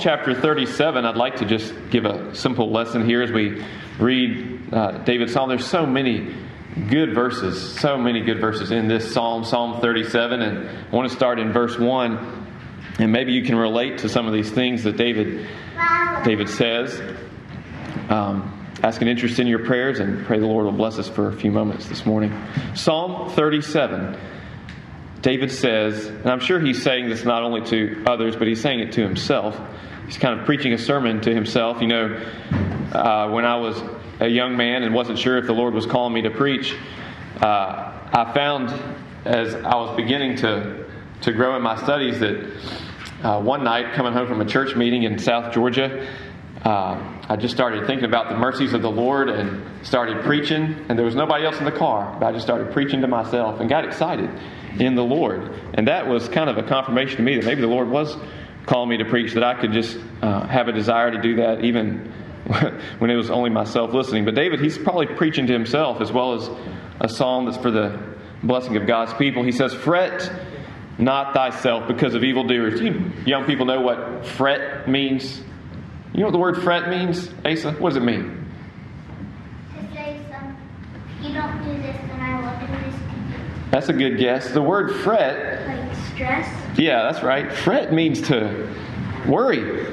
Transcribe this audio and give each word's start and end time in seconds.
Chapter 0.00 0.32
37, 0.32 1.04
I'd 1.04 1.16
like 1.16 1.36
to 1.36 1.44
just 1.44 1.74
give 1.90 2.04
a 2.04 2.32
simple 2.32 2.70
lesson 2.70 3.04
here 3.04 3.20
as 3.20 3.32
we 3.32 3.64
read 3.98 4.72
uh, 4.72 4.98
David's 4.98 5.32
psalm. 5.32 5.48
There's 5.48 5.66
so 5.66 5.86
many 5.86 6.36
good 6.88 7.14
verses, 7.14 7.80
so 7.80 7.98
many 7.98 8.20
good 8.20 8.40
verses 8.40 8.70
in 8.70 8.86
this 8.86 9.12
psalm, 9.12 9.44
Psalm 9.44 9.80
37. 9.80 10.40
And 10.40 10.68
I 10.68 10.94
want 10.94 11.10
to 11.10 11.16
start 11.16 11.40
in 11.40 11.52
verse 11.52 11.76
1. 11.76 12.46
And 13.00 13.10
maybe 13.10 13.32
you 13.32 13.42
can 13.42 13.56
relate 13.56 13.98
to 13.98 14.08
some 14.08 14.28
of 14.28 14.32
these 14.32 14.50
things 14.50 14.84
that 14.84 14.96
David, 14.96 15.48
David 16.24 16.48
says. 16.48 17.00
Um, 18.08 18.68
ask 18.84 19.02
an 19.02 19.08
interest 19.08 19.40
in 19.40 19.48
your 19.48 19.64
prayers 19.64 19.98
and 19.98 20.24
pray 20.26 20.38
the 20.38 20.46
Lord 20.46 20.66
will 20.66 20.72
bless 20.72 21.00
us 21.00 21.08
for 21.08 21.28
a 21.28 21.32
few 21.32 21.50
moments 21.50 21.88
this 21.88 22.06
morning. 22.06 22.32
Psalm 22.74 23.30
37. 23.30 24.16
David 25.22 25.50
says, 25.50 26.06
and 26.06 26.28
I'm 26.28 26.38
sure 26.38 26.60
he's 26.60 26.80
saying 26.80 27.08
this 27.08 27.24
not 27.24 27.42
only 27.42 27.62
to 27.70 28.04
others, 28.06 28.36
but 28.36 28.46
he's 28.46 28.60
saying 28.60 28.78
it 28.78 28.92
to 28.92 29.02
himself. 29.02 29.60
He's 30.08 30.16
kind 30.16 30.40
of 30.40 30.46
preaching 30.46 30.72
a 30.72 30.78
sermon 30.78 31.20
to 31.20 31.34
himself. 31.34 31.82
You 31.82 31.88
know, 31.88 32.14
uh, 32.92 33.28
when 33.28 33.44
I 33.44 33.56
was 33.56 33.78
a 34.20 34.26
young 34.26 34.56
man 34.56 34.82
and 34.82 34.94
wasn't 34.94 35.18
sure 35.18 35.36
if 35.36 35.44
the 35.44 35.52
Lord 35.52 35.74
was 35.74 35.84
calling 35.84 36.14
me 36.14 36.22
to 36.22 36.30
preach, 36.30 36.74
uh, 37.42 37.92
I 38.10 38.32
found 38.32 38.70
as 39.26 39.54
I 39.54 39.74
was 39.74 39.94
beginning 39.96 40.38
to, 40.38 40.86
to 41.20 41.32
grow 41.32 41.56
in 41.56 41.62
my 41.62 41.76
studies 41.76 42.20
that 42.20 42.52
uh, 43.22 43.42
one 43.42 43.62
night, 43.64 43.92
coming 43.92 44.14
home 44.14 44.26
from 44.26 44.40
a 44.40 44.46
church 44.46 44.74
meeting 44.74 45.02
in 45.02 45.18
South 45.18 45.52
Georgia, 45.52 46.08
uh, 46.64 47.18
I 47.28 47.36
just 47.36 47.54
started 47.54 47.86
thinking 47.86 48.06
about 48.06 48.30
the 48.30 48.36
mercies 48.38 48.72
of 48.72 48.80
the 48.80 48.90
Lord 48.90 49.28
and 49.28 49.62
started 49.86 50.24
preaching. 50.24 50.86
And 50.88 50.98
there 50.98 51.04
was 51.04 51.16
nobody 51.16 51.44
else 51.44 51.58
in 51.58 51.66
the 51.66 51.70
car, 51.70 52.16
but 52.18 52.24
I 52.24 52.32
just 52.32 52.46
started 52.46 52.72
preaching 52.72 53.02
to 53.02 53.08
myself 53.08 53.60
and 53.60 53.68
got 53.68 53.84
excited 53.84 54.30
in 54.80 54.94
the 54.94 55.04
Lord. 55.04 55.52
And 55.74 55.86
that 55.86 56.06
was 56.06 56.30
kind 56.30 56.48
of 56.48 56.56
a 56.56 56.62
confirmation 56.62 57.18
to 57.18 57.22
me 57.22 57.36
that 57.36 57.44
maybe 57.44 57.60
the 57.60 57.66
Lord 57.66 57.90
was 57.90 58.16
calling 58.68 58.90
me 58.90 58.98
to 58.98 59.04
preach, 59.06 59.32
that 59.32 59.42
I 59.42 59.54
could 59.54 59.72
just 59.72 59.98
uh, 60.20 60.46
have 60.46 60.68
a 60.68 60.72
desire 60.72 61.10
to 61.10 61.20
do 61.20 61.36
that 61.36 61.64
even 61.64 62.12
when 62.98 63.10
it 63.10 63.16
was 63.16 63.30
only 63.30 63.50
myself 63.50 63.94
listening. 63.94 64.26
But 64.26 64.34
David, 64.34 64.60
he's 64.60 64.76
probably 64.76 65.06
preaching 65.06 65.46
to 65.46 65.52
himself 65.52 66.00
as 66.02 66.12
well 66.12 66.34
as 66.34 66.50
a 67.00 67.08
psalm 67.08 67.46
that's 67.46 67.56
for 67.56 67.70
the 67.70 67.98
blessing 68.42 68.76
of 68.76 68.86
God's 68.86 69.14
people. 69.14 69.42
He 69.42 69.52
says, 69.52 69.72
Fret 69.72 70.30
not 70.98 71.32
thyself 71.32 71.88
because 71.88 72.14
of 72.14 72.24
evildoers. 72.24 72.80
You 72.80 73.10
young 73.24 73.46
people 73.46 73.64
know 73.64 73.80
what 73.80 74.26
fret 74.26 74.88
means? 74.88 75.40
You 76.12 76.20
know 76.20 76.26
what 76.26 76.32
the 76.32 76.38
word 76.38 76.62
fret 76.62 76.90
means, 76.90 77.30
Asa? 77.44 77.72
What 77.72 77.90
does 77.90 77.96
it 77.96 78.04
mean? 78.04 78.46
To 79.76 79.94
say 79.94 80.20
you 81.22 81.32
don't 81.32 81.64
do 81.64 81.80
this, 81.80 81.96
then 81.96 82.20
I 82.20 82.40
will 82.40 82.66
do 82.66 82.72
this 82.84 82.94
to 82.94 83.38
you. 83.38 83.70
That's 83.70 83.88
a 83.88 83.92
good 83.92 84.18
guess. 84.18 84.50
The 84.50 84.62
word 84.62 84.94
fret, 84.96 85.66
Like 85.68 85.96
stress. 86.14 86.67
Yeah, 86.78 87.10
that's 87.10 87.22
right. 87.22 87.52
Fret 87.52 87.92
means 87.92 88.22
to 88.28 88.74
worry. 89.28 89.86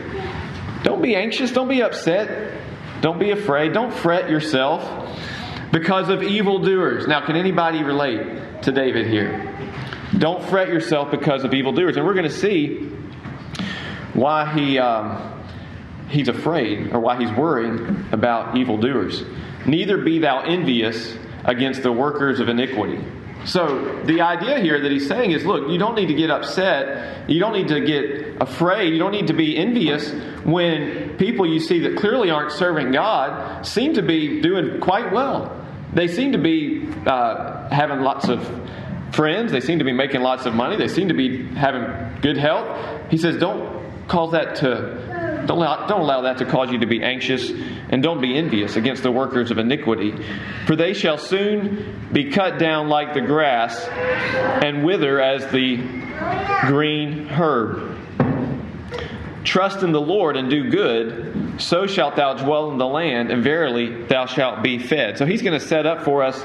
Don't 0.83 1.01
be 1.01 1.15
anxious. 1.15 1.51
Don't 1.51 1.67
be 1.67 1.81
upset. 1.81 2.61
Don't 3.01 3.19
be 3.19 3.31
afraid. 3.31 3.73
Don't 3.73 3.93
fret 3.93 4.29
yourself 4.29 5.19
because 5.71 6.09
of 6.09 6.23
evildoers. 6.23 7.07
Now, 7.07 7.25
can 7.25 7.35
anybody 7.35 7.83
relate 7.83 8.63
to 8.63 8.71
David 8.71 9.07
here? 9.07 9.51
Don't 10.17 10.43
fret 10.43 10.69
yourself 10.69 11.11
because 11.11 11.43
of 11.43 11.53
evildoers. 11.53 11.97
And 11.97 12.05
we're 12.05 12.13
going 12.13 12.29
to 12.29 12.31
see 12.31 12.77
why 14.13 14.53
he. 14.53 14.79
Um, 14.79 15.33
he's 16.09 16.27
afraid 16.27 16.93
or 16.93 16.99
why 16.99 17.17
he's 17.19 17.31
worrying 17.31 18.05
about 18.11 18.57
evildoers. 18.57 19.23
Neither 19.65 19.97
be 19.97 20.19
thou 20.19 20.41
envious 20.41 21.17
against 21.43 21.83
the 21.83 21.91
workers 21.91 22.39
of 22.39 22.49
iniquity. 22.49 23.03
So, 23.45 24.01
the 24.05 24.21
idea 24.21 24.59
here 24.59 24.81
that 24.81 24.91
he's 24.91 25.07
saying 25.07 25.31
is 25.31 25.45
look, 25.45 25.69
you 25.69 25.77
don't 25.77 25.95
need 25.95 26.07
to 26.07 26.13
get 26.13 26.31
upset. 26.31 27.29
You 27.29 27.39
don't 27.39 27.53
need 27.53 27.67
to 27.67 27.79
get 27.81 28.41
afraid. 28.41 28.91
You 28.91 28.99
don't 28.99 29.11
need 29.11 29.27
to 29.27 29.33
be 29.33 29.55
envious 29.57 30.11
when 30.43 31.17
people 31.17 31.45
you 31.45 31.59
see 31.59 31.79
that 31.81 31.97
clearly 31.97 32.31
aren't 32.31 32.51
serving 32.51 32.91
God 32.91 33.65
seem 33.65 33.93
to 33.93 34.01
be 34.01 34.41
doing 34.41 34.79
quite 34.79 35.11
well. 35.11 35.65
They 35.93 36.07
seem 36.07 36.31
to 36.33 36.37
be 36.37 36.87
uh, 37.05 37.69
having 37.69 38.01
lots 38.01 38.27
of 38.27 38.45
friends. 39.13 39.51
They 39.51 39.61
seem 39.61 39.79
to 39.79 39.85
be 39.85 39.93
making 39.93 40.21
lots 40.21 40.45
of 40.45 40.53
money. 40.53 40.75
They 40.75 40.87
seem 40.87 41.07
to 41.07 41.13
be 41.13 41.45
having 41.53 42.21
good 42.21 42.37
health. 42.37 43.09
He 43.09 43.17
says, 43.17 43.37
don't 43.37 44.07
cause 44.07 44.31
that 44.33 44.55
to 44.57 45.24
don't 45.45 45.57
allow, 45.57 45.87
don't 45.87 46.01
allow 46.01 46.21
that 46.21 46.37
to 46.39 46.45
cause 46.45 46.71
you 46.71 46.79
to 46.79 46.87
be 46.87 47.03
anxious, 47.03 47.51
and 47.89 48.01
don't 48.01 48.21
be 48.21 48.37
envious 48.37 48.75
against 48.75 49.03
the 49.03 49.11
workers 49.11 49.51
of 49.51 49.57
iniquity. 49.57 50.13
For 50.65 50.75
they 50.75 50.93
shall 50.93 51.17
soon 51.17 52.09
be 52.11 52.31
cut 52.31 52.59
down 52.59 52.89
like 52.89 53.13
the 53.13 53.21
grass, 53.21 53.85
and 54.63 54.83
wither 54.83 55.21
as 55.21 55.45
the 55.51 55.77
green 56.67 57.27
herb. 57.27 57.97
Trust 59.43 59.83
in 59.83 59.91
the 59.91 60.01
Lord 60.01 60.37
and 60.37 60.49
do 60.49 60.69
good, 60.69 61.61
so 61.61 61.85
shalt 61.85 62.15
thou 62.15 62.33
dwell 62.33 62.71
in 62.71 62.77
the 62.77 62.87
land, 62.87 63.31
and 63.31 63.43
verily 63.43 64.03
thou 64.05 64.25
shalt 64.25 64.63
be 64.63 64.79
fed. 64.79 65.17
So 65.17 65.25
he's 65.25 65.41
going 65.41 65.57
to 65.57 65.65
set 65.65 65.85
up 65.85 66.03
for 66.03 66.23
us 66.23 66.43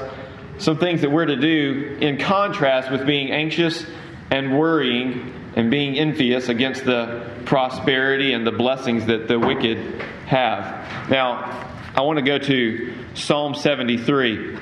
some 0.59 0.77
things 0.77 1.01
that 1.01 1.09
we're 1.09 1.25
to 1.25 1.35
do 1.35 1.97
in 1.99 2.19
contrast 2.19 2.91
with 2.91 3.07
being 3.07 3.31
anxious 3.31 3.85
and 4.29 4.57
worrying 4.57 5.40
and 5.55 5.69
being 5.69 5.97
envious 5.97 6.49
against 6.49 6.85
the 6.85 7.29
prosperity 7.45 8.33
and 8.33 8.45
the 8.47 8.51
blessings 8.51 9.05
that 9.07 9.27
the 9.27 9.37
wicked 9.37 10.01
have. 10.25 11.09
Now, 11.09 11.69
I 11.93 12.01
want 12.01 12.19
to 12.19 12.25
go 12.25 12.37
to 12.37 12.93
Psalm 13.15 13.53
73. 13.53 14.57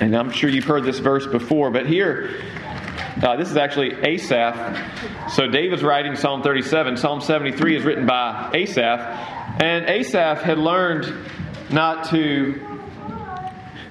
And 0.00 0.16
I'm 0.16 0.30
sure 0.30 0.48
you've 0.48 0.64
heard 0.64 0.84
this 0.84 0.98
verse 0.98 1.26
before, 1.26 1.70
but 1.70 1.86
here, 1.86 2.40
uh, 3.22 3.36
this 3.36 3.50
is 3.50 3.58
actually 3.58 3.92
Asaph. 3.92 5.30
So 5.32 5.46
David's 5.48 5.82
writing 5.82 6.16
Psalm 6.16 6.42
37. 6.42 6.96
Psalm 6.96 7.20
73 7.20 7.76
is 7.76 7.84
written 7.84 8.06
by 8.06 8.50
Asaph. 8.54 9.62
And 9.62 9.84
Asaph 9.84 10.40
had 10.40 10.58
learned 10.58 11.12
not 11.70 12.08
to 12.10 12.80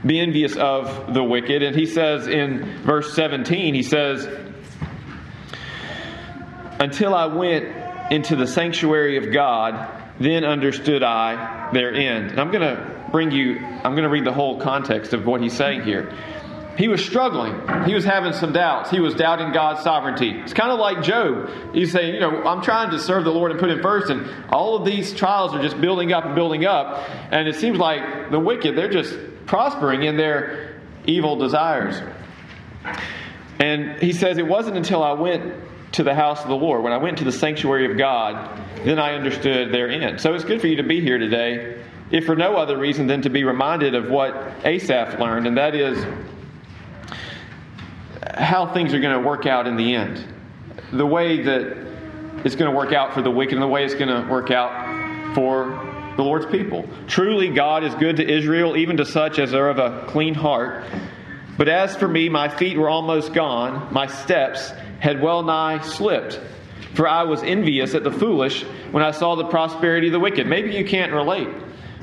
be 0.03 0.19
envious 0.19 0.55
of 0.55 1.13
the 1.13 1.23
wicked. 1.23 1.61
And 1.61 1.75
he 1.75 1.85
says 1.85 2.27
in 2.27 2.81
verse 2.81 3.13
17, 3.13 3.75
he 3.75 3.83
says, 3.83 4.27
until 6.79 7.13
I 7.13 7.25
went 7.25 7.65
into 8.11 8.35
the 8.35 8.47
sanctuary 8.47 9.17
of 9.17 9.31
God, 9.31 9.89
then 10.19 10.43
understood 10.43 11.03
I 11.03 11.71
their 11.71 11.93
end. 11.93 12.31
And 12.31 12.39
I'm 12.39 12.51
going 12.51 12.61
to 12.61 13.07
bring 13.11 13.31
you, 13.31 13.59
I'm 13.59 13.93
going 13.93 14.03
to 14.03 14.09
read 14.09 14.25
the 14.25 14.33
whole 14.33 14.59
context 14.59 15.13
of 15.13 15.25
what 15.25 15.41
he's 15.41 15.55
saying 15.55 15.83
here. 15.83 16.13
He 16.77 16.87
was 16.87 17.03
struggling. 17.03 17.85
He 17.85 17.93
was 17.93 18.05
having 18.05 18.31
some 18.31 18.53
doubts. 18.53 18.89
He 18.89 19.01
was 19.01 19.13
doubting 19.13 19.51
God's 19.51 19.83
sovereignty. 19.83 20.31
It's 20.39 20.53
kind 20.53 20.71
of 20.71 20.79
like 20.79 21.03
Job. 21.03 21.49
He's 21.73 21.91
saying, 21.91 22.13
you 22.13 22.21
know, 22.21 22.43
I'm 22.43 22.61
trying 22.61 22.91
to 22.91 22.99
serve 22.99 23.25
the 23.25 23.31
Lord 23.31 23.51
and 23.51 23.59
put 23.59 23.69
Him 23.69 23.81
first, 23.81 24.09
and 24.09 24.25
all 24.49 24.77
of 24.77 24.85
these 24.85 25.13
trials 25.13 25.53
are 25.53 25.61
just 25.61 25.81
building 25.81 26.13
up 26.13 26.23
and 26.23 26.35
building 26.35 26.65
up. 26.65 27.09
And 27.31 27.49
it 27.49 27.55
seems 27.55 27.77
like 27.77 28.31
the 28.31 28.39
wicked, 28.39 28.77
they're 28.77 28.89
just 28.89 29.13
prospering 29.45 30.03
in 30.03 30.15
their 30.15 30.79
evil 31.05 31.35
desires. 31.35 32.01
And 33.59 34.01
he 34.01 34.13
says, 34.13 34.37
It 34.37 34.47
wasn't 34.47 34.77
until 34.77 35.03
I 35.03 35.11
went 35.11 35.53
to 35.93 36.03
the 36.03 36.13
house 36.13 36.41
of 36.41 36.49
the 36.49 36.55
Lord, 36.55 36.83
when 36.83 36.93
I 36.93 36.97
went 36.97 37.17
to 37.19 37.23
the 37.23 37.31
sanctuary 37.31 37.89
of 37.89 37.97
God, 37.97 38.59
then 38.85 38.99
I 38.99 39.15
understood 39.15 39.73
their 39.73 39.89
end. 39.89 40.21
So 40.21 40.33
it's 40.33 40.43
good 40.43 40.61
for 40.61 40.67
you 40.67 40.77
to 40.77 40.83
be 40.83 41.01
here 41.01 41.17
today, 41.17 41.81
if 42.11 42.25
for 42.25 42.35
no 42.35 42.55
other 42.55 42.77
reason 42.77 43.07
than 43.07 43.23
to 43.23 43.29
be 43.29 43.43
reminded 43.43 43.95
of 43.95 44.09
what 44.09 44.35
Asaph 44.63 45.19
learned, 45.19 45.47
and 45.47 45.57
that 45.57 45.75
is 45.75 46.03
how 48.35 48.71
things 48.73 48.93
are 48.93 48.99
going 48.99 49.19
to 49.19 49.27
work 49.27 49.45
out 49.45 49.67
in 49.67 49.75
the 49.75 49.95
end. 49.95 50.23
The 50.93 51.05
way 51.05 51.43
that 51.43 51.87
it's 52.45 52.55
going 52.55 52.71
to 52.71 52.77
work 52.77 52.93
out 52.93 53.13
for 53.13 53.21
the 53.21 53.31
wicked, 53.31 53.53
and 53.53 53.61
the 53.61 53.67
way 53.67 53.83
it's 53.83 53.95
going 53.95 54.07
to 54.07 54.29
work 54.29 54.51
out 54.51 55.35
for 55.35 56.13
the 56.15 56.23
Lord's 56.23 56.45
people. 56.45 56.87
Truly, 57.07 57.49
God 57.49 57.83
is 57.83 57.95
good 57.95 58.17
to 58.17 58.27
Israel, 58.27 58.77
even 58.77 58.97
to 58.97 59.05
such 59.05 59.39
as 59.39 59.53
are 59.53 59.69
of 59.69 59.79
a 59.79 60.05
clean 60.07 60.33
heart. 60.33 60.85
But 61.57 61.67
as 61.67 61.95
for 61.95 62.07
me, 62.07 62.29
my 62.29 62.47
feet 62.47 62.77
were 62.77 62.89
almost 62.89 63.33
gone, 63.33 63.93
my 63.93 64.07
steps 64.07 64.71
had 64.99 65.21
well 65.21 65.43
nigh 65.43 65.81
slipped. 65.81 66.39
For 66.93 67.07
I 67.07 67.23
was 67.23 67.43
envious 67.43 67.93
at 67.95 68.03
the 68.03 68.11
foolish 68.11 68.63
when 68.91 69.03
I 69.03 69.11
saw 69.11 69.35
the 69.35 69.45
prosperity 69.45 70.07
of 70.07 70.13
the 70.13 70.19
wicked. 70.19 70.47
Maybe 70.47 70.75
you 70.75 70.85
can't 70.85 71.13
relate. 71.13 71.49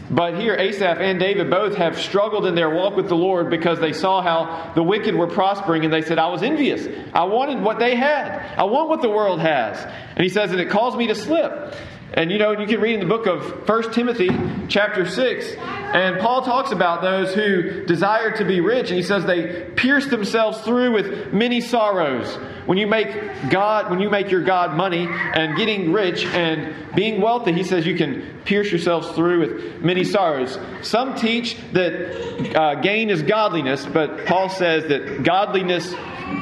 But 0.09 0.39
here, 0.39 0.55
Asaph 0.55 0.99
and 1.01 1.19
David 1.19 1.51
both 1.51 1.75
have 1.77 1.99
struggled 1.99 2.47
in 2.47 2.55
their 2.55 2.71
walk 2.71 2.95
with 2.95 3.09
the 3.09 3.17
Lord 3.17 3.51
because 3.51 3.81
they 3.81 3.93
saw 3.93 4.23
how 4.23 4.73
the 4.75 4.83
wicked 4.83 5.17
were 5.17 5.27
prospering 5.27 5.85
and 5.85 5.93
they 5.93 6.03
said, 6.03 6.19
I 6.19 6.29
was 6.29 6.45
envious. 6.45 6.87
I 7.13 7.25
wanted 7.25 7.61
what 7.61 7.81
they 7.81 7.97
had. 7.97 8.55
I 8.57 8.65
want 8.65 8.89
what 8.89 9.03
the 9.03 9.11
world 9.11 9.41
has. 9.41 9.83
And 10.15 10.23
he 10.23 10.29
says, 10.29 10.53
and 10.53 10.61
it 10.61 10.71
caused 10.71 10.97
me 10.97 11.09
to 11.09 11.15
slip. 11.17 11.75
And 12.15 12.31
you 12.31 12.39
know, 12.39 12.53
you 12.53 12.67
can 12.67 12.81
read 12.81 12.95
in 12.95 13.01
the 13.01 13.07
book 13.07 13.27
of 13.27 13.69
1 13.69 13.93
Timothy, 13.93 14.31
chapter 14.69 15.09
6, 15.09 15.55
and 15.57 16.21
Paul 16.21 16.43
talks 16.43 16.71
about 16.71 17.03
those 17.03 17.35
who 17.35 17.85
desire 17.85 18.31
to 18.37 18.45
be 18.45 18.61
rich, 18.61 18.91
and 18.91 18.97
he 18.97 19.03
says 19.03 19.25
they 19.25 19.65
pierce 19.75 20.07
themselves 20.07 20.61
through 20.61 20.93
with 20.93 21.33
many 21.33 21.61
sorrows. 21.61 22.33
When 22.67 22.79
you 22.79 22.87
make 22.87 23.09
God, 23.51 23.91
when 23.91 24.01
you 24.01 24.09
make 24.09 24.31
your 24.31 24.43
God 24.43 24.77
money 24.77 25.09
and 25.09 25.57
getting 25.57 25.93
rich 25.93 26.25
and 26.25 26.95
being 26.95 27.21
wealthy, 27.21 27.53
he 27.53 27.65
says 27.65 27.87
you 27.87 27.97
can 27.97 28.41
pierce 28.45 28.71
yourselves 28.71 29.11
through 29.11 29.41
with 29.41 29.83
many 29.83 30.05
sorrows. 30.05 30.59
Some 30.83 31.17
teach 31.17 31.57
that 31.73 32.57
uh, 32.57 32.77
gain 32.77 33.11
is 33.11 33.23
godliness, 33.23 33.85
but 33.85 34.27
Paul 34.27 34.49
says 34.49 34.89
that 34.89 35.25
godliness 35.25 35.93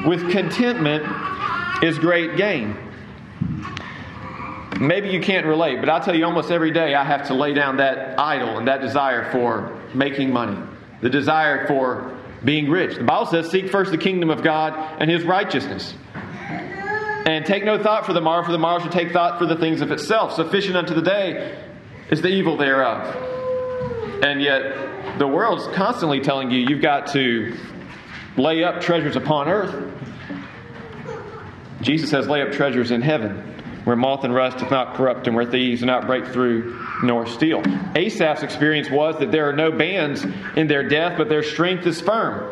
with 0.05 0.31
contentment 0.31 1.03
is 1.83 1.97
great 1.97 2.37
gain. 2.37 2.84
Maybe 4.79 5.09
you 5.09 5.21
can't 5.21 5.45
relate, 5.45 5.79
but 5.79 5.89
I'll 5.89 6.01
tell 6.01 6.15
you 6.15 6.25
almost 6.25 6.51
every 6.51 6.71
day 6.71 6.95
I 6.95 7.03
have 7.03 7.27
to 7.27 7.33
lay 7.33 7.53
down 7.53 7.77
that 7.77 8.19
idol 8.19 8.57
and 8.57 8.67
that 8.67 8.81
desire 8.81 9.31
for 9.31 9.79
making 9.93 10.31
money, 10.31 10.57
the 11.01 11.09
desire 11.09 11.67
for 11.67 12.17
being 12.43 12.69
rich. 12.69 12.97
The 12.97 13.03
Bible 13.03 13.25
says, 13.25 13.49
Seek 13.49 13.69
first 13.69 13.91
the 13.91 13.97
kingdom 13.97 14.29
of 14.29 14.43
God 14.43 14.73
and 14.99 15.09
his 15.09 15.23
righteousness. 15.23 15.93
And 17.25 17.43
take 17.43 17.65
no 17.65 17.81
thought 17.81 18.05
for 18.05 18.13
the 18.13 18.21
morrow, 18.21 18.45
for 18.45 18.51
the 18.51 18.59
morrow 18.59 18.79
shall 18.79 18.91
take 18.91 19.11
thought 19.11 19.39
for 19.39 19.47
the 19.47 19.55
things 19.55 19.81
of 19.81 19.91
itself. 19.91 20.33
Sufficient 20.33 20.77
unto 20.77 20.93
the 20.93 21.01
day 21.01 21.59
is 22.11 22.21
the 22.21 22.27
evil 22.27 22.55
thereof. 22.55 24.23
And 24.23 24.41
yet, 24.41 25.17
the 25.17 25.27
world's 25.27 25.67
constantly 25.75 26.19
telling 26.19 26.51
you 26.51 26.59
you've 26.59 26.83
got 26.83 27.07
to 27.13 27.57
lay 28.37 28.63
up 28.63 28.79
treasures 28.79 29.15
upon 29.15 29.47
earth. 29.47 29.93
Jesus 31.81 32.09
says, 32.09 32.27
Lay 32.27 32.41
up 32.41 32.51
treasures 32.51 32.91
in 32.91 33.01
heaven, 33.01 33.54
where 33.85 33.95
moth 33.95 34.23
and 34.23 34.35
rust 34.35 34.57
doth 34.57 34.71
not 34.71 34.95
corrupt, 34.95 35.27
and 35.27 35.35
where 35.35 35.45
thieves 35.45 35.79
do 35.79 35.85
not 35.85 36.05
break 36.05 36.27
through 36.27 36.77
nor 37.03 37.25
steal. 37.25 37.61
Asaph's 37.95 38.43
experience 38.43 38.89
was 38.89 39.17
that 39.19 39.31
there 39.31 39.47
are 39.47 39.53
no 39.53 39.71
bands 39.71 40.25
in 40.55 40.67
their 40.67 40.87
death, 40.87 41.17
but 41.17 41.29
their 41.29 41.43
strength 41.43 41.85
is 41.87 42.01
firm. 42.01 42.51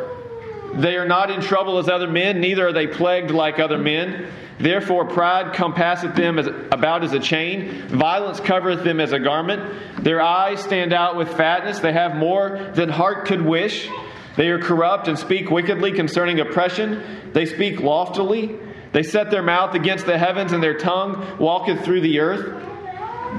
They 0.76 0.96
are 0.96 1.08
not 1.08 1.30
in 1.30 1.42
trouble 1.42 1.78
as 1.78 1.90
other 1.90 2.08
men, 2.08 2.40
neither 2.40 2.68
are 2.68 2.74
they 2.74 2.88
plagued 2.88 3.32
like 3.32 3.60
other 3.60 3.78
men. 3.78 4.28
Therefore, 4.60 5.06
pride 5.06 5.54
compasseth 5.54 6.16
them 6.16 6.40
as, 6.40 6.48
about 6.48 7.04
as 7.04 7.14
a 7.14 7.20
chain, 7.20 7.88
violence 7.90 8.40
covereth 8.40 8.84
them 8.84 9.00
as 9.00 9.12
a 9.12 9.20
garment. 9.20 10.04
Their 10.04 10.22
eyes 10.22 10.62
stand 10.62 10.94
out 10.94 11.16
with 11.16 11.30
fatness, 11.36 11.80
they 11.80 11.94
have 11.94 12.16
more 12.16 12.72
than 12.74 12.90
heart 12.90 13.26
could 13.26 13.42
wish. 13.42 13.90
They 14.36 14.50
are 14.50 14.60
corrupt 14.60 15.08
and 15.08 15.18
speak 15.18 15.52
wickedly 15.52 15.92
concerning 15.92 16.40
oppression. 16.40 17.32
They 17.34 17.46
speak 17.46 17.82
loftily. 17.82 18.58
They 18.94 19.04
set 19.04 19.32
their 19.32 19.44
mouth 19.44 19.76
against 19.76 20.06
the 20.06 20.18
heavens, 20.18 20.54
and 20.54 20.64
their 20.64 20.78
tongue 20.78 21.38
walketh 21.40 21.84
through 21.84 22.02
the 22.02 22.20
earth. 22.20 22.70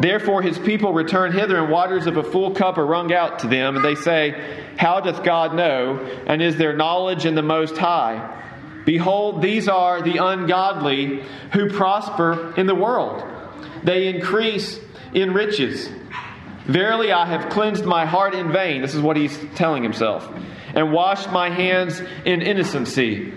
Therefore 0.01 0.43
his 0.43 0.59
people 0.59 0.93
return 0.93 1.33
hither, 1.33 1.57
and 1.57 1.71
waters 1.71 2.07
of 2.07 2.17
a 2.17 2.25
full 2.25 2.51
cup 2.51 2.77
are 2.77 2.85
wrung 2.85 3.13
out 3.13 3.39
to 3.41 3.47
them. 3.47 3.77
And 3.77 3.85
they 3.85 3.95
say, 3.95 4.65
How 4.77 5.01
doth 5.01 5.23
God 5.23 5.55
know? 5.55 5.99
And 6.27 6.43
is 6.43 6.57
there 6.57 6.77
knowledge 6.77 7.25
in 7.25 7.37
the 7.37 7.43
Most 7.43 7.77
High? 7.79 8.43
Behold, 8.85 9.41
these 9.41 9.69
are 9.69 10.03
the 10.03 10.19
ungodly 10.19 11.23
who 11.53 11.71
prosper 11.71 12.53
in 12.57 12.67
the 12.67 12.75
world. 12.75 13.23
They 13.83 14.09
increase 14.09 14.79
in 15.15 15.33
riches. 15.33 15.89
Verily, 16.67 17.13
I 17.13 17.27
have 17.27 17.51
cleansed 17.51 17.85
my 17.85 18.07
heart 18.07 18.35
in 18.35 18.53
vain. 18.53 18.83
This 18.83 18.95
is 18.95 19.01
what 19.01 19.17
he's 19.17 19.39
telling 19.55 19.83
himself. 19.83 20.29
And 20.75 20.93
washed 20.93 21.31
my 21.31 21.51
hands 21.51 22.01
in 22.25 22.43
innocency. 22.43 23.33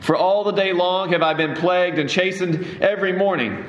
For 0.00 0.16
all 0.16 0.44
the 0.44 0.52
day 0.52 0.72
long 0.72 1.12
have 1.12 1.22
I 1.22 1.34
been 1.34 1.54
plagued 1.54 1.98
and 1.98 2.08
chastened 2.08 2.78
every 2.80 3.12
morning. 3.12 3.64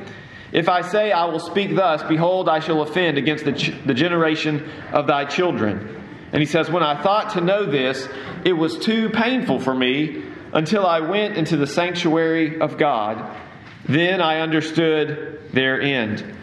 If 0.52 0.68
I 0.68 0.82
say 0.82 1.12
I 1.12 1.26
will 1.26 1.40
speak 1.40 1.76
thus, 1.76 2.04
behold, 2.04 2.50
I 2.50 2.60
shall 2.60 2.82
offend 2.82 3.18
against 3.18 3.46
the, 3.46 3.54
ch- 3.54 3.74
the 3.86 3.94
generation 3.94 4.70
of 4.92 5.08
thy 5.08 5.26
children. 5.26 6.02
And 6.34 6.42
he 6.42 6.46
says, 6.46 6.70
When 6.70 6.84
I 6.84 7.02
thought 7.02 7.32
to 7.32 7.42
know 7.42 7.66
this, 7.66 8.08
it 8.46 8.54
was 8.54 8.78
too 8.78 9.10
painful 9.10 9.60
for 9.60 9.74
me 9.74 10.24
until 10.54 10.86
I 10.86 11.00
went 11.00 11.38
into 11.38 11.58
the 11.58 11.68
sanctuary 11.68 12.60
of 12.60 12.78
God. 12.78 13.38
Then 13.86 14.22
I 14.22 14.40
understood 14.40 15.50
their 15.54 15.82
end. 15.82 16.36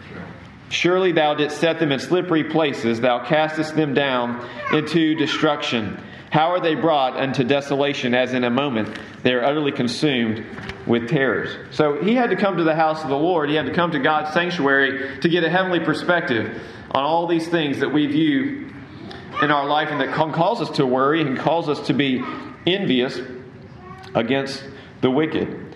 Surely 0.69 1.11
thou 1.11 1.33
didst 1.33 1.57
set 1.57 1.79
them 1.79 1.91
in 1.91 1.99
slippery 1.99 2.43
places, 2.43 3.01
thou 3.01 3.25
castest 3.25 3.75
them 3.75 3.93
down 3.93 4.47
into 4.71 5.15
destruction. 5.15 5.99
How 6.31 6.51
are 6.51 6.59
they 6.59 6.75
brought 6.75 7.17
unto 7.17 7.43
desolation 7.43 8.13
as 8.13 8.33
in 8.33 8.43
a 8.43 8.49
moment 8.49 8.99
they 9.23 9.33
are 9.33 9.43
utterly 9.43 9.71
consumed 9.71 10.45
with 10.85 11.09
terrors? 11.09 11.49
So 11.75 12.01
he 12.03 12.13
had 12.13 12.29
to 12.29 12.35
come 12.35 12.57
to 12.57 12.63
the 12.63 12.75
house 12.75 13.01
of 13.03 13.09
the 13.09 13.17
Lord. 13.17 13.49
He 13.49 13.55
had 13.55 13.65
to 13.65 13.73
come 13.73 13.91
to 13.91 13.99
God's 13.99 14.33
sanctuary 14.33 15.19
to 15.21 15.29
get 15.29 15.43
a 15.43 15.49
heavenly 15.49 15.79
perspective 15.79 16.61
on 16.91 17.03
all 17.03 17.27
these 17.27 17.47
things 17.47 17.79
that 17.79 17.89
we 17.89 18.07
view 18.07 18.71
in 19.41 19.51
our 19.51 19.65
life 19.67 19.89
and 19.89 20.01
that 20.01 20.13
cause 20.13 20.61
us 20.61 20.69
to 20.77 20.85
worry 20.85 21.21
and 21.21 21.37
cause 21.37 21.67
us 21.69 21.87
to 21.87 21.93
be 21.93 22.23
envious 22.67 23.19
against 24.13 24.63
the 25.01 25.09
wicked. 25.09 25.75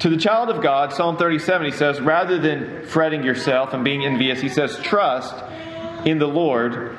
To 0.00 0.08
the 0.08 0.16
child 0.16 0.48
of 0.48 0.62
God, 0.62 0.92
Psalm 0.92 1.16
37, 1.16 1.66
he 1.66 1.72
says, 1.72 2.00
rather 2.00 2.38
than 2.38 2.86
fretting 2.86 3.24
yourself 3.24 3.72
and 3.72 3.84
being 3.84 4.04
envious, 4.04 4.40
he 4.40 4.48
says, 4.48 4.78
trust 4.78 5.34
in 6.04 6.18
the 6.18 6.28
Lord 6.28 6.96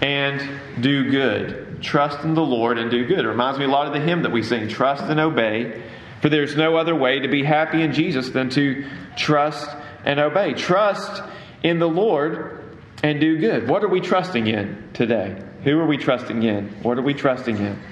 and 0.00 0.60
do 0.80 1.10
good. 1.10 1.71
Trust 1.82 2.24
in 2.24 2.34
the 2.34 2.42
Lord 2.42 2.78
and 2.78 2.90
do 2.90 3.06
good. 3.06 3.20
It 3.20 3.28
reminds 3.28 3.58
me 3.58 3.64
a 3.64 3.68
lot 3.68 3.86
of 3.86 3.92
the 3.92 4.00
hymn 4.00 4.22
that 4.22 4.32
we 4.32 4.42
sing, 4.42 4.68
Trust 4.68 5.02
and 5.04 5.20
Obey. 5.20 5.82
For 6.22 6.28
there's 6.28 6.56
no 6.56 6.76
other 6.76 6.94
way 6.94 7.18
to 7.18 7.28
be 7.28 7.42
happy 7.42 7.82
in 7.82 7.92
Jesus 7.92 8.30
than 8.30 8.48
to 8.50 8.86
trust 9.16 9.68
and 10.04 10.20
obey. 10.20 10.54
Trust 10.54 11.20
in 11.64 11.80
the 11.80 11.88
Lord 11.88 12.60
and 13.02 13.20
do 13.20 13.38
good. 13.38 13.68
What 13.68 13.82
are 13.82 13.88
we 13.88 14.00
trusting 14.00 14.46
in 14.46 14.90
today? 14.94 15.42
Who 15.64 15.78
are 15.80 15.86
we 15.86 15.96
trusting 15.96 16.44
in? 16.44 16.68
What 16.82 16.96
are 16.96 17.02
we 17.02 17.14
trusting 17.14 17.56
in? 17.56 17.82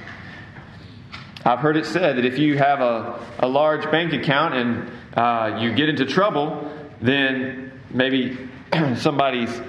I've 1.44 1.58
heard 1.58 1.76
it 1.76 1.86
said 1.86 2.18
that 2.18 2.24
if 2.24 2.38
you 2.38 2.56
have 2.58 2.80
a, 2.80 3.26
a 3.40 3.48
large 3.48 3.90
bank 3.90 4.12
account 4.12 4.54
and 4.54 4.90
uh, 5.14 5.58
you 5.60 5.74
get 5.74 5.88
into 5.88 6.04
trouble, 6.04 6.70
then 7.00 7.72
maybe 7.90 8.38
somebody's 8.96 9.60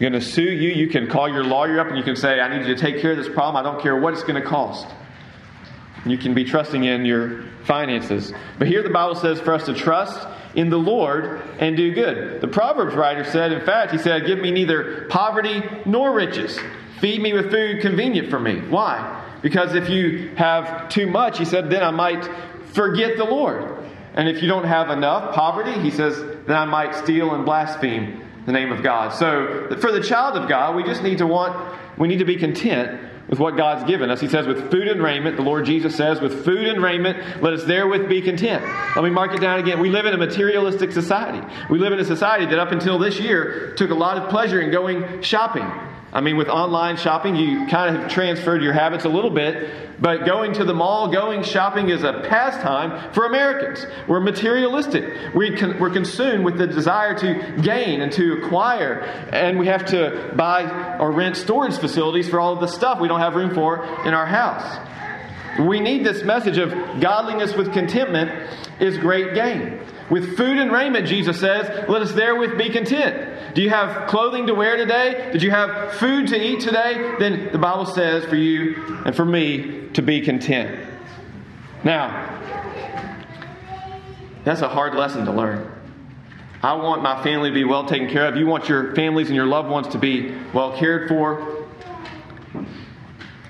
going 0.00 0.20
to 0.20 0.20
sue 0.20 0.42
you. 0.42 0.70
You 0.70 0.88
can 0.88 1.08
call 1.08 1.28
your 1.28 1.44
lawyer 1.44 1.78
up 1.78 1.88
and 1.88 1.96
you 1.96 2.02
can 2.02 2.16
say, 2.16 2.40
I 2.40 2.48
need 2.48 2.66
you 2.66 2.74
to 2.74 2.80
take 2.80 3.00
care 3.00 3.12
of 3.12 3.18
this 3.18 3.28
problem. 3.28 3.56
I 3.56 3.62
don't 3.62 3.82
care 3.82 3.96
what 3.96 4.14
it's 4.14 4.22
going 4.22 4.40
to 4.40 4.48
cost. 4.48 4.86
You 6.06 6.16
can 6.16 6.32
be 6.32 6.44
trusting 6.44 6.84
in 6.84 7.04
your 7.04 7.44
finances. 7.64 8.32
But 8.58 8.68
here 8.68 8.82
the 8.82 8.90
Bible 8.90 9.14
says 9.14 9.40
for 9.40 9.52
us 9.52 9.66
to 9.66 9.74
trust 9.74 10.26
in 10.54 10.70
the 10.70 10.78
Lord 10.78 11.42
and 11.58 11.76
do 11.76 11.92
good. 11.92 12.40
The 12.40 12.48
Proverbs 12.48 12.94
writer 12.94 13.24
said, 13.24 13.52
in 13.52 13.64
fact, 13.66 13.92
he 13.92 13.98
said, 13.98 14.26
Give 14.26 14.38
me 14.38 14.50
neither 14.50 15.06
poverty 15.10 15.62
nor 15.84 16.14
riches. 16.14 16.58
Feed 17.00 17.20
me 17.20 17.34
with 17.34 17.50
food 17.50 17.82
convenient 17.82 18.30
for 18.30 18.40
me. 18.40 18.60
Why? 18.60 19.26
Because 19.42 19.74
if 19.74 19.88
you 19.88 20.34
have 20.36 20.88
too 20.88 21.06
much, 21.06 21.38
he 21.38 21.44
said, 21.44 21.70
then 21.70 21.82
I 21.82 21.90
might 21.90 22.28
forget 22.72 23.16
the 23.16 23.24
Lord. 23.24 23.84
And 24.14 24.28
if 24.28 24.42
you 24.42 24.48
don't 24.48 24.64
have 24.64 24.90
enough 24.90 25.34
poverty, 25.34 25.78
he 25.80 25.90
says, 25.90 26.18
then 26.46 26.56
I 26.56 26.64
might 26.64 26.94
steal 26.94 27.34
and 27.34 27.44
blaspheme 27.44 28.22
the 28.46 28.52
name 28.52 28.72
of 28.72 28.82
God. 28.82 29.10
So 29.10 29.76
for 29.80 29.92
the 29.92 30.02
child 30.02 30.36
of 30.36 30.48
God, 30.48 30.76
we 30.76 30.82
just 30.82 31.02
need 31.02 31.18
to 31.18 31.26
want, 31.26 31.78
we 31.98 32.08
need 32.08 32.18
to 32.18 32.24
be 32.24 32.36
content 32.36 33.00
with 33.28 33.38
what 33.38 33.56
God's 33.56 33.84
given 33.84 34.10
us. 34.10 34.20
He 34.20 34.28
says, 34.28 34.46
with 34.46 34.70
food 34.72 34.88
and 34.88 35.00
raiment, 35.00 35.36
the 35.36 35.42
Lord 35.42 35.64
Jesus 35.64 35.94
says, 35.94 36.20
with 36.20 36.44
food 36.44 36.66
and 36.66 36.82
raiment, 36.82 37.42
let 37.42 37.52
us 37.52 37.62
therewith 37.64 38.08
be 38.08 38.20
content. 38.20 38.64
Let 38.96 39.04
me 39.04 39.10
mark 39.10 39.32
it 39.34 39.40
down 39.40 39.60
again. 39.60 39.78
We 39.78 39.88
live 39.88 40.04
in 40.06 40.14
a 40.14 40.18
materialistic 40.18 40.90
society. 40.90 41.40
We 41.70 41.78
live 41.78 41.92
in 41.92 42.00
a 42.00 42.04
society 42.04 42.46
that 42.46 42.58
up 42.58 42.72
until 42.72 42.98
this 42.98 43.20
year 43.20 43.72
took 43.76 43.90
a 43.90 43.94
lot 43.94 44.18
of 44.18 44.30
pleasure 44.30 44.60
in 44.60 44.72
going 44.72 45.22
shopping. 45.22 45.70
I 46.12 46.20
mean, 46.20 46.36
with 46.36 46.48
online 46.48 46.96
shopping, 46.96 47.36
you 47.36 47.66
kind 47.68 47.96
of 47.96 48.10
transferred 48.10 48.62
your 48.62 48.72
habits 48.72 49.04
a 49.04 49.08
little 49.08 49.30
bit, 49.30 50.00
but 50.00 50.26
going 50.26 50.52
to 50.54 50.64
the 50.64 50.74
mall, 50.74 51.08
going 51.08 51.44
shopping 51.44 51.88
is 51.88 52.02
a 52.02 52.24
pastime 52.28 53.12
for 53.12 53.26
Americans. 53.26 53.86
We're 54.08 54.20
materialistic. 54.20 55.34
We 55.34 55.56
con- 55.56 55.78
we're 55.78 55.90
consumed 55.90 56.44
with 56.44 56.58
the 56.58 56.66
desire 56.66 57.16
to 57.18 57.62
gain 57.62 58.00
and 58.00 58.10
to 58.12 58.42
acquire, 58.42 59.02
and 59.32 59.56
we 59.58 59.68
have 59.68 59.84
to 59.86 60.32
buy 60.36 60.98
or 60.98 61.12
rent 61.12 61.36
storage 61.36 61.78
facilities 61.78 62.28
for 62.28 62.40
all 62.40 62.54
of 62.54 62.60
the 62.60 62.68
stuff 62.68 62.98
we 62.98 63.06
don't 63.06 63.20
have 63.20 63.36
room 63.36 63.54
for 63.54 63.84
in 64.04 64.12
our 64.12 64.26
house. 64.26 64.78
We 65.60 65.78
need 65.78 66.04
this 66.04 66.24
message 66.24 66.58
of 66.58 66.70
godliness 67.00 67.54
with 67.54 67.72
contentment 67.72 68.30
is 68.80 68.98
great 68.98 69.34
gain. 69.34 69.80
With 70.10 70.36
food 70.36 70.58
and 70.58 70.72
raiment, 70.72 71.06
Jesus 71.06 71.38
says, 71.38 71.88
let 71.88 72.02
us 72.02 72.12
therewith 72.12 72.58
be 72.58 72.68
content. 72.70 73.54
Do 73.54 73.62
you 73.62 73.70
have 73.70 74.08
clothing 74.08 74.48
to 74.48 74.54
wear 74.54 74.76
today? 74.76 75.30
Did 75.32 75.42
you 75.42 75.52
have 75.52 75.94
food 75.94 76.28
to 76.28 76.36
eat 76.36 76.60
today? 76.60 77.14
Then 77.18 77.50
the 77.52 77.58
Bible 77.58 77.86
says 77.86 78.24
for 78.24 78.36
you 78.36 79.02
and 79.04 79.14
for 79.14 79.24
me 79.24 79.88
to 79.94 80.02
be 80.02 80.20
content. 80.20 80.88
Now, 81.84 82.38
that's 84.44 84.62
a 84.62 84.68
hard 84.68 84.94
lesson 84.94 85.26
to 85.26 85.32
learn. 85.32 85.70
I 86.62 86.74
want 86.74 87.02
my 87.02 87.22
family 87.22 87.50
to 87.50 87.54
be 87.54 87.64
well 87.64 87.86
taken 87.86 88.10
care 88.10 88.26
of. 88.26 88.36
You 88.36 88.46
want 88.46 88.68
your 88.68 88.94
families 88.94 89.28
and 89.28 89.36
your 89.36 89.46
loved 89.46 89.68
ones 89.68 89.88
to 89.88 89.98
be 89.98 90.34
well 90.52 90.76
cared 90.76 91.08
for. 91.08 91.59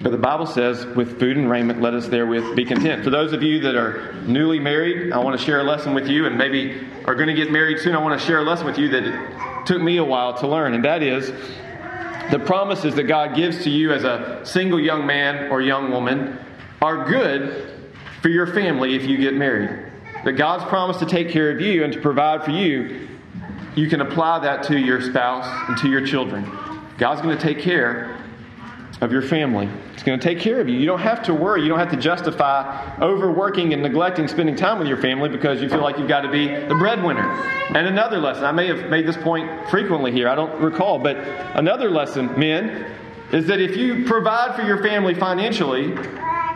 But 0.03 0.13
the 0.13 0.19
Bible 0.19 0.47
says, 0.47 0.87
with 0.87 1.19
food 1.21 1.37
and 1.37 1.51
raiment, 1.51 1.83
let 1.83 1.93
us 1.93 2.09
therewith 2.09 2.57
be 2.57 2.65
content. 2.65 3.05
For 3.05 3.11
those 3.11 3.35
of 3.35 3.43
you 3.43 3.61
that 3.61 3.75
are 3.75 4.15
newly 4.23 4.59
married, 4.59 5.13
I 5.13 5.19
want 5.19 5.39
to 5.39 5.45
share 5.45 5.61
a 5.61 5.65
lesson 5.65 5.93
with 5.93 6.09
you, 6.09 6.25
and 6.25 6.39
maybe 6.39 6.81
are 7.05 7.15
going 7.15 7.29
to 7.29 7.35
get 7.35 7.53
married 7.53 7.81
soon. 7.81 7.95
I 7.95 7.99
want 8.03 8.19
to 8.19 8.27
share 8.27 8.39
a 8.39 8.43
lesson 8.43 8.65
with 8.65 8.79
you 8.79 8.89
that 8.89 9.03
it 9.05 9.67
took 9.67 9.83
me 9.83 9.99
a 9.99 10.05
while 10.05 10.39
to 10.39 10.49
learn, 10.49 10.73
and 10.73 10.85
that 10.87 11.03
is 11.03 11.31
the 12.31 12.39
promises 12.39 12.95
that 12.95 13.05
God 13.05 13.37
gives 13.37 13.65
to 13.65 13.71
you 13.71 13.93
as 13.93 14.05
a 14.05 14.41
single 14.45 14.81
young 14.81 15.05
man 15.05 15.51
or 15.51 15.61
young 15.61 15.91
woman 15.91 16.39
are 16.81 17.05
good 17.05 17.71
for 18.23 18.29
your 18.29 18.47
family 18.47 18.95
if 18.95 19.05
you 19.05 19.19
get 19.19 19.35
married. 19.35 19.87
That 20.25 20.33
God's 20.33 20.65
promise 20.65 20.99
to 20.99 21.07
take 21.07 21.29
care 21.29 21.51
of 21.51 21.61
you 21.61 21.85
and 21.85 21.93
to 21.93 22.01
provide 22.01 22.45
for 22.45 22.53
you, 22.53 23.09
you 23.75 23.89
can 23.89 24.01
apply 24.01 24.39
that 24.41 24.63
to 24.65 24.79
your 24.79 25.01
spouse 25.03 25.47
and 25.69 25.77
to 25.79 25.89
your 25.89 26.07
children. 26.07 26.45
God's 26.99 27.21
going 27.21 27.37
to 27.37 27.43
take 27.43 27.61
care 27.61 28.17
of 29.01 29.13
your 29.13 29.23
family. 29.23 29.69
It's 29.95 30.03
going 30.03 30.19
to 30.19 30.23
take 30.23 30.39
care 30.41 30.61
of 30.61 30.69
you. 30.69 30.77
You 30.77 30.87
don't 30.87 31.01
have 31.01 31.23
to 31.25 31.35
worry. 31.35 31.63
You 31.63 31.69
don't 31.69 31.79
have 31.79 31.91
to 31.91 31.97
justify 31.97 32.97
overworking 33.01 33.73
and 33.73 33.83
neglecting 33.83 34.29
spending 34.29 34.57
time 34.57 34.79
with 34.79 34.89
your 34.89 34.99
family 34.99 35.29
because 35.29 35.63
you 35.63 35.69
feel 35.69 35.83
like 35.83 35.99
you've 35.99 36.09
got 36.09 36.21
to 36.21 36.31
be 36.31 36.49
the 36.49 36.75
breadwinner. 36.75 37.29
And 37.75 37.87
another 37.87 38.19
lesson, 38.19 38.45
I 38.45 38.53
may 38.53 38.67
have 38.67 38.91
made 38.91 39.07
this 39.07 39.17
point 39.17 39.69
frequently 39.71 40.13
here, 40.13 40.29
I 40.29 40.35
don't 40.35 40.61
recall, 40.61 40.99
but 40.99 41.17
another 41.55 41.91
lesson, 41.91 42.39
men, 42.39 42.87
is 43.33 43.47
that 43.47 43.61
if 43.61 43.77
you 43.77 44.05
provide 44.05 44.57
for 44.57 44.63
your 44.63 44.83
family 44.83 45.15
financially, 45.15 45.97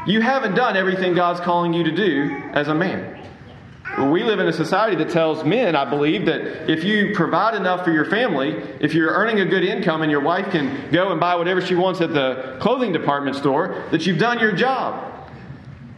you 0.07 0.21
haven't 0.21 0.55
done 0.55 0.77
everything 0.77 1.15
God's 1.15 1.41
calling 1.41 1.73
you 1.73 1.85
to 1.85 1.93
do 1.93 2.43
as 2.53 2.69
a 2.69 2.75
man. 2.75 3.23
We 3.99 4.25
live 4.25 4.41
in 4.41 4.49
a 4.49 4.53
society 4.53 4.97
that 4.97 5.11
tells 5.11 5.45
men, 5.45 5.77
I 5.77 5.89
believe, 5.89 6.27
that 6.27 6.71
if 6.71 6.83
you 6.83 7.15
provide 7.15 7.55
enough 7.55 7.85
for 7.85 7.93
your 7.93 8.05
family, 8.05 8.57
if 8.81 8.93
you're 8.93 9.11
earning 9.11 9.41
a 9.41 9.45
good 9.45 9.63
income 9.63 10.03
and 10.03 10.11
your 10.11 10.21
wife 10.21 10.51
can 10.51 10.91
go 10.91 11.13
and 11.13 11.21
buy 11.21 11.37
whatever 11.37 11.61
she 11.61 11.75
wants 11.75 12.01
at 12.01 12.13
the 12.13 12.57
clothing 12.61 12.93
department 12.93 13.37
store, 13.37 13.85
that 13.93 14.05
you've 14.05 14.19
done 14.19 14.41
your 14.41 14.53
job. 14.53 15.13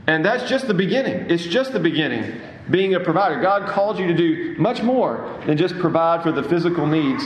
And 0.07 0.25
that's 0.25 0.49
just 0.49 0.69
the 0.69 0.75
beginning. 0.75 1.31
It's 1.31 1.45
just 1.45 1.73
the 1.73 1.81
beginning. 1.81 2.41
Being 2.71 2.95
a 2.95 3.01
provider. 3.01 3.41
God 3.41 3.69
calls 3.69 3.99
you 3.99 4.07
to 4.09 4.15
do 4.15 4.57
much 4.59 4.83
more 4.83 5.41
than 5.47 5.57
just 5.57 5.79
provide 5.79 6.23
for 6.23 6.33
the 6.33 6.43
physical 6.43 6.87
needs 6.87 7.25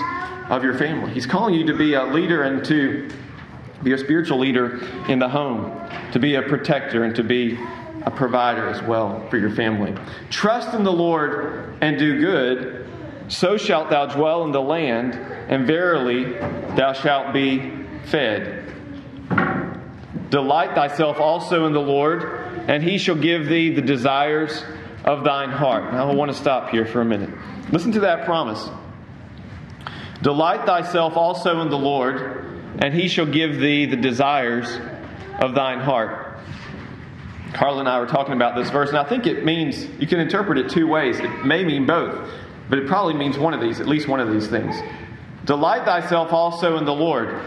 of 0.51 0.63
your 0.63 0.75
family. 0.75 1.13
He's 1.13 1.27
calling 1.27 1.55
you 1.55 1.67
to 1.67 1.75
be 1.75 1.95
a 1.95 2.05
leader 2.05 2.43
and 2.43 2.65
to 2.67 3.09
be 3.83 3.93
a 3.93 3.99
spiritual 3.99 4.39
leader 4.39 4.81
in 5.09 5.19
the 5.19 5.29
home, 5.29 5.81
to 6.13 6.19
be 6.19 6.35
a 6.35 6.43
protector 6.43 7.05
and 7.05 7.17
to 7.17 7.23
be 7.23 7.59
a 8.03 8.11
provider 8.11 8.69
as 8.69 8.83
well 8.83 9.29
for 9.29 9.39
your 9.39 9.51
family. 9.51 9.95
Trust 10.31 10.75
in 10.75 10.85
the 10.85 10.93
Lord 10.93 11.79
and 11.81 11.99
do 11.99 12.19
good, 12.19 12.89
so 13.29 13.57
shalt 13.57 13.91
thou 13.91 14.07
dwell 14.07 14.45
in 14.45 14.53
the 14.53 14.61
land, 14.61 15.15
and 15.15 15.67
verily 15.67 16.33
thou 16.77 16.93
shalt 16.93 17.33
be 17.33 17.73
fed. 18.05 18.75
Delight 20.31 20.75
thyself 20.75 21.19
also 21.19 21.67
in 21.67 21.73
the 21.73 21.81
Lord, 21.81 22.23
and 22.69 22.83
he 22.83 22.99
shall 22.99 23.17
give 23.17 23.49
thee 23.49 23.75
the 23.75 23.83
desires 23.83 24.63
of 25.05 25.25
thine 25.25 25.51
heart. 25.51 25.93
Now 25.93 26.11
I 26.11 26.15
want 26.15 26.31
to 26.31 26.37
stop 26.37 26.71
here 26.71 26.87
for 26.87 27.01
a 27.01 27.05
minute. 27.05 27.31
Listen 27.73 27.93
to 27.93 28.01
that 28.01 28.25
promise. 28.25 28.69
Delight 30.23 30.67
thyself 30.67 31.17
also 31.17 31.61
in 31.63 31.71
the 31.71 31.79
Lord, 31.79 32.45
and 32.79 32.95
he 32.95 33.09
shall 33.09 33.27
give 33.27 33.59
thee 33.59 33.87
the 33.87 33.97
desires 33.97 34.79
of 35.41 35.55
thine 35.55 35.81
heart. 35.81 36.30
Carla 37.53 37.81
and 37.81 37.89
I 37.89 37.99
were 37.99 38.07
talking 38.07 38.35
about 38.35 38.57
this 38.57 38.71
verse, 38.71 38.91
and 38.91 38.99
I 38.99 39.05
think 39.05 39.27
it 39.27 39.45
means, 39.45 39.85
you 39.99 40.07
can 40.07 40.21
interpret 40.21 40.59
it 40.59 40.71
two 40.71 40.87
ways. 40.87 41.19
It 41.19 41.45
may 41.45 41.65
mean 41.65 41.87
both, 41.87 42.31
but 42.69 42.79
it 42.79 42.87
probably 42.87 43.15
means 43.15 43.39
one 43.39 43.55
of 43.55 43.61
these, 43.61 43.81
at 43.81 43.87
least 43.87 44.09
one 44.09 44.21
of 44.21 44.33
these 44.33 44.47
things. 44.47 44.77
Delight 45.45 45.85
thyself 45.85 46.33
also 46.33 46.77
in 46.77 46.85
the 46.85 46.95
Lord. 46.95 47.41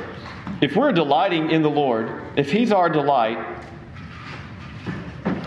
If 0.61 0.75
we're 0.75 0.91
delighting 0.91 1.51
in 1.51 1.61
the 1.61 1.69
Lord, 1.69 2.21
if 2.35 2.51
He's 2.51 2.71
our 2.71 2.89
delight, 2.89 3.37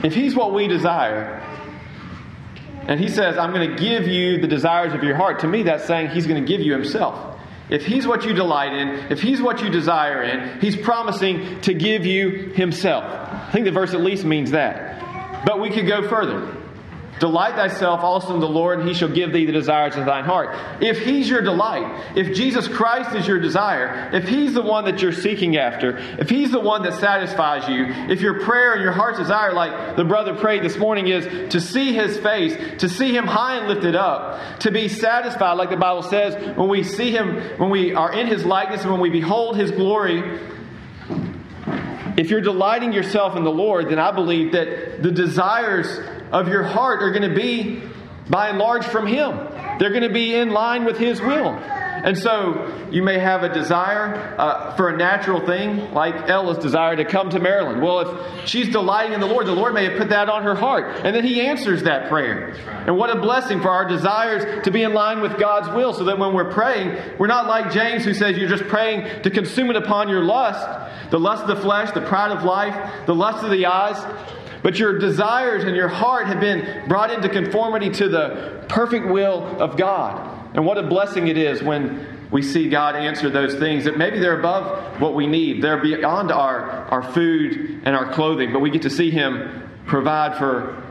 if 0.03 0.15
He's 0.15 0.35
what 0.35 0.55
we 0.55 0.69
desire, 0.69 1.43
and 2.89 2.99
He 2.99 3.09
says, 3.09 3.37
I'm 3.37 3.53
going 3.53 3.71
to 3.71 3.77
give 3.77 4.07
you 4.09 4.41
the 4.41 4.47
desires 4.47 4.95
of 4.95 5.03
your 5.03 5.17
heart, 5.17 5.41
to 5.41 5.49
me 5.49 5.65
that's 5.65 5.85
saying 5.85 6.11
He's 6.11 6.27
going 6.27 6.43
to 6.43 6.49
give 6.49 6.61
you 6.61 6.73
Himself. 6.73 7.35
If 7.69 7.85
He's 7.85 8.07
what 8.07 8.25
you 8.25 8.33
delight 8.33 8.73
in, 8.73 9.11
if 9.11 9.21
He's 9.21 9.43
what 9.43 9.61
you 9.61 9.69
desire 9.69 10.23
in, 10.23 10.61
He's 10.61 10.77
promising 10.77 11.61
to 11.63 11.75
give 11.75 12.07
you 12.07 12.53
Himself. 12.55 13.26
I 13.47 13.53
think 13.53 13.65
the 13.65 13.73
verse 13.73 13.95
at 13.95 14.01
least 14.01 14.25
means 14.25 14.51
that. 14.51 15.45
But 15.47 15.61
we 15.61 15.71
could 15.71 15.87
go 15.87 16.09
further. 16.09 16.57
Delight 17.21 17.55
thyself 17.55 18.01
also 18.01 18.35
in 18.35 18.41
the 18.41 18.49
Lord, 18.49 18.79
and 18.79 18.87
he 18.87 18.95
shall 18.95 19.09
give 19.09 19.33
thee 19.33 19.47
the 19.47 19.53
desires 19.53 19.97
of 19.97 20.05
thine 20.05 20.25
heart. 20.25 20.55
If 20.83 20.99
he's 20.99 21.31
your 21.31 21.41
delight, 21.41 22.05
if 22.15 22.37
Jesus 22.37 22.69
Christ 22.69 23.15
is 23.15 23.27
your 23.27 23.41
desire, 23.41 24.11
if 24.13 24.29
he's 24.29 24.53
the 24.53 24.61
one 24.61 24.85
that 24.85 25.01
you're 25.01 25.13
seeking 25.13 25.57
after, 25.57 25.97
if 26.19 26.29
he's 26.29 26.51
the 26.51 26.61
one 26.61 26.83
that 26.83 26.93
satisfies 26.95 27.69
you, 27.69 27.87
if 28.13 28.21
your 28.21 28.41
prayer 28.41 28.75
and 28.75 28.83
your 28.83 28.93
heart's 28.93 29.19
desire, 29.19 29.55
like 29.55 29.97
the 29.97 30.05
brother 30.05 30.35
prayed 30.35 30.63
this 30.63 30.77
morning, 30.77 31.09
is 31.09 31.53
to 31.53 31.61
see 31.61 31.95
his 31.95 32.19
face, 32.19 32.55
to 32.81 32.89
see 32.89 33.17
him 33.17 33.27
high 33.27 33.57
and 33.57 33.69
lifted 33.69 33.97
up, 33.97 34.59
to 34.61 34.71
be 34.71 34.89
satisfied, 34.89 35.55
like 35.55 35.71
the 35.71 35.77
Bible 35.79 36.03
says, 36.03 36.35
when 36.57 36.69
we 36.69 36.83
see 36.83 37.13
him, 37.13 37.37
when 37.59 37.71
we 37.71 37.95
are 37.95 38.13
in 38.13 38.27
his 38.27 38.45
likeness, 38.45 38.83
and 38.83 38.91
when 38.91 39.01
we 39.01 39.09
behold 39.09 39.57
his 39.57 39.71
glory, 39.71 40.39
if 42.17 42.31
you're 42.31 42.41
delighting 42.41 42.93
yourself 42.93 43.37
in 43.37 43.45
the 43.45 43.51
Lord, 43.51 43.91
then 43.91 43.99
I 43.99 44.11
believe 44.11 44.53
that 44.53 45.03
the 45.03 45.11
desires 45.11 45.87
of 46.33 46.49
your 46.49 46.63
heart 46.63 47.03
are 47.03 47.11
going 47.11 47.29
to 47.29 47.37
be, 47.37 47.83
by 48.29 48.49
and 48.49 48.59
large, 48.59 48.85
from 48.85 49.07
Him. 49.07 49.37
They're 49.79 49.91
going 49.91 50.03
to 50.03 50.13
be 50.13 50.35
in 50.35 50.51
line 50.51 50.85
with 50.85 50.99
His 50.99 51.21
will. 51.21 51.59
And 52.07 52.17
so 52.17 52.89
you 52.93 53.03
may 53.03 53.19
have 53.19 53.43
a 53.43 53.53
desire 53.53 54.37
uh, 54.39 54.77
for 54.77 54.91
a 54.91 54.97
natural 54.97 55.45
thing, 55.45 55.93
like 55.93 56.29
Ella's 56.31 56.59
desire 56.59 56.95
to 56.95 57.05
come 57.05 57.31
to 57.31 57.41
Maryland. 57.41 57.83
Well, 57.83 58.39
if 58.39 58.49
she's 58.49 58.69
delighting 58.69 59.13
in 59.13 59.19
the 59.19 59.27
Lord, 59.27 59.49
the 59.49 59.53
Lord 59.53 59.75
may 59.75 59.87
have 59.87 59.99
put 59.99 60.11
that 60.11 60.29
on 60.29 60.45
her 60.45 60.55
heart. 60.55 61.05
And 61.05 61.17
then 61.17 61.25
He 61.25 61.41
answers 61.41 61.83
that 61.83 62.09
prayer. 62.09 62.55
And 62.87 62.97
what 62.97 63.11
a 63.11 63.21
blessing 63.21 63.61
for 63.61 63.71
our 63.71 63.89
desires 63.89 64.63
to 64.65 64.71
be 64.71 64.85
in 64.85 64.95
line 64.95 65.21
with 65.21 65.37
God's 65.37 65.69
will, 65.71 65.93
so 65.93 66.05
that 66.05 66.17
when 66.17 66.33
we're 66.33 66.53
praying, 66.53 66.97
we're 67.19 67.27
not 67.27 67.49
like 67.49 67.73
James 67.73 68.05
who 68.05 68.15
says 68.15 68.39
you're 68.39 68.49
just 68.49 68.69
praying 68.69 69.23
to 69.23 69.31
consume 69.31 69.71
it 69.71 69.77
upon 69.77 70.09
your 70.09 70.23
lust, 70.23 71.11
the 71.11 71.19
lust 71.19 71.43
of 71.43 71.49
the 71.49 71.57
flesh, 71.57 71.91
the 71.91 72.03
pride 72.03 72.31
of 72.31 72.45
life, 72.45 73.07
the 73.07 73.17
lust 73.17 73.43
of 73.43 73.51
the 73.51 73.67
eyes. 73.67 73.97
But 74.63 74.79
your 74.79 75.01
desires 75.01 75.65
and 75.65 75.75
your 75.75 75.89
heart 75.89 76.29
have 76.29 76.39
been 76.39 76.87
brought 76.87 77.11
into 77.11 77.29
conformity 77.29 77.91
to 77.91 78.09
the 78.09 78.65
perfect 78.69 79.09
will 79.09 79.43
of 79.61 79.77
God. 79.77 80.36
And 80.57 80.65
what 80.65 80.79
a 80.79 80.83
blessing 80.83 81.29
it 81.29 81.37
is 81.37 81.63
when 81.63 82.29
we 82.31 82.43
see 82.43 82.71
God 82.71 82.97
answer 82.97 83.29
those 83.29 83.55
things 83.57 83.85
that 83.85 83.99
maybe 83.99 84.19
they're 84.19 84.39
above 84.39 85.01
what 85.01 85.15
we 85.15 85.27
need. 85.27 85.63
They're 85.63 85.81
beyond 85.81 86.33
our, 86.33 86.63
our 86.91 87.03
food 87.13 87.83
and 87.85 87.95
our 87.95 88.13
clothing, 88.13 88.55
but 88.55 88.61
we 88.61 88.71
get 88.71 88.83
to 88.83 88.91
see 88.91 89.11
Him 89.11 89.71
provide 89.87 90.39
for 90.39 90.83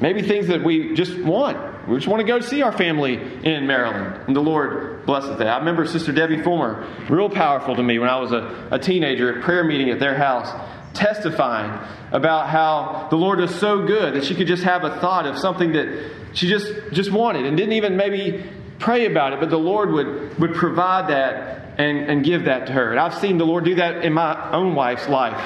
maybe 0.00 0.20
things 0.22 0.46
that 0.48 0.62
we 0.62 0.94
just 0.94 1.18
want. 1.18 1.88
We 1.88 1.96
just 1.96 2.06
want 2.06 2.20
to 2.20 2.26
go 2.26 2.40
see 2.40 2.62
our 2.62 2.70
family 2.70 3.14
in 3.14 3.66
Maryland. 3.66 4.20
And 4.26 4.36
the 4.36 4.40
Lord 4.40 5.04
blesses 5.06 5.38
that. 5.38 5.48
I 5.48 5.58
remember 5.58 5.86
Sister 5.86 6.12
Debbie 6.12 6.42
Fulmer, 6.42 6.86
real 7.08 7.30
powerful 7.30 7.74
to 7.74 7.82
me 7.82 7.98
when 7.98 8.10
I 8.10 8.20
was 8.20 8.32
a, 8.32 8.68
a 8.70 8.78
teenager 8.78 9.38
at 9.38 9.42
prayer 9.42 9.64
meeting 9.64 9.90
at 9.90 9.98
their 9.98 10.14
house 10.14 10.48
testifying 10.94 11.72
about 12.12 12.50
how 12.50 13.08
the 13.10 13.16
Lord 13.16 13.40
is 13.40 13.54
so 13.54 13.86
good 13.86 14.14
that 14.14 14.24
she 14.24 14.34
could 14.34 14.46
just 14.46 14.62
have 14.64 14.84
a 14.84 15.00
thought 15.00 15.26
of 15.26 15.38
something 15.38 15.72
that 15.72 16.10
she 16.34 16.48
just 16.48 16.70
just 16.92 17.10
wanted 17.10 17.46
and 17.46 17.56
didn't 17.56 17.72
even 17.72 17.96
maybe 17.96 18.44
pray 18.82 19.06
about 19.06 19.32
it, 19.32 19.40
but 19.40 19.48
the 19.48 19.58
Lord 19.58 19.92
would, 19.92 20.38
would 20.38 20.54
provide 20.54 21.08
that 21.08 21.78
and, 21.78 21.98
and 21.98 22.24
give 22.24 22.44
that 22.44 22.66
to 22.66 22.72
her. 22.72 22.90
And 22.90 23.00
I've 23.00 23.14
seen 23.14 23.38
the 23.38 23.46
Lord 23.46 23.64
do 23.64 23.76
that 23.76 24.04
in 24.04 24.12
my 24.12 24.50
own 24.52 24.74
wife's 24.74 25.08
life. 25.08 25.40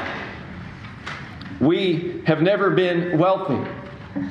We 1.60 2.22
have 2.26 2.42
never 2.42 2.70
been 2.70 3.18
wealthy, 3.18 3.70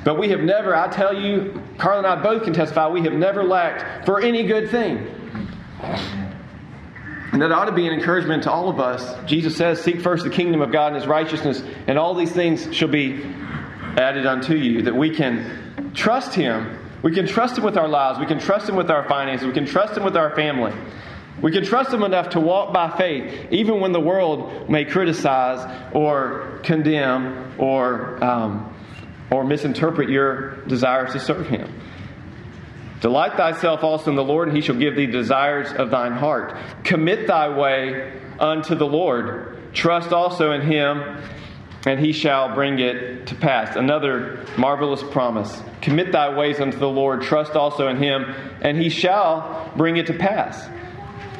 but 0.03 0.19
we 0.19 0.29
have 0.29 0.41
never, 0.41 0.75
I 0.75 0.89
tell 0.89 1.19
you, 1.19 1.61
Carl 1.77 1.99
and 1.99 2.07
I 2.07 2.21
both 2.21 2.43
can 2.43 2.53
testify, 2.53 2.89
we 2.89 3.01
have 3.03 3.13
never 3.13 3.43
lacked 3.43 4.05
for 4.05 4.19
any 4.19 4.43
good 4.43 4.69
thing. 4.69 5.07
And 7.31 7.41
that 7.41 7.51
ought 7.51 7.65
to 7.65 7.71
be 7.73 7.87
an 7.87 7.93
encouragement 7.93 8.43
to 8.43 8.51
all 8.51 8.69
of 8.69 8.79
us. 8.79 9.15
Jesus 9.27 9.57
says, 9.57 9.81
Seek 9.81 10.01
first 10.01 10.23
the 10.23 10.29
kingdom 10.29 10.61
of 10.61 10.71
God 10.71 10.93
and 10.93 10.95
his 10.95 11.07
righteousness, 11.07 11.63
and 11.87 11.97
all 11.97 12.15
these 12.15 12.31
things 12.31 12.73
shall 12.73 12.87
be 12.87 13.23
added 13.97 14.25
unto 14.25 14.55
you. 14.55 14.83
That 14.83 14.95
we 14.95 15.13
can 15.13 15.91
trust 15.93 16.33
him 16.33 16.79
we 17.05 17.11
can 17.11 17.27
trust 17.27 17.55
Him 17.55 17.63
with 17.63 17.77
our 17.77 17.87
lives. 17.87 18.17
We 18.17 18.25
can 18.25 18.39
trust 18.39 18.67
Him 18.67 18.75
with 18.75 18.89
our 18.89 19.07
finances. 19.07 19.45
We 19.45 19.53
can 19.53 19.67
trust 19.67 19.95
Him 19.95 20.03
with 20.03 20.17
our 20.17 20.35
family. 20.35 20.73
We 21.39 21.51
can 21.51 21.63
trust 21.63 21.93
Him 21.93 22.01
enough 22.01 22.29
to 22.29 22.39
walk 22.39 22.73
by 22.73 22.97
faith, 22.97 23.49
even 23.51 23.79
when 23.79 23.91
the 23.91 23.99
world 23.99 24.71
may 24.71 24.85
criticize 24.85 25.91
or 25.93 26.61
condemn 26.63 27.53
or, 27.59 28.23
um, 28.23 28.75
or 29.29 29.43
misinterpret 29.43 30.09
your 30.09 30.55
desires 30.65 31.13
to 31.13 31.19
serve 31.19 31.47
Him. 31.47 31.79
Delight 33.01 33.37
thyself 33.37 33.83
also 33.83 34.09
in 34.09 34.15
the 34.15 34.23
Lord, 34.23 34.47
and 34.47 34.57
He 34.57 34.63
shall 34.63 34.75
give 34.75 34.95
thee 34.95 35.05
desires 35.05 35.71
of 35.73 35.91
thine 35.91 36.13
heart. 36.13 36.57
Commit 36.83 37.27
thy 37.27 37.55
way 37.55 38.19
unto 38.39 38.73
the 38.73 38.87
Lord. 38.87 39.75
Trust 39.75 40.11
also 40.11 40.53
in 40.53 40.61
Him, 40.61 41.21
and 41.85 41.99
he 41.99 42.11
shall 42.11 42.53
bring 42.53 42.79
it 42.79 43.27
to 43.27 43.35
pass. 43.35 43.75
Another 43.75 44.45
marvelous 44.57 45.03
promise. 45.03 45.61
Commit 45.81 46.11
thy 46.11 46.35
ways 46.35 46.59
unto 46.59 46.77
the 46.77 46.89
Lord, 46.89 47.21
trust 47.21 47.53
also 47.53 47.87
in 47.87 47.97
him, 47.97 48.23
and 48.61 48.77
he 48.77 48.89
shall 48.89 49.71
bring 49.77 49.97
it 49.97 50.07
to 50.07 50.13
pass. 50.13 50.67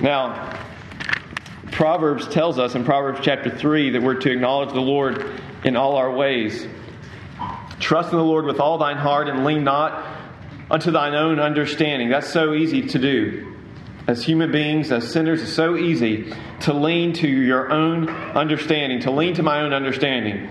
Now, 0.02 0.58
Proverbs 1.72 2.28
tells 2.28 2.60
us 2.60 2.76
in 2.76 2.86
Proverbs 2.86 3.20
chapter 3.24 3.50
3 3.50 3.92
that 3.92 4.02
we're 4.02 4.16
to 4.16 4.32
acknowledge 4.32 4.72
the 4.72 4.82
Lord 4.82 5.42
in 5.64 5.76
all 5.76 5.96
our 5.96 6.12
ways. 6.12 6.68
Trust 7.80 8.12
in 8.12 8.18
the 8.18 8.24
Lord 8.24 8.46
with 8.46 8.60
all 8.60 8.78
thine 8.78 8.98
heart 8.98 9.28
and 9.28 9.44
lean 9.44 9.64
not 9.64 10.06
unto 10.70 10.92
thine 10.92 11.16
own 11.16 11.40
understanding. 11.40 12.10
That's 12.10 12.30
so 12.32 12.54
easy 12.54 12.84
to 12.88 13.00
do 13.00 13.55
as 14.08 14.24
human 14.24 14.52
beings, 14.52 14.92
as 14.92 15.12
sinners, 15.12 15.42
it's 15.42 15.54
so 15.54 15.76
easy 15.76 16.32
to 16.62 16.74
lean 16.74 17.14
to 17.14 17.28
your 17.28 17.72
own 17.72 18.10
understanding, 18.10 19.00
to 19.02 19.12
lean 19.12 19.34
to 19.36 19.44
my 19.44 19.62
own 19.62 19.74
understanding. 19.74 20.50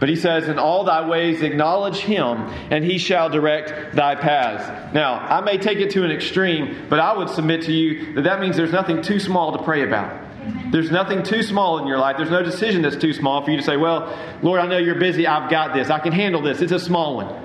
But 0.00 0.08
he 0.08 0.16
says, 0.16 0.48
In 0.48 0.58
all 0.58 0.84
thy 0.84 1.06
ways 1.06 1.42
acknowledge 1.42 1.98
him, 1.98 2.38
and 2.70 2.84
he 2.84 2.98
shall 2.98 3.28
direct 3.28 3.94
thy 3.94 4.14
paths. 4.14 4.94
Now, 4.94 5.14
I 5.14 5.40
may 5.40 5.58
take 5.58 5.78
it 5.78 5.90
to 5.90 6.04
an 6.04 6.10
extreme, 6.10 6.86
but 6.88 6.98
I 6.98 7.16
would 7.16 7.30
submit 7.30 7.62
to 7.62 7.72
you 7.72 8.14
that 8.14 8.22
that 8.22 8.40
means 8.40 8.56
there's 8.56 8.72
nothing 8.72 9.02
too 9.02 9.20
small 9.20 9.56
to 9.56 9.62
pray 9.62 9.82
about. 9.82 10.22
There's 10.70 10.90
nothing 10.90 11.22
too 11.22 11.42
small 11.42 11.78
in 11.78 11.86
your 11.86 11.98
life. 11.98 12.16
There's 12.16 12.30
no 12.30 12.42
decision 12.42 12.82
that's 12.82 12.96
too 12.96 13.12
small 13.12 13.44
for 13.44 13.50
you 13.50 13.56
to 13.56 13.62
say, 13.62 13.76
Well, 13.76 14.14
Lord, 14.42 14.60
I 14.60 14.66
know 14.66 14.78
you're 14.78 14.98
busy. 14.98 15.26
I've 15.26 15.50
got 15.50 15.74
this. 15.74 15.90
I 15.90 16.00
can 16.00 16.12
handle 16.12 16.42
this. 16.42 16.60
It's 16.60 16.72
a 16.72 16.78
small 16.78 17.16
one. 17.16 17.43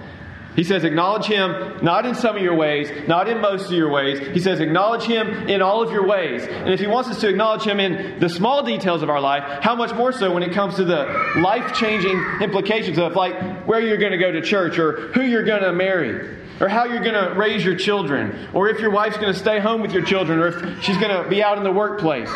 He 0.56 0.64
says, 0.64 0.84
acknowledge 0.84 1.26
him 1.26 1.80
not 1.82 2.06
in 2.06 2.16
some 2.16 2.36
of 2.36 2.42
your 2.42 2.56
ways, 2.56 2.90
not 3.08 3.30
in 3.30 3.40
most 3.40 3.68
of 3.68 3.72
your 3.72 3.90
ways. 3.90 4.20
He 4.20 4.40
says, 4.40 4.60
acknowledge 4.60 5.04
him 5.04 5.48
in 5.48 5.62
all 5.62 5.82
of 5.82 5.92
your 5.92 6.06
ways. 6.06 6.44
And 6.44 6.74
if 6.74 6.80
he 6.80 6.88
wants 6.88 7.10
us 7.10 7.22
to 7.22 7.30
acknowledge 7.30 7.64
him 7.64 7.80
in 7.80 8.20
the 8.20 8.30
small 8.30 8.64
details 8.64 9.02
of 9.02 9.10
our 9.10 9.22
life, 9.22 9.44
how 9.62 9.76
much 9.76 9.94
more 9.94 10.12
so 10.12 10.34
when 10.34 10.44
it 10.44 10.52
comes 10.52 10.76
to 10.76 10.84
the 10.84 11.06
life 11.38 11.74
changing 11.76 12.18
implications 12.42 12.98
of 12.98 13.16
like 13.16 13.68
where 13.68 13.80
you're 13.80 13.98
going 13.98 14.12
to 14.12 14.18
go 14.18 14.32
to 14.32 14.42
church 14.42 14.80
or 14.80 15.10
who 15.14 15.22
you're 15.22 15.46
going 15.46 15.64
to 15.64 15.72
marry 15.72 16.38
or 16.60 16.68
how 16.68 16.84
you're 16.86 17.04
going 17.04 17.14
to 17.14 17.40
raise 17.40 17.64
your 17.64 17.76
children 17.76 18.50
or 18.54 18.70
if 18.70 18.80
your 18.80 18.92
wife's 18.92 19.18
going 19.18 19.32
to 19.32 19.40
stay 19.40 19.60
home 19.60 19.82
with 19.82 19.94
your 19.94 20.04
children 20.04 20.40
or 20.40 20.48
if 20.48 20.84
she's 20.84 20.98
going 20.98 21.24
to 21.24 21.30
be 21.30 21.42
out 21.42 21.58
in 21.58 21.64
the 21.64 21.72
workplace. 21.72 22.32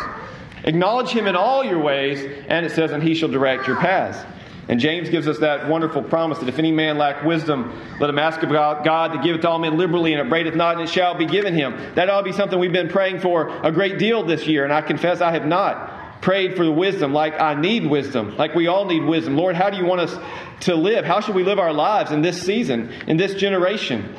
Acknowledge 0.63 1.09
him 1.09 1.27
in 1.27 1.35
all 1.35 1.65
your 1.65 1.79
ways, 1.79 2.23
and 2.47 2.65
it 2.65 2.71
says, 2.71 2.91
and 2.91 3.03
he 3.03 3.15
shall 3.15 3.27
direct 3.27 3.67
your 3.67 3.75
paths. 3.75 4.17
And 4.69 4.79
James 4.79 5.09
gives 5.09 5.27
us 5.27 5.39
that 5.39 5.67
wonderful 5.67 6.01
promise 6.01 6.39
that 6.39 6.47
if 6.47 6.57
any 6.57 6.71
man 6.71 6.97
lack 6.97 7.23
wisdom, 7.23 7.79
let 7.99 8.09
him 8.09 8.17
ask 8.17 8.41
of 8.43 8.49
God 8.49 9.13
to 9.13 9.19
give 9.21 9.35
it 9.35 9.41
to 9.41 9.49
all 9.49 9.59
men 9.59 9.77
liberally 9.77 10.13
and 10.13 10.21
upbraideth 10.21 10.55
not, 10.55 10.75
and 10.75 10.83
it 10.83 10.89
shall 10.89 11.15
be 11.15 11.25
given 11.25 11.53
him. 11.53 11.75
That 11.95 12.09
ought 12.09 12.21
to 12.21 12.23
be 12.23 12.31
something 12.31 12.57
we've 12.57 12.71
been 12.71 12.89
praying 12.89 13.19
for 13.19 13.49
a 13.49 13.71
great 13.71 13.99
deal 13.99 14.23
this 14.23 14.47
year, 14.47 14.63
and 14.63 14.71
I 14.71 14.81
confess 14.81 15.19
I 15.19 15.31
have 15.31 15.45
not 15.45 16.21
prayed 16.21 16.55
for 16.55 16.63
the 16.63 16.71
wisdom 16.71 17.11
like 17.11 17.39
I 17.39 17.53
need 17.59 17.85
wisdom, 17.85 18.37
like 18.37 18.55
we 18.55 18.67
all 18.67 18.85
need 18.85 19.03
wisdom. 19.03 19.35
Lord, 19.35 19.55
how 19.55 19.69
do 19.69 19.77
you 19.77 19.85
want 19.85 20.01
us 20.01 20.17
to 20.61 20.75
live? 20.75 21.03
How 21.03 21.19
should 21.19 21.35
we 21.35 21.43
live 21.43 21.59
our 21.59 21.73
lives 21.73 22.11
in 22.11 22.21
this 22.21 22.41
season, 22.41 22.93
in 23.07 23.17
this 23.17 23.35
generation? 23.35 24.15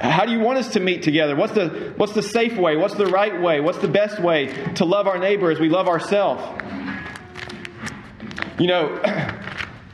How 0.00 0.24
do 0.26 0.32
you 0.32 0.40
want 0.40 0.58
us 0.58 0.72
to 0.72 0.80
meet 0.80 1.04
together? 1.04 1.36
What's 1.36 1.52
the, 1.52 1.94
what's 1.96 2.12
the 2.12 2.24
safe 2.24 2.56
way? 2.56 2.76
What's 2.76 2.96
the 2.96 3.06
right 3.06 3.40
way? 3.40 3.60
What's 3.60 3.78
the 3.78 3.86
best 3.86 4.20
way 4.20 4.46
to 4.74 4.84
love 4.84 5.06
our 5.06 5.18
neighbor 5.18 5.52
as 5.52 5.60
we 5.60 5.68
love 5.68 5.86
ourselves? 5.86 6.42
You 8.62 8.68
know, 8.68 9.00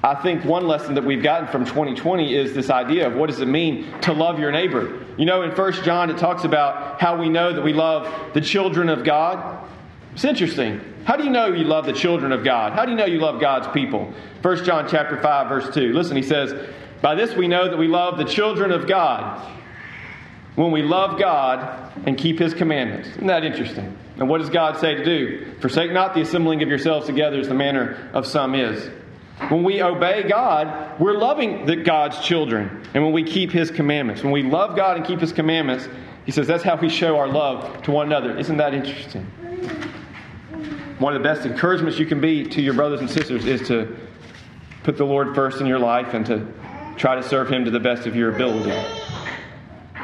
I 0.04 0.14
think 0.16 0.44
one 0.44 0.66
lesson 0.66 0.94
that 0.96 1.02
we've 1.02 1.22
gotten 1.22 1.48
from 1.48 1.64
2020 1.64 2.34
is 2.34 2.52
this 2.52 2.68
idea 2.68 3.06
of 3.06 3.14
what 3.14 3.30
does 3.30 3.40
it 3.40 3.48
mean 3.48 3.90
to 4.02 4.12
love 4.12 4.38
your 4.38 4.52
neighbor. 4.52 5.06
You 5.16 5.24
know, 5.24 5.40
in 5.40 5.52
1 5.52 5.72
John, 5.84 6.10
it 6.10 6.18
talks 6.18 6.44
about 6.44 7.00
how 7.00 7.18
we 7.18 7.30
know 7.30 7.50
that 7.54 7.62
we 7.62 7.72
love 7.72 8.34
the 8.34 8.42
children 8.42 8.90
of 8.90 9.04
God. 9.04 9.66
It's 10.12 10.26
interesting. 10.26 10.82
How 11.06 11.16
do 11.16 11.24
you 11.24 11.30
know 11.30 11.46
you 11.46 11.64
love 11.64 11.86
the 11.86 11.94
children 11.94 12.30
of 12.30 12.44
God? 12.44 12.74
How 12.74 12.84
do 12.84 12.90
you 12.90 12.98
know 12.98 13.06
you 13.06 13.20
love 13.20 13.40
God's 13.40 13.68
people? 13.68 14.12
1 14.42 14.64
John 14.66 14.86
chapter 14.86 15.16
5, 15.16 15.48
verse 15.48 15.74
2. 15.74 15.94
Listen, 15.94 16.18
he 16.18 16.22
says, 16.22 16.68
By 17.00 17.14
this 17.14 17.34
we 17.36 17.48
know 17.48 17.70
that 17.70 17.78
we 17.78 17.88
love 17.88 18.18
the 18.18 18.26
children 18.26 18.70
of 18.70 18.86
God 18.86 19.50
when 20.58 20.72
we 20.72 20.82
love 20.82 21.20
God 21.20 21.92
and 22.04 22.18
keep 22.18 22.40
His 22.40 22.52
commandments. 22.52 23.10
Isn't 23.10 23.28
that 23.28 23.44
interesting? 23.44 23.96
And 24.16 24.28
what 24.28 24.38
does 24.38 24.50
God 24.50 24.76
say 24.80 24.96
to 24.96 25.04
do? 25.04 25.54
Forsake 25.60 25.92
not 25.92 26.14
the 26.14 26.20
assembling 26.20 26.64
of 26.64 26.68
yourselves 26.68 27.06
together 27.06 27.38
as 27.38 27.46
the 27.46 27.54
manner 27.54 28.10
of 28.12 28.26
some 28.26 28.56
is. 28.56 28.90
When 29.50 29.62
we 29.62 29.80
obey 29.80 30.24
God, 30.28 30.98
we're 30.98 31.16
loving 31.16 31.64
the 31.64 31.76
God's 31.76 32.18
children. 32.18 32.82
And 32.92 33.04
when 33.04 33.12
we 33.12 33.22
keep 33.22 33.52
His 33.52 33.70
commandments, 33.70 34.24
when 34.24 34.32
we 34.32 34.42
love 34.42 34.74
God 34.74 34.96
and 34.96 35.06
keep 35.06 35.20
His 35.20 35.32
commandments, 35.32 35.88
He 36.26 36.32
says 36.32 36.48
that's 36.48 36.64
how 36.64 36.74
we 36.74 36.88
show 36.88 37.16
our 37.18 37.28
love 37.28 37.84
to 37.84 37.92
one 37.92 38.06
another. 38.06 38.36
Isn't 38.36 38.56
that 38.56 38.74
interesting? 38.74 39.26
One 40.98 41.14
of 41.14 41.22
the 41.22 41.28
best 41.28 41.46
encouragements 41.46 42.00
you 42.00 42.06
can 42.06 42.20
be 42.20 42.42
to 42.42 42.60
your 42.60 42.74
brothers 42.74 42.98
and 42.98 43.08
sisters 43.08 43.46
is 43.46 43.68
to 43.68 43.96
put 44.82 44.96
the 44.96 45.06
Lord 45.06 45.36
first 45.36 45.60
in 45.60 45.68
your 45.68 45.78
life 45.78 46.14
and 46.14 46.26
to 46.26 46.44
try 46.96 47.14
to 47.14 47.22
serve 47.22 47.48
Him 47.48 47.64
to 47.64 47.70
the 47.70 47.78
best 47.78 48.08
of 48.08 48.16
your 48.16 48.34
ability. 48.34 49.07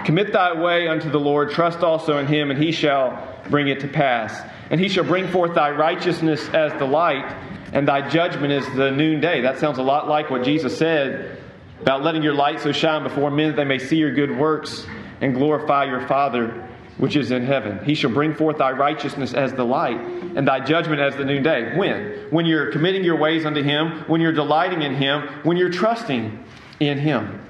Commit 0.04 0.32
thy 0.32 0.52
way 0.60 0.88
unto 0.88 1.10
the 1.10 1.20
Lord, 1.20 1.50
trust 1.50 1.80
also 1.80 2.18
in 2.18 2.26
him, 2.26 2.50
and 2.50 2.62
he 2.62 2.72
shall 2.72 3.36
bring 3.50 3.68
it 3.68 3.80
to 3.80 3.88
pass. 3.88 4.40
And 4.70 4.80
he 4.80 4.88
shall 4.88 5.04
bring 5.04 5.28
forth 5.28 5.54
thy 5.54 5.70
righteousness 5.70 6.48
as 6.50 6.72
the 6.78 6.84
light, 6.84 7.24
and 7.72 7.88
thy 7.88 8.08
judgment 8.08 8.52
as 8.52 8.66
the 8.74 8.90
noonday. 8.90 9.42
That 9.42 9.58
sounds 9.58 9.78
a 9.78 9.82
lot 9.82 10.08
like 10.08 10.30
what 10.30 10.44
Jesus 10.44 10.76
said 10.76 11.38
about 11.80 12.02
letting 12.02 12.22
your 12.22 12.34
light 12.34 12.60
so 12.60 12.72
shine 12.72 13.02
before 13.02 13.30
men 13.30 13.48
that 13.48 13.56
they 13.56 13.64
may 13.64 13.78
see 13.78 13.96
your 13.96 14.14
good 14.14 14.38
works 14.38 14.86
and 15.20 15.34
glorify 15.34 15.84
your 15.84 16.06
Father 16.06 16.68
which 16.96 17.16
is 17.16 17.30
in 17.30 17.44
heaven. 17.44 17.84
He 17.84 17.94
shall 17.94 18.10
bring 18.10 18.34
forth 18.34 18.58
thy 18.58 18.70
righteousness 18.70 19.34
as 19.34 19.52
the 19.52 19.64
light, 19.64 20.00
and 20.00 20.46
thy 20.46 20.60
judgment 20.60 21.00
as 21.00 21.16
the 21.16 21.24
noonday. 21.24 21.76
When? 21.76 22.28
When 22.30 22.46
you're 22.46 22.70
committing 22.70 23.04
your 23.04 23.16
ways 23.16 23.44
unto 23.44 23.62
him, 23.62 24.04
when 24.06 24.20
you're 24.20 24.32
delighting 24.32 24.82
in 24.82 24.94
him, 24.94 25.22
when 25.42 25.56
you're 25.56 25.70
trusting 25.70 26.44
in 26.80 26.98
him. 26.98 27.43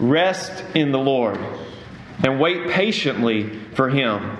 Rest 0.00 0.64
in 0.74 0.92
the 0.92 0.98
Lord 0.98 1.38
and 2.24 2.40
wait 2.40 2.70
patiently 2.70 3.58
for 3.74 3.88
him. 3.88 4.36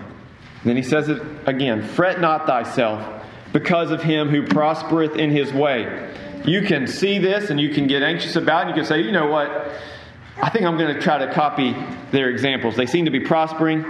Then 0.64 0.77
he 0.77 0.83
says 0.83 1.09
it 1.09 1.23
again 1.46 1.83
Fret 1.83 2.20
not 2.20 2.46
thyself 2.46 3.25
because 3.53 3.90
of 3.90 4.03
him 4.03 4.29
who 4.29 4.46
prospereth 4.46 5.16
in 5.16 5.31
his 5.31 5.53
way. 5.53 6.12
You 6.44 6.62
can 6.62 6.87
see 6.87 7.18
this 7.18 7.51
and 7.51 7.61
you 7.61 7.70
can 7.70 7.87
get 7.87 8.03
anxious 8.03 8.37
about 8.37 8.61
it. 8.61 8.68
And 8.68 8.77
you 8.77 8.83
can 8.83 8.88
say, 8.88 9.03
you 9.03 9.12
know 9.12 9.27
what? 9.27 9.70
I 10.42 10.49
think 10.49 10.64
I'm 10.64 10.79
going 10.79 10.94
to 10.94 11.01
try 11.01 11.18
to 11.18 11.33
copy 11.33 11.77
their 12.12 12.31
examples. 12.31 12.77
They 12.77 12.87
seem 12.87 13.05
to 13.05 13.11
be 13.11 13.20
prospering. 13.20 13.85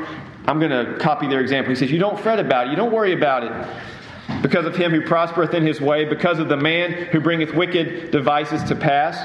I'm 0.47 0.59
going 0.59 0.71
to 0.71 0.99
copy 0.99 1.29
their 1.29 1.41
example. 1.41 1.71
He 1.71 1.77
says, 1.77 1.93
You 1.93 1.99
don't 1.99 2.19
fret 2.19 2.41
about 2.41 2.67
it. 2.67 2.71
You 2.71 2.77
don't 2.77 2.93
worry 2.93 3.13
about 3.13 3.45
it. 3.45 4.43
Because 4.43 4.65
of 4.65 4.75
him 4.75 4.91
who 4.91 5.03
prospereth 5.03 5.55
in 5.55 5.65
his 5.65 5.81
way, 5.81 6.05
because 6.05 6.39
of 6.39 6.49
the 6.49 6.57
man 6.57 6.93
who 6.93 7.21
bringeth 7.21 7.55
wicked 7.55 8.11
devices 8.11 8.65
to 8.65 8.75
pass. 8.75 9.17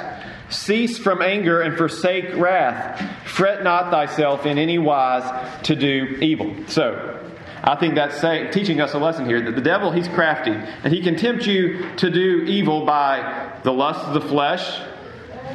Cease 0.50 0.98
from 0.98 1.22
anger 1.22 1.62
and 1.62 1.78
forsake 1.78 2.36
wrath. 2.36 3.02
Fret 3.28 3.64
not 3.64 3.90
thyself 3.90 4.46
in 4.46 4.58
any 4.58 4.78
wise 4.78 5.64
to 5.64 5.76
do 5.76 6.18
evil. 6.22 6.56
So, 6.68 7.20
I 7.64 7.76
think 7.76 7.96
that's 7.96 8.22
saying, 8.22 8.52
teaching 8.52 8.80
us 8.80 8.94
a 8.94 9.00
lesson 9.00 9.26
here 9.26 9.42
that 9.42 9.56
the 9.56 9.62
devil, 9.62 9.92
he's 9.92 10.08
crafty, 10.08 10.52
and 10.52 10.94
he 10.94 11.02
can 11.02 11.16
tempt 11.16 11.48
you 11.48 11.96
to 11.96 12.12
do 12.12 12.44
evil 12.44 12.86
by 12.86 13.60
the 13.64 13.74
lust 13.74 14.02
of 14.06 14.14
the 14.14 14.22
flesh, 14.22 14.80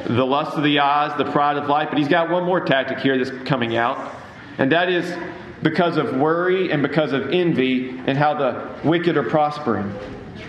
the 0.05 0.25
lust 0.25 0.57
of 0.57 0.63
the 0.63 0.79
eyes, 0.79 1.17
the 1.17 1.31
pride 1.31 1.55
of 1.55 1.69
life. 1.69 1.87
But 1.89 1.99
he's 1.99 2.09
got 2.09 2.29
one 2.29 2.43
more 2.43 2.59
tactic 2.59 2.99
here 2.99 3.17
that's 3.17 3.47
coming 3.47 3.77
out, 3.77 4.13
and 4.57 4.73
that 4.73 4.89
is 4.89 5.17
because 5.63 5.95
of 5.95 6.17
worry 6.17 6.71
and 6.71 6.81
because 6.81 7.13
of 7.13 7.29
envy 7.29 7.89
and 7.89 8.17
how 8.17 8.33
the 8.33 8.87
wicked 8.87 9.15
are 9.15 9.29
prospering 9.29 9.93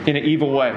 in 0.06 0.16
an 0.16 0.24
evil 0.24 0.50
way. 0.50 0.72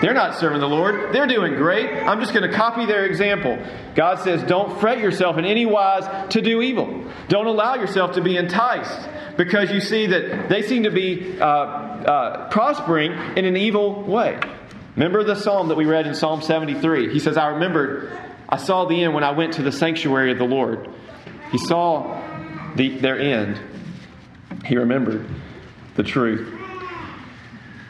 They're 0.00 0.14
not 0.14 0.36
serving 0.36 0.60
the 0.60 0.68
Lord. 0.68 1.12
They're 1.12 1.26
doing 1.26 1.54
great. 1.54 1.90
I'm 1.90 2.20
just 2.20 2.32
going 2.32 2.48
to 2.48 2.56
copy 2.56 2.86
their 2.86 3.04
example. 3.04 3.58
God 3.94 4.20
says, 4.20 4.42
Don't 4.44 4.80
fret 4.80 4.98
yourself 4.98 5.36
in 5.36 5.44
any 5.44 5.66
wise 5.66 6.30
to 6.32 6.40
do 6.40 6.62
evil. 6.62 7.04
Don't 7.28 7.46
allow 7.46 7.74
yourself 7.74 8.12
to 8.12 8.22
be 8.22 8.36
enticed 8.36 9.08
because 9.36 9.70
you 9.70 9.80
see 9.80 10.06
that 10.06 10.48
they 10.48 10.62
seem 10.62 10.84
to 10.84 10.90
be 10.90 11.38
uh, 11.38 11.44
uh, 11.44 12.48
prospering 12.48 13.12
in 13.36 13.44
an 13.44 13.56
evil 13.56 14.02
way. 14.02 14.40
Remember 14.96 15.22
the 15.22 15.36
psalm 15.36 15.68
that 15.68 15.76
we 15.76 15.84
read 15.84 16.06
in 16.06 16.14
Psalm 16.14 16.42
73? 16.42 17.12
He 17.12 17.18
says, 17.18 17.36
I 17.36 17.48
remembered, 17.48 18.18
I 18.48 18.56
saw 18.56 18.86
the 18.86 19.02
end 19.02 19.14
when 19.14 19.24
I 19.24 19.30
went 19.32 19.54
to 19.54 19.62
the 19.62 19.72
sanctuary 19.72 20.32
of 20.32 20.38
the 20.38 20.44
Lord. 20.44 20.88
He 21.52 21.58
saw 21.58 22.20
the, 22.74 22.98
their 22.98 23.18
end. 23.18 23.60
He 24.64 24.76
remembered 24.76 25.26
the 25.94 26.02
truth. 26.02 26.59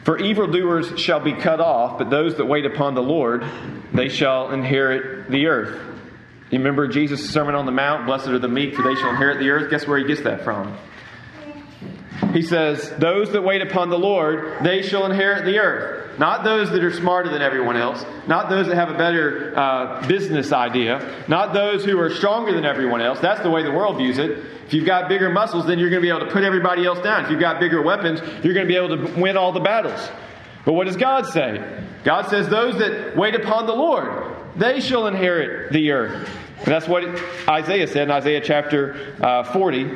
For 0.03 0.17
evildoers 0.17 0.99
shall 0.99 1.19
be 1.19 1.33
cut 1.33 1.59
off, 1.59 1.99
but 1.99 2.09
those 2.09 2.35
that 2.37 2.45
wait 2.45 2.65
upon 2.65 2.95
the 2.95 3.03
Lord, 3.03 3.45
they 3.93 4.09
shall 4.09 4.51
inherit 4.51 5.29
the 5.29 5.45
earth. 5.47 5.79
You 6.49 6.57
remember 6.57 6.87
Jesus' 6.87 7.29
Sermon 7.29 7.55
on 7.55 7.65
the 7.65 7.71
Mount? 7.71 8.07
Blessed 8.07 8.27
are 8.27 8.39
the 8.39 8.47
meek, 8.47 8.75
for 8.75 8.81
they 8.81 8.95
shall 8.95 9.11
inherit 9.11 9.39
the 9.39 9.49
earth. 9.49 9.69
Guess 9.69 9.87
where 9.87 9.99
he 9.99 10.05
gets 10.05 10.21
that 10.23 10.43
from? 10.43 10.75
He 12.33 12.41
says, 12.41 12.89
Those 12.97 13.31
that 13.31 13.43
wait 13.43 13.61
upon 13.61 13.89
the 13.89 13.97
Lord, 13.97 14.63
they 14.63 14.81
shall 14.81 15.05
inherit 15.05 15.45
the 15.45 15.59
earth. 15.59 16.19
Not 16.19 16.43
those 16.43 16.69
that 16.71 16.83
are 16.83 16.91
smarter 16.93 17.29
than 17.29 17.41
everyone 17.41 17.77
else, 17.77 18.05
not 18.27 18.49
those 18.49 18.67
that 18.67 18.75
have 18.75 18.89
a 18.89 18.97
better 18.97 19.57
uh, 19.57 20.05
business 20.07 20.51
idea, 20.51 21.23
not 21.27 21.53
those 21.53 21.85
who 21.85 21.97
are 21.99 22.09
stronger 22.09 22.53
than 22.53 22.65
everyone 22.65 23.01
else. 23.01 23.19
That's 23.19 23.41
the 23.41 23.49
way 23.49 23.63
the 23.63 23.71
world 23.71 23.97
views 23.97 24.17
it. 24.17 24.31
If 24.67 24.73
you've 24.73 24.85
got 24.85 25.09
bigger 25.09 25.29
muscles, 25.29 25.65
then 25.65 25.79
you're 25.79 25.89
going 25.89 26.01
to 26.01 26.05
be 26.05 26.09
able 26.09 26.25
to 26.27 26.31
put 26.31 26.43
everybody 26.43 26.85
else 26.85 26.99
down. 26.99 27.25
If 27.25 27.31
you've 27.31 27.39
got 27.39 27.59
bigger 27.59 27.81
weapons, 27.81 28.19
you're 28.43 28.53
going 28.53 28.67
to 28.67 28.71
be 28.71 28.75
able 28.75 28.97
to 28.97 29.19
win 29.19 29.37
all 29.37 29.51
the 29.51 29.61
battles. 29.61 30.09
But 30.65 30.73
what 30.73 30.85
does 30.85 30.97
God 30.97 31.25
say? 31.27 31.83
God 32.03 32.29
says, 32.29 32.47
Those 32.47 32.77
that 32.77 33.17
wait 33.17 33.35
upon 33.35 33.65
the 33.65 33.73
Lord, 33.73 34.35
they 34.55 34.79
shall 34.79 35.07
inherit 35.07 35.71
the 35.71 35.91
earth. 35.91 36.29
And 36.59 36.67
that's 36.67 36.87
what 36.87 37.03
Isaiah 37.49 37.87
said 37.87 38.03
in 38.03 38.11
Isaiah 38.11 38.41
chapter 38.41 39.15
uh, 39.19 39.43
40. 39.43 39.89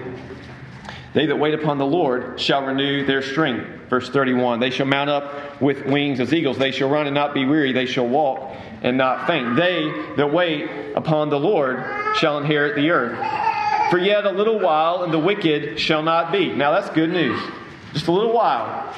They 1.16 1.28
that 1.28 1.38
wait 1.38 1.54
upon 1.54 1.78
the 1.78 1.86
Lord 1.86 2.42
shall 2.42 2.66
renew 2.66 3.06
their 3.06 3.22
strength. 3.22 3.90
Verse 3.90 4.10
31 4.10 4.60
They 4.60 4.70
shall 4.70 4.86
mount 4.86 5.10
up 5.10 5.62
with 5.62 5.86
wings 5.86 6.20
as 6.20 6.34
eagles. 6.34 6.58
They 6.58 6.72
shall 6.72 6.90
run 6.90 7.08
and 7.08 7.16
not 7.16 7.34
be 7.34 7.46
weary. 7.46 7.72
They 7.72 7.86
shall 7.86 8.06
walk 8.06 8.54
and 8.84 8.98
not 8.98 9.26
faint. 9.26 9.56
They 9.56 9.92
that 10.18 10.34
wait 10.34 10.94
upon 10.94 11.30
the 11.30 11.40
Lord 11.40 11.82
shall 12.18 12.38
inherit 12.38 12.76
the 12.76 12.92
earth. 12.92 13.18
For 13.90 13.98
yet 13.98 14.26
a 14.26 14.32
little 14.32 14.60
while, 14.60 15.04
and 15.04 15.14
the 15.14 15.20
wicked 15.20 15.80
shall 15.80 16.04
not 16.04 16.34
be. 16.34 16.54
Now 16.54 16.74
that's 16.74 16.94
good 16.94 17.12
news. 17.12 17.42
Just 17.94 18.08
a 18.08 18.12
little 18.12 18.34
while. 18.34 18.94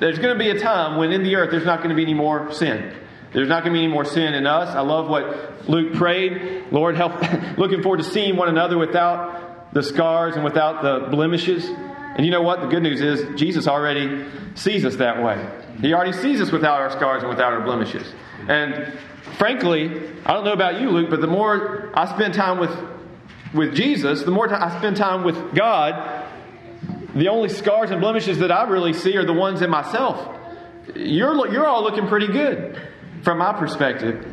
There's 0.00 0.18
going 0.18 0.32
to 0.32 0.38
be 0.38 0.48
a 0.48 0.58
time 0.58 0.96
when 0.96 1.12
in 1.12 1.22
the 1.24 1.36
earth 1.36 1.50
there's 1.50 1.66
not 1.66 1.78
going 1.78 1.90
to 1.90 1.94
be 1.94 2.04
any 2.04 2.14
more 2.14 2.52
sin. 2.52 2.94
There's 3.34 3.48
not 3.50 3.64
going 3.64 3.74
to 3.74 3.78
be 3.78 3.84
any 3.84 3.92
more 3.92 4.06
sin 4.06 4.32
in 4.32 4.46
us. 4.46 4.74
I 4.74 4.80
love 4.80 5.10
what 5.10 5.68
Luke 5.68 5.94
prayed. 5.94 6.72
Lord, 6.72 6.96
help. 6.96 7.20
Looking 7.58 7.82
forward 7.82 7.98
to 7.98 8.04
seeing 8.04 8.36
one 8.36 8.48
another 8.48 8.78
without 8.78 9.43
the 9.74 9.82
scars 9.82 10.36
and 10.36 10.44
without 10.44 10.82
the 10.82 11.08
blemishes. 11.10 11.68
And 11.68 12.24
you 12.24 12.30
know 12.30 12.42
what? 12.42 12.60
The 12.60 12.68
good 12.68 12.82
news 12.82 13.00
is 13.00 13.38
Jesus 13.38 13.66
already 13.66 14.24
sees 14.54 14.84
us 14.84 14.96
that 14.96 15.22
way. 15.22 15.46
He 15.80 15.92
already 15.92 16.12
sees 16.12 16.40
us 16.40 16.52
without 16.52 16.80
our 16.80 16.90
scars 16.90 17.22
and 17.22 17.28
without 17.28 17.52
our 17.52 17.60
blemishes. 17.60 18.06
And 18.48 18.96
frankly, 19.36 19.86
I 20.24 20.32
don't 20.32 20.44
know 20.44 20.52
about 20.52 20.80
you, 20.80 20.90
Luke, 20.90 21.10
but 21.10 21.20
the 21.20 21.26
more 21.26 21.90
I 21.94 22.06
spend 22.06 22.34
time 22.34 22.58
with, 22.58 22.70
with 23.52 23.74
Jesus, 23.74 24.22
the 24.22 24.30
more 24.30 24.52
I 24.52 24.78
spend 24.78 24.96
time 24.96 25.24
with 25.24 25.54
God, 25.54 26.24
the 27.14 27.28
only 27.28 27.48
scars 27.48 27.90
and 27.90 28.00
blemishes 28.00 28.38
that 28.38 28.52
I 28.52 28.64
really 28.68 28.92
see 28.92 29.16
are 29.16 29.24
the 29.24 29.32
ones 29.32 29.60
in 29.60 29.70
myself. 29.70 30.36
You're, 30.94 31.52
you're 31.52 31.66
all 31.66 31.82
looking 31.82 32.06
pretty 32.06 32.28
good 32.28 32.80
from 33.22 33.38
my 33.38 33.52
perspective. 33.52 34.24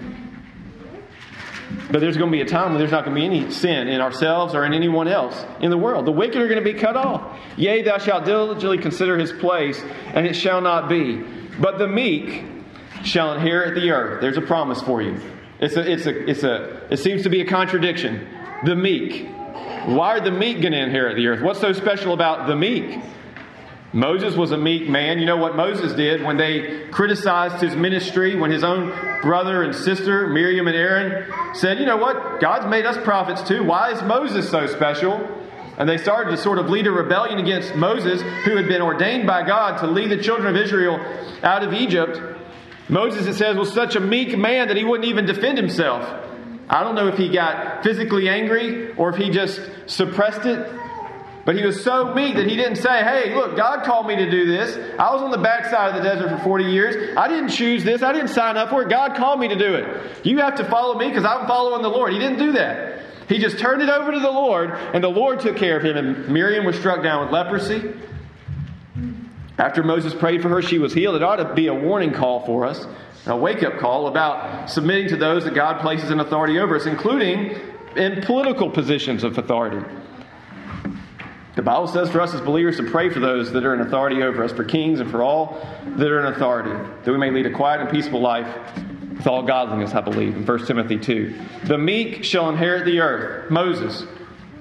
But 1.92 2.00
there's 2.00 2.16
going 2.16 2.32
to 2.32 2.36
be 2.36 2.42
a 2.42 2.46
time 2.46 2.70
when 2.70 2.80
there's 2.80 2.92
not 2.92 3.04
going 3.04 3.16
to 3.16 3.20
be 3.20 3.26
any 3.26 3.52
sin 3.52 3.88
in 3.90 4.00
ourselves 4.00 4.56
or 4.56 4.66
in 4.66 4.74
anyone 4.74 5.08
else 5.08 5.46
in 5.60 5.70
the 5.70 5.78
world. 5.78 6.06
The 6.06 6.12
wicked 6.12 6.38
are 6.38 6.48
going 6.48 6.64
to 6.64 6.74
be 6.74 6.80
cut 6.80 6.96
off. 6.96 7.38
Yea, 7.58 7.82
thou 7.82 7.98
shalt 7.98 8.24
diligently 8.24 8.78
consider 8.78 9.18
his 9.18 9.32
place, 9.34 9.82
and 10.14 10.26
it 10.26 10.34
shall 10.34 10.62
not 10.62 10.88
be. 10.88 11.22
But 11.60 11.80
the 11.80 11.88
meek 11.88 12.46
shall 13.04 13.34
inherit 13.34 13.76
the 13.76 13.92
earth. 13.92 14.22
There's 14.22 14.38
a 14.38 14.42
promise 14.42 14.82
for 14.82 15.02
you. 15.02 15.20
It's 15.60 15.76
a, 15.76 15.92
it's 15.92 16.06
a, 16.06 16.30
it's 16.30 16.44
a, 16.44 16.88
it 16.92 16.98
seems 16.98 17.24
to 17.24 17.30
be 17.30 17.42
a 17.42 17.46
contradiction. 17.46 18.28
The 18.64 18.76
meek. 18.76 19.28
Why 19.86 20.18
are 20.18 20.22
the 20.22 20.32
meek 20.32 20.62
going 20.62 20.74
to 20.74 20.80
inherit 20.80 21.18
the 21.18 21.28
earth? 21.28 21.42
What's 21.42 21.60
so 21.60 21.74
special 21.74 22.14
about 22.14 22.48
the 22.48 22.56
meek? 22.56 23.00
Moses 23.94 24.36
was 24.36 24.52
a 24.52 24.58
meek 24.58 24.88
man. 24.88 25.20
You 25.20 25.26
know 25.26 25.38
what 25.38 25.56
Moses 25.56 25.94
did 25.94 26.24
when 26.24 26.38
they 26.38 26.88
criticized 26.92 27.62
his 27.62 27.76
ministry, 27.76 28.36
when 28.38 28.52
his 28.52 28.64
own 28.64 28.90
brother 29.22 29.64
and 29.64 29.76
sister, 29.76 30.28
Miriam 30.28 30.68
and 30.68 30.76
Aaron, 30.76 31.54
said, 31.54 31.80
You 31.80 31.86
know 31.86 31.98
what? 31.98 32.40
God's 32.40 32.68
made 32.68 32.86
us 32.86 32.98
prophets 33.04 33.42
too. 33.42 33.64
Why 33.64 33.92
is 33.92 34.02
Moses 34.04 34.50
so 34.50 34.68
special? 34.68 35.40
And 35.78 35.90
they 35.90 35.98
started 35.98 36.32
to 36.32 36.38
sort 36.38 36.60
of 36.60 36.70
lead 36.70 36.88
a 36.88 36.92
rebellion 36.92 37.40
against 37.40 37.76
Moses, 37.76 38.22
who 38.44 38.56
had 38.56 38.68
been 38.68 38.82
ordained 38.82 39.26
by 39.26 39.46
God 39.46 39.80
to 39.80 39.88
lead 39.88 40.12
the 40.12 40.22
children 40.22 40.56
of 40.56 40.62
Israel 40.62 41.00
out 41.44 41.64
of 41.64 41.74
Egypt. 41.74 42.20
Moses, 42.88 43.26
it 43.26 43.34
says, 43.36 43.58
was 43.58 43.74
such 43.74 43.96
a 43.96 44.00
meek 44.00 44.38
man 44.38 44.68
that 44.68 44.78
he 44.78 44.84
wouldn't 44.84 45.10
even 45.10 45.26
defend 45.26 45.58
himself. 45.58 46.04
I 46.70 46.84
don't 46.84 46.96
know 46.96 47.08
if 47.08 47.18
he 47.18 47.30
got 47.30 47.84
physically 47.84 48.30
angry 48.30 48.94
or 48.94 49.10
if 49.10 49.16
he 49.18 49.30
just 49.30 49.60
suppressed 49.88 50.46
it. 50.46 50.60
But 51.44 51.56
he 51.56 51.66
was 51.66 51.84
so 51.84 52.14
meek 52.14 52.36
that 52.36 52.48
he 52.48 52.56
didn't 52.56 52.76
say, 52.76 53.04
Hey, 53.04 53.34
look, 53.36 53.58
God 53.58 53.84
called 53.84 54.06
me 54.08 54.16
to 54.16 54.30
do 54.30 54.46
this. 54.46 54.78
I 55.00 55.14
was 55.14 55.22
on 55.22 55.32
the 55.32 55.40
backside 55.40 55.96
of 55.96 56.04
the 56.04 56.08
desert 56.08 56.38
for 56.38 56.44
40 56.44 56.66
years. 56.66 57.18
I 57.18 57.28
didn't 57.28 57.50
choose 57.50 57.84
this. 57.84 58.04
I 58.04 58.14
didn't 58.14 58.30
sign 58.30 58.58
up 58.58 58.70
for 58.70 58.84
it. 58.84 58.90
God 58.90 59.16
called 59.16 59.40
me 59.40 59.48
to 59.48 59.58
do 59.58 59.74
it. 59.74 60.26
You 60.26 60.38
have 60.40 60.56
to 60.56 60.66
follow 60.66 60.98
me 60.98 61.08
because 61.08 61.26
I'm 61.26 61.48
following 61.48 61.82
the 61.82 61.90
Lord. 61.90 62.14
He 62.14 62.20
didn't 62.20 62.40
do 62.40 62.52
that. 62.54 63.02
He 63.28 63.40
just 63.40 63.60
turned 63.60 63.82
it 63.82 63.90
over 63.90 64.12
to 64.12 64.20
the 64.20 64.30
Lord, 64.30 64.72
and 64.72 65.04
the 65.04 65.10
Lord 65.10 65.40
took 65.40 65.56
care 65.56 65.78
of 65.78 65.86
him. 65.86 65.96
And 65.96 66.30
Miriam 66.30 66.66
was 66.66 66.76
struck 66.76 67.02
down 67.02 67.24
with 67.24 67.34
leprosy. 67.34 67.94
After 69.58 69.84
Moses 69.84 70.14
prayed 70.14 70.42
for 70.42 70.50
her, 70.50 70.62
she 70.62 70.80
was 70.80 70.94
healed. 70.94 71.16
It 71.16 71.24
ought 71.24 71.38
to 71.38 71.54
be 71.54 71.68
a 71.68 71.74
warning 71.74 72.14
call 72.14 72.46
for 72.46 72.66
us, 72.66 72.86
a 73.26 73.38
wake 73.38 73.64
up 73.64 73.80
call 73.80 74.08
about 74.08 74.70
submitting 74.70 75.10
to 75.10 75.18
those 75.18 75.46
that 75.46 75.54
God 75.54 75.82
places 75.82 76.12
in 76.12 76.20
authority 76.20 76.60
over 76.60 76.76
us, 76.76 76.86
including 76.86 77.56
in 77.96 78.22
political 78.22 78.70
positions 78.70 79.24
of 79.24 79.38
authority. 79.38 79.86
The 81.56 81.62
Bible 81.62 81.88
says 81.88 82.10
for 82.10 82.22
us 82.22 82.34
as 82.34 82.40
believers 82.42 82.78
to 82.78 82.90
pray 82.90 83.10
for 83.10 83.20
those 83.20 83.52
that 83.52 83.66
are 83.66 83.74
in 83.74 83.82
authority 83.82 84.24
over 84.24 84.44
us, 84.44 84.54
for 84.54 84.64
kings 84.64 85.02
and 85.02 85.12
for 85.12 85.22
all 85.22 85.60
that 85.98 86.08
are 86.08 86.26
in 86.26 86.34
authority, 86.34 86.72
that 87.04 87.12
we 87.12 87.18
may 87.18 87.30
lead 87.30 87.46
a 87.46 87.52
quiet 87.52 87.82
and 87.82 87.90
peaceful 87.90 88.22
life 88.22 88.48
with 89.12 89.28
all 89.28 89.44
godliness, 89.44 89.94
I 89.94 90.02
believe, 90.02 90.36
in 90.36 90.46
1 90.46 90.66
Timothy 90.66 90.98
2. 90.98 91.40
The 91.66 91.78
meek 91.78 92.24
shall 92.24 92.50
inherit 92.50 92.86
the 92.86 93.00
earth. 93.00 93.52
Moses, 93.52 94.06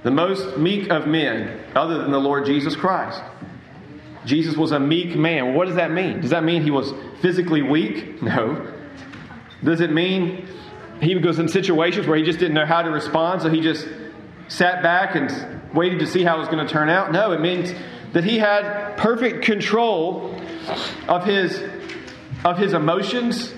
the 0.03 0.11
most 0.11 0.59
meek 0.59 0.91
of 0.91 1.07
men, 1.07 1.61
other 1.77 1.99
than 1.99 2.11
the 2.11 2.19
Lord 2.19 2.45
Jesus 2.45 2.75
Christ. 2.75 3.23
Jesus 4.27 4.57
was 4.57 4.73
a 4.73 4.81
meek 4.81 5.17
man. 5.17 5.55
What 5.55 5.67
does 5.67 5.77
that 5.77 5.93
mean? 5.93 6.21
Does 6.21 6.31
that 6.31 6.45
mean 6.45 6.63
he 6.63 6.71
was 6.71 6.93
physically 7.21 7.63
weak? 7.63 8.21
No. 8.23 8.75
Does 9.63 9.81
it 9.81 9.93
mean 9.93 10.49
he 11.03 11.17
was 11.17 11.39
in 11.39 11.49
situations 11.49 12.07
where 12.07 12.17
he 12.17 12.25
just 12.25 12.39
didn't 12.39 12.55
know 12.55 12.65
how 12.65 12.81
to 12.81 12.91
respond, 12.91 13.43
so 13.43 13.51
he 13.51 13.61
just 13.61 13.87
sat 14.51 14.83
back 14.83 15.15
and 15.15 15.73
waited 15.73 16.01
to 16.01 16.07
see 16.07 16.23
how 16.25 16.37
it 16.37 16.41
was 16.41 16.49
going 16.49 16.67
to 16.67 16.71
turn 16.71 16.91
out. 16.91 17.13
No, 17.13 17.33
it 17.33 17.41
means 17.41 17.73
that 18.13 18.25
he 18.25 18.39
had 18.39 18.97
perfect 18.97 19.45
control 19.45 20.35
of 21.09 21.25
his, 21.25 21.63
of 22.45 22.59
his 22.59 22.75
emotions, 22.75 23.55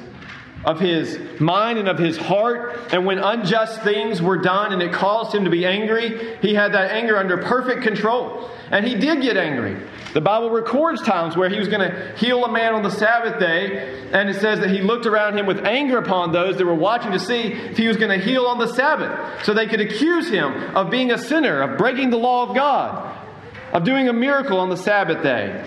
of 0.65 0.79
his 0.79 1.19
mind, 1.41 1.79
and 1.79 1.89
of 1.89 1.99
his 1.99 2.17
heart. 2.17 2.79
And 2.93 3.05
when 3.05 3.19
unjust 3.19 3.83
things 3.83 4.23
were 4.23 4.39
done 4.39 4.73
and 4.73 4.81
it 4.81 4.93
caused 4.93 5.35
him 5.35 5.45
to 5.45 5.51
be 5.51 5.67
angry, 5.67 6.37
he 6.41 6.55
had 6.55 6.73
that 6.75 6.93
anger 6.93 7.17
under 7.17 7.39
perfect 7.39 7.83
control. 7.83 8.49
And 8.71 8.87
he 8.87 8.95
did 8.95 9.23
get 9.23 9.37
angry. 9.37 9.77
The 10.15 10.21
Bible 10.21 10.51
records 10.51 11.03
times 11.03 11.37
where 11.37 11.49
he 11.49 11.59
was 11.59 11.69
going 11.69 11.91
to 11.91 12.17
heal 12.17 12.45
a 12.45 12.53
man 12.53 12.75
on 12.75 12.83
the 12.83 12.91
Sabbath 12.91 13.41
day, 13.41 14.09
and 14.13 14.29
it 14.29 14.35
says 14.35 14.61
that 14.61 14.71
he 14.71 14.83
looked 14.83 15.07
around 15.07 15.39
him 15.39 15.47
with 15.47 15.65
anger 15.65 15.99
upon 15.99 16.33
those 16.33 16.59
that 16.59 16.67
were 16.67 16.75
watching 16.75 17.13
to 17.13 17.19
see 17.19 17.53
if 17.53 17.79
he 17.79 17.89
was 17.89 17.97
going 17.97 18.19
to 18.19 18.25
heal 18.25 18.45
on 18.45 18.59
the 18.59 18.73
Sabbath, 18.75 19.45
so 19.45 19.55
they 19.55 19.67
could 19.67 19.81
accuse 19.81 20.29
him 20.29 20.53
of 20.77 20.91
being 20.91 21.11
a 21.11 21.19
sinner, 21.19 21.63
of 21.63 21.79
breaking 21.79 22.11
the 22.11 22.19
law 22.19 22.49
of 22.49 22.55
God, 22.55 23.19
of 23.73 23.85
doing 23.85 24.09
a 24.09 24.13
miracle 24.13 24.61
on 24.61 24.69
the 24.69 24.77
Sabbath 24.77 25.23
day. 25.23 25.67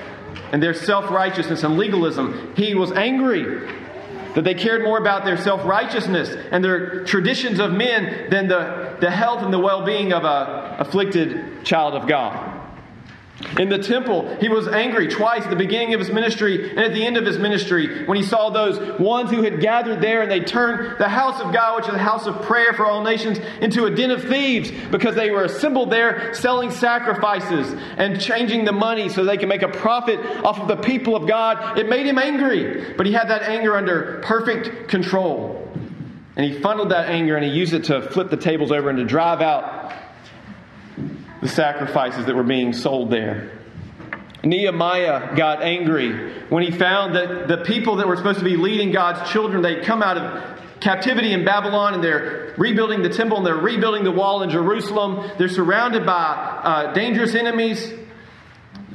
And 0.51 0.61
their 0.61 0.75
self 0.75 1.09
righteousness 1.09 1.63
and 1.63 1.75
legalism, 1.75 2.53
he 2.55 2.75
was 2.75 2.91
angry 2.91 3.67
that 4.35 4.43
they 4.43 4.53
cared 4.53 4.83
more 4.83 4.97
about 4.97 5.25
their 5.25 5.37
self 5.37 5.65
righteousness 5.65 6.29
and 6.51 6.63
their 6.63 7.03
traditions 7.05 7.59
of 7.59 7.71
men 7.71 8.29
than 8.29 8.47
the, 8.47 8.97
the 9.01 9.09
health 9.09 9.41
and 9.41 9.51
the 9.53 9.59
well 9.59 9.83
being 9.83 10.13
of 10.13 10.23
a 10.23 10.77
afflicted 10.79 11.65
child 11.65 11.95
of 11.95 12.07
God. 12.07 12.54
In 13.57 13.69
the 13.69 13.77
temple, 13.77 14.35
he 14.41 14.49
was 14.49 14.67
angry 14.67 15.07
twice 15.07 15.43
at 15.43 15.49
the 15.49 15.55
beginning 15.55 15.93
of 15.93 15.99
his 15.99 16.09
ministry 16.09 16.71
and 16.71 16.79
at 16.79 16.93
the 16.93 17.05
end 17.05 17.15
of 17.15 17.25
his 17.25 17.37
ministry 17.37 18.05
when 18.05 18.17
he 18.17 18.23
saw 18.23 18.49
those 18.49 18.99
ones 18.99 19.31
who 19.31 19.43
had 19.43 19.61
gathered 19.61 20.01
there 20.01 20.21
and 20.21 20.29
they 20.29 20.41
turned 20.41 20.97
the 20.99 21.07
house 21.07 21.39
of 21.39 21.53
God, 21.53 21.77
which 21.77 21.87
is 21.87 21.93
a 21.93 21.99
house 21.99 22.27
of 22.27 22.41
prayer 22.41 22.73
for 22.73 22.85
all 22.85 23.03
nations, 23.03 23.37
into 23.61 23.85
a 23.85 23.91
den 23.91 24.11
of 24.11 24.23
thieves 24.23 24.71
because 24.91 25.15
they 25.15 25.31
were 25.31 25.43
assembled 25.43 25.89
there 25.89 26.33
selling 26.33 26.69
sacrifices 26.69 27.73
and 27.97 28.19
changing 28.19 28.65
the 28.65 28.73
money 28.73 29.07
so 29.07 29.23
they 29.23 29.37
can 29.37 29.47
make 29.47 29.61
a 29.61 29.69
profit 29.69 30.19
off 30.43 30.59
of 30.59 30.67
the 30.67 30.77
people 30.77 31.15
of 31.15 31.27
God. 31.27 31.77
It 31.77 31.87
made 31.87 32.05
him 32.05 32.17
angry, 32.17 32.93
but 32.95 33.05
he 33.05 33.13
had 33.13 33.29
that 33.29 33.43
anger 33.43 33.77
under 33.77 34.19
perfect 34.21 34.89
control. 34.89 35.61
And 36.35 36.51
he 36.51 36.59
funneled 36.59 36.89
that 36.89 37.09
anger 37.09 37.37
and 37.37 37.45
he 37.45 37.51
used 37.51 37.73
it 37.73 37.85
to 37.85 38.01
flip 38.01 38.29
the 38.29 38.37
tables 38.37 38.71
over 38.71 38.89
and 38.89 38.97
to 38.97 39.05
drive 39.05 39.41
out 39.41 39.93
the 41.45 41.51
sacrifices 41.51 42.25
that 42.25 42.35
were 42.35 42.43
being 42.43 42.73
sold 42.73 43.11
there. 43.11 43.51
Nehemiah 44.43 45.35
got 45.35 45.61
angry 45.61 46.33
when 46.49 46.63
he 46.63 46.71
found 46.71 47.15
that 47.15 47.47
the 47.47 47.57
people 47.57 47.97
that 47.97 48.07
were 48.07 48.15
supposed 48.15 48.39
to 48.39 48.45
be 48.45 48.57
leading 48.57 48.91
God's 48.91 49.29
children, 49.29 49.61
they'd 49.61 49.83
come 49.83 50.01
out 50.01 50.17
of 50.17 50.59
captivity 50.79 51.33
in 51.33 51.45
Babylon 51.45 51.93
and 51.93 52.03
they're 52.03 52.55
rebuilding 52.57 53.03
the 53.03 53.09
temple 53.09 53.37
and 53.37 53.45
they're 53.45 53.55
rebuilding 53.55 54.03
the 54.03 54.11
wall 54.11 54.41
in 54.41 54.49
Jerusalem. 54.49 55.29
They're 55.37 55.47
surrounded 55.47 56.03
by 56.03 56.13
uh, 56.63 56.93
dangerous 56.93 57.35
enemies 57.35 57.93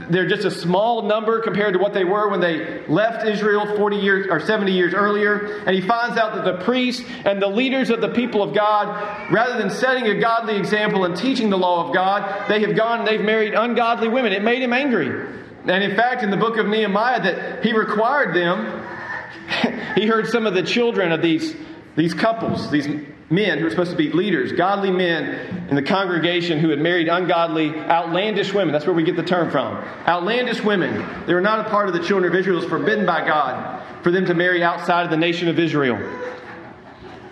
they're 0.08 0.28
just 0.28 0.44
a 0.44 0.50
small 0.50 1.02
number 1.02 1.40
compared 1.40 1.74
to 1.74 1.78
what 1.78 1.92
they 1.92 2.04
were 2.04 2.28
when 2.28 2.40
they 2.40 2.86
left 2.86 3.26
Israel 3.26 3.76
40 3.76 3.96
years 3.96 4.26
or 4.30 4.40
70 4.40 4.72
years 4.72 4.94
earlier. 4.94 5.58
And 5.66 5.74
he 5.74 5.80
finds 5.80 6.16
out 6.16 6.34
that 6.34 6.44
the 6.44 6.64
priests 6.64 7.04
and 7.24 7.42
the 7.42 7.48
leaders 7.48 7.90
of 7.90 8.00
the 8.00 8.08
people 8.08 8.42
of 8.42 8.54
God, 8.54 9.32
rather 9.32 9.58
than 9.58 9.70
setting 9.70 10.06
a 10.06 10.20
godly 10.20 10.56
example 10.56 11.04
and 11.04 11.16
teaching 11.16 11.50
the 11.50 11.58
law 11.58 11.88
of 11.88 11.94
God, 11.94 12.48
they 12.48 12.60
have 12.60 12.76
gone 12.76 13.00
and 13.00 13.08
they've 13.08 13.20
married 13.20 13.54
ungodly 13.54 14.08
women. 14.08 14.32
It 14.32 14.42
made 14.42 14.62
him 14.62 14.72
angry. 14.72 15.36
And 15.66 15.84
in 15.84 15.96
fact, 15.96 16.22
in 16.22 16.30
the 16.30 16.36
book 16.36 16.56
of 16.56 16.66
Nehemiah, 16.66 17.22
that 17.22 17.64
he 17.64 17.72
required 17.72 18.34
them, 18.34 18.86
he 19.94 20.06
heard 20.06 20.28
some 20.28 20.46
of 20.46 20.54
the 20.54 20.62
children 20.62 21.12
of 21.12 21.20
these, 21.20 21.54
these 21.96 22.14
couples, 22.14 22.70
these 22.70 22.88
men 23.30 23.58
who 23.58 23.64
were 23.64 23.70
supposed 23.70 23.92
to 23.92 23.96
be 23.96 24.10
leaders, 24.10 24.52
godly 24.52 24.90
men 24.90 25.68
in 25.70 25.76
the 25.76 25.82
congregation 25.82 26.58
who 26.58 26.68
had 26.68 26.80
married 26.80 27.08
ungodly, 27.08 27.72
outlandish 27.74 28.52
women. 28.52 28.72
That's 28.72 28.86
where 28.86 28.94
we 28.94 29.04
get 29.04 29.14
the 29.14 29.22
term 29.22 29.50
from. 29.50 29.76
Outlandish 30.06 30.62
women. 30.62 31.26
They 31.26 31.34
were 31.34 31.40
not 31.40 31.64
a 31.64 31.70
part 31.70 31.86
of 31.86 31.94
the 31.94 32.02
children 32.02 32.30
of 32.32 32.38
Israel. 32.38 32.56
It 32.56 32.62
was 32.62 32.68
forbidden 32.68 33.06
by 33.06 33.24
God 33.24 34.02
for 34.02 34.10
them 34.10 34.26
to 34.26 34.34
marry 34.34 34.64
outside 34.64 35.04
of 35.04 35.10
the 35.10 35.16
nation 35.16 35.48
of 35.48 35.60
Israel. 35.60 35.96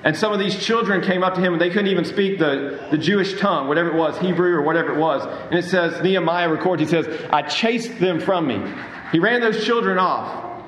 And 0.05 0.17
some 0.17 0.33
of 0.33 0.39
these 0.39 0.57
children 0.65 1.03
came 1.03 1.25
up 1.25 1.35
to 1.35 1.41
him 1.41 1.53
and 1.53 1.61
they 1.61 1.71
couldn't 1.71 1.89
even 1.89 2.05
speak 2.05 2.39
the, 2.39 2.87
the 2.93 2.99
Jewish 2.99 3.39
tongue, 3.41 3.67
whatever 3.67 3.89
it 3.89 3.97
was, 3.97 4.17
Hebrew 4.19 4.53
or 4.55 4.63
whatever 4.63 4.95
it 4.95 4.99
was. 4.99 5.27
And 5.51 5.59
it 5.59 5.65
says, 5.65 6.01
Nehemiah 6.01 6.49
records, 6.49 6.81
he 6.81 6.87
says, 6.87 7.09
I 7.31 7.43
chased 7.43 7.99
them 7.99 8.21
from 8.21 8.47
me. 8.47 8.63
He 9.11 9.19
ran 9.19 9.41
those 9.41 9.65
children 9.65 9.99
off. 9.99 10.63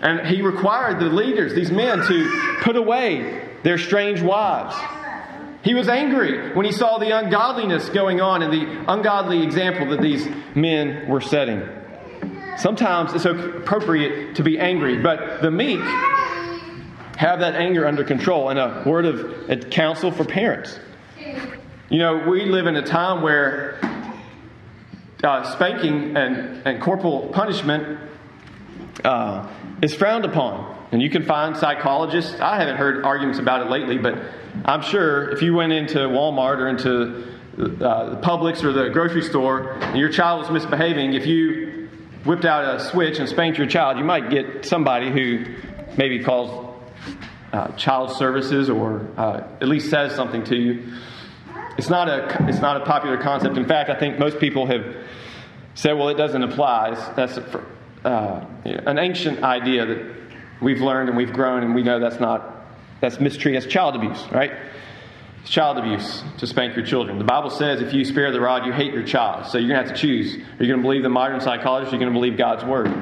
And 0.00 0.26
he 0.26 0.40
required 0.40 0.98
the 0.98 1.06
leaders, 1.06 1.54
these 1.54 1.70
men, 1.70 2.00
to 2.06 2.58
put 2.62 2.76
away 2.76 3.51
their 3.62 3.78
strange 3.78 4.20
wives. 4.20 4.74
He 5.62 5.74
was 5.74 5.88
angry 5.88 6.52
when 6.54 6.66
he 6.66 6.72
saw 6.72 6.98
the 6.98 7.16
ungodliness 7.16 7.88
going 7.90 8.20
on 8.20 8.42
and 8.42 8.52
the 8.52 8.92
ungodly 8.92 9.42
example 9.42 9.90
that 9.90 10.00
these 10.00 10.26
men 10.56 11.08
were 11.08 11.20
setting. 11.20 11.62
Sometimes 12.56 13.14
it's 13.14 13.24
appropriate 13.24 14.36
to 14.36 14.42
be 14.42 14.58
angry, 14.58 14.98
but 14.98 15.40
the 15.40 15.50
meek 15.50 15.80
have 17.16 17.40
that 17.40 17.54
anger 17.54 17.86
under 17.86 18.02
control. 18.02 18.48
And 18.48 18.58
a 18.58 18.82
word 18.84 19.06
of 19.06 19.70
counsel 19.70 20.10
for 20.10 20.24
parents. 20.24 20.78
You 21.88 21.98
know, 21.98 22.28
we 22.28 22.46
live 22.46 22.66
in 22.66 22.74
a 22.76 22.82
time 22.82 23.22
where 23.22 23.78
uh, 25.22 25.54
spanking 25.54 26.16
and, 26.16 26.66
and 26.66 26.82
corporal 26.82 27.28
punishment 27.28 28.00
uh, 29.04 29.48
is 29.82 29.94
frowned 29.94 30.24
upon. 30.24 30.81
And 30.92 31.00
you 31.00 31.08
can 31.08 31.24
find 31.24 31.56
psychologists. 31.56 32.38
I 32.38 32.58
haven't 32.58 32.76
heard 32.76 33.04
arguments 33.04 33.38
about 33.38 33.66
it 33.66 33.70
lately, 33.70 33.96
but 33.96 34.18
I'm 34.66 34.82
sure 34.82 35.30
if 35.30 35.40
you 35.40 35.54
went 35.54 35.72
into 35.72 35.98
Walmart 36.00 36.58
or 36.58 36.68
into 36.68 37.26
uh, 37.58 38.10
the 38.10 38.20
Publix 38.22 38.62
or 38.62 38.72
the 38.72 38.90
grocery 38.90 39.22
store 39.22 39.72
and 39.72 39.98
your 39.98 40.10
child 40.10 40.42
was 40.42 40.50
misbehaving, 40.50 41.14
if 41.14 41.26
you 41.26 41.88
whipped 42.24 42.44
out 42.44 42.74
a 42.74 42.78
switch 42.78 43.18
and 43.18 43.28
spanked 43.28 43.56
your 43.56 43.66
child, 43.66 43.96
you 43.96 44.04
might 44.04 44.28
get 44.30 44.66
somebody 44.66 45.10
who 45.10 45.46
maybe 45.96 46.22
calls 46.22 46.74
uh, 47.54 47.68
child 47.72 48.10
services 48.12 48.68
or 48.68 49.06
uh, 49.16 49.48
at 49.60 49.68
least 49.68 49.88
says 49.88 50.14
something 50.14 50.44
to 50.44 50.56
you. 50.56 50.92
It's 51.78 51.88
not 51.88 52.08
a 52.08 52.46
it's 52.48 52.60
not 52.60 52.76
a 52.76 52.84
popular 52.84 53.16
concept. 53.16 53.56
In 53.56 53.66
fact, 53.66 53.88
I 53.88 53.98
think 53.98 54.18
most 54.18 54.38
people 54.38 54.66
have 54.66 54.84
said, 55.74 55.92
"Well, 55.92 56.10
it 56.10 56.18
doesn't 56.18 56.42
apply." 56.42 57.12
That's 57.16 57.38
a, 57.38 57.64
uh, 58.04 58.46
an 58.64 58.98
ancient 58.98 59.42
idea 59.42 59.86
that 59.86 60.22
we've 60.62 60.80
learned 60.80 61.08
and 61.08 61.16
we've 61.16 61.32
grown, 61.32 61.62
and 61.62 61.74
we 61.74 61.82
know 61.82 61.98
that's 61.98 62.20
not 62.20 62.64
that's 63.00 63.20
mistreated. 63.20 63.62
That's 63.62 63.72
child 63.72 63.96
abuse, 63.96 64.24
right? 64.30 64.52
It's 65.42 65.50
child 65.50 65.76
abuse 65.76 66.22
to 66.38 66.46
spank 66.46 66.76
your 66.76 66.86
children. 66.86 67.18
The 67.18 67.24
Bible 67.24 67.50
says 67.50 67.80
if 67.80 67.92
you 67.92 68.04
spare 68.04 68.30
the 68.30 68.40
rod, 68.40 68.64
you 68.64 68.72
hate 68.72 68.94
your 68.94 69.02
child. 69.02 69.46
So 69.46 69.58
you're 69.58 69.68
going 69.68 69.82
to 69.82 69.88
have 69.88 69.96
to 69.96 70.00
choose. 70.00 70.36
Are 70.36 70.64
you 70.64 70.68
going 70.68 70.78
to 70.78 70.82
believe 70.82 71.02
the 71.02 71.08
modern 71.08 71.40
psychologist? 71.40 71.92
Or 71.92 71.96
are 71.96 71.98
you 71.98 72.04
going 72.04 72.14
to 72.14 72.18
believe 72.18 72.38
God's 72.38 72.64
word? 72.64 72.92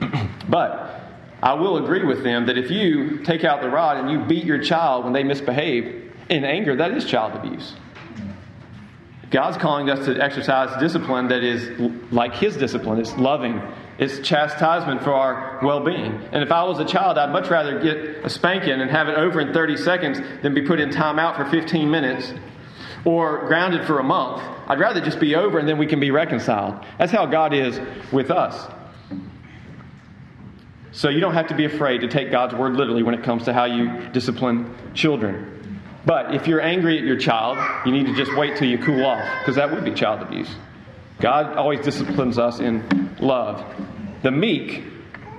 but 0.48 0.94
I 1.42 1.54
will 1.54 1.78
agree 1.78 2.04
with 2.04 2.22
them 2.22 2.46
that 2.46 2.56
if 2.56 2.70
you 2.70 3.18
take 3.24 3.42
out 3.42 3.60
the 3.60 3.68
rod 3.68 3.96
and 3.96 4.10
you 4.10 4.20
beat 4.20 4.44
your 4.44 4.62
child 4.62 5.04
when 5.04 5.12
they 5.12 5.24
misbehave 5.24 6.12
in 6.30 6.44
anger, 6.44 6.76
that 6.76 6.92
is 6.92 7.04
child 7.04 7.34
abuse. 7.34 7.74
God's 9.30 9.56
calling 9.56 9.90
us 9.90 10.06
to 10.06 10.22
exercise 10.22 10.78
discipline 10.80 11.28
that 11.28 11.42
is 11.42 11.92
like 12.12 12.36
His 12.36 12.56
discipline. 12.56 13.00
It's 13.00 13.16
loving, 13.16 13.60
it's 13.98 14.18
chastisement 14.26 15.02
for 15.02 15.12
our 15.12 15.60
well 15.62 15.84
being. 15.84 16.12
And 16.32 16.42
if 16.42 16.50
I 16.50 16.64
was 16.64 16.78
a 16.80 16.84
child, 16.84 17.16
I'd 17.18 17.32
much 17.32 17.48
rather 17.48 17.80
get 17.80 18.24
a 18.24 18.30
spanking 18.30 18.80
and 18.80 18.90
have 18.90 19.08
it 19.08 19.16
over 19.16 19.40
in 19.40 19.52
30 19.52 19.76
seconds 19.76 20.20
than 20.42 20.54
be 20.54 20.62
put 20.62 20.80
in 20.80 20.90
timeout 20.90 21.36
for 21.36 21.44
15 21.50 21.90
minutes 21.90 22.32
or 23.04 23.46
grounded 23.46 23.86
for 23.86 23.98
a 24.00 24.02
month. 24.02 24.42
I'd 24.66 24.80
rather 24.80 25.00
just 25.00 25.20
be 25.20 25.36
over 25.36 25.58
and 25.58 25.68
then 25.68 25.78
we 25.78 25.86
can 25.86 26.00
be 26.00 26.10
reconciled. 26.10 26.84
That's 26.98 27.12
how 27.12 27.26
God 27.26 27.54
is 27.54 27.78
with 28.12 28.30
us. 28.30 28.70
So 30.92 31.08
you 31.08 31.20
don't 31.20 31.34
have 31.34 31.48
to 31.48 31.56
be 31.56 31.64
afraid 31.64 32.02
to 32.02 32.08
take 32.08 32.30
God's 32.30 32.54
word 32.54 32.74
literally 32.74 33.02
when 33.02 33.14
it 33.14 33.24
comes 33.24 33.44
to 33.44 33.52
how 33.52 33.64
you 33.64 34.08
discipline 34.12 34.74
children. 34.94 35.80
But 36.06 36.34
if 36.34 36.46
you're 36.46 36.60
angry 36.60 36.98
at 36.98 37.04
your 37.04 37.16
child, 37.16 37.58
you 37.84 37.92
need 37.92 38.06
to 38.06 38.14
just 38.14 38.34
wait 38.36 38.56
till 38.56 38.68
you 38.68 38.78
cool 38.78 39.04
off, 39.04 39.24
because 39.40 39.56
that 39.56 39.72
would 39.72 39.84
be 39.84 39.92
child 39.92 40.22
abuse. 40.22 40.48
God 41.20 41.56
always 41.56 41.80
disciplines 41.80 42.38
us 42.38 42.60
in 42.60 43.16
love. 43.20 43.64
The 44.22 44.30
meek 44.30 44.84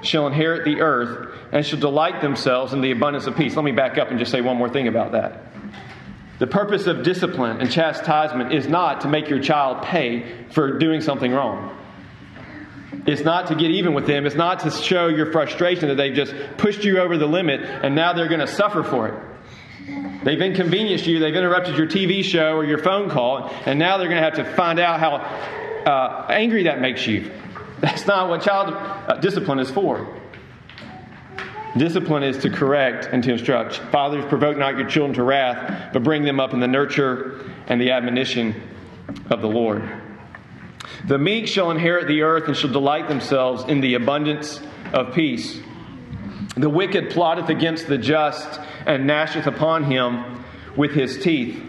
shall 0.02 0.28
inherit 0.28 0.66
the 0.66 0.82
earth 0.82 1.38
and 1.52 1.66
shall 1.66 1.80
delight 1.80 2.22
themselves 2.22 2.74
in 2.74 2.82
the 2.82 2.92
abundance 2.92 3.28
of 3.28 3.36
peace. 3.36 3.56
Let 3.56 3.66
me 3.66 3.72
back 3.72 3.98
up 3.98 4.10
and 4.10 4.20
just 4.20 4.32
say 4.32 4.42
one 4.42 4.58
more 4.58 4.70
thing 4.70 4.88
about 4.88 5.12
that. 5.14 5.42
The 6.38 6.48
purpose 6.48 6.86
of 6.88 7.04
discipline 7.04 7.62
and 7.62 7.72
chastisement 7.72 8.54
is 8.54 8.68
not 8.68 9.02
to 9.02 9.08
make 9.08 9.30
your 9.30 9.40
child 9.40 9.86
pay 9.86 10.46
for 10.52 10.78
doing 10.78 11.02
something 11.02 11.32
wrong. 11.32 11.78
It's 13.06 13.22
not 13.22 13.48
to 13.48 13.56
get 13.56 13.72
even 13.72 13.94
with 13.94 14.08
them. 14.08 14.26
It's 14.26 14.36
not 14.36 14.60
to 14.62 14.72
show 14.72 15.08
your 15.08 15.32
frustration 15.32 15.90
that 15.90 15.96
they've 15.96 16.14
just 16.14 16.34
pushed 16.58 16.84
you 16.84 17.00
over 17.00 17.18
the 17.18 17.28
limit 17.28 17.62
and 17.62 17.96
now 17.96 18.14
they're 18.14 18.28
going 18.28 18.40
to 18.42 18.48
suffer 18.48 18.84
for 18.84 19.08
it. 19.10 20.24
They've 20.24 20.42
inconvenienced 20.42 21.06
you, 21.06 21.20
they've 21.20 21.36
interrupted 21.36 21.78
your 21.78 21.88
TV 21.88 22.24
show 22.24 22.56
or 22.56 22.66
your 22.66 22.80
phone 22.80 23.12
call, 23.12 23.54
and 23.66 23.78
now 23.78 23.98
they're 23.98 24.08
going 24.08 24.22
to 24.22 24.24
have 24.24 24.36
to 24.36 24.56
find 24.56 24.80
out 24.80 25.00
how 25.00 25.20
uh, 25.86 26.26
angry 26.30 26.63
that 26.63 26.82
makes 26.82 27.06
you. 27.08 27.32
That's 27.82 28.06
not 28.08 28.30
what 28.30 28.41
child 28.41 28.74
uh, 28.74 29.17
discipline 29.17 29.60
is 29.60 29.69
for. 29.69 30.19
Discipline 31.78 32.24
is 32.24 32.38
to 32.39 32.50
correct 32.50 33.10
and 33.12 33.21
to 33.24 33.34
instruct. 33.34 33.78
Fathers, 33.91 34.24
provoke 34.26 34.58
not 34.58 34.78
your 34.78 34.88
children 34.88 35.13
to 35.15 35.24
wrath, 35.24 35.91
but 35.91 36.04
bring 36.04 36.24
them 36.24 36.39
up 36.39 36.54
in 36.54 36.62
the 36.62 36.67
nurture 36.67 37.52
and 37.67 37.82
the 37.82 37.91
admonition 37.91 38.56
of 39.30 39.41
the 39.41 39.48
Lord. 39.48 39.84
The 41.08 41.17
meek 41.17 41.48
shall 41.48 41.71
inherit 41.71 42.08
the 42.08 42.21
earth 42.21 42.48
and 42.48 42.56
shall 42.56 42.71
delight 42.71 43.10
themselves 43.10 43.65
in 43.65 43.82
the 43.82 43.95
abundance 43.95 44.62
of 44.93 45.13
peace. 45.13 45.60
The 46.56 46.69
wicked 46.69 47.10
plotteth 47.10 47.50
against 47.50 47.88
the 47.88 47.98
just 47.98 48.62
and 48.86 49.06
gnasheth 49.06 49.45
upon 49.45 49.84
him 49.84 50.45
with 50.78 50.91
his 50.91 51.19
teeth. 51.21 51.62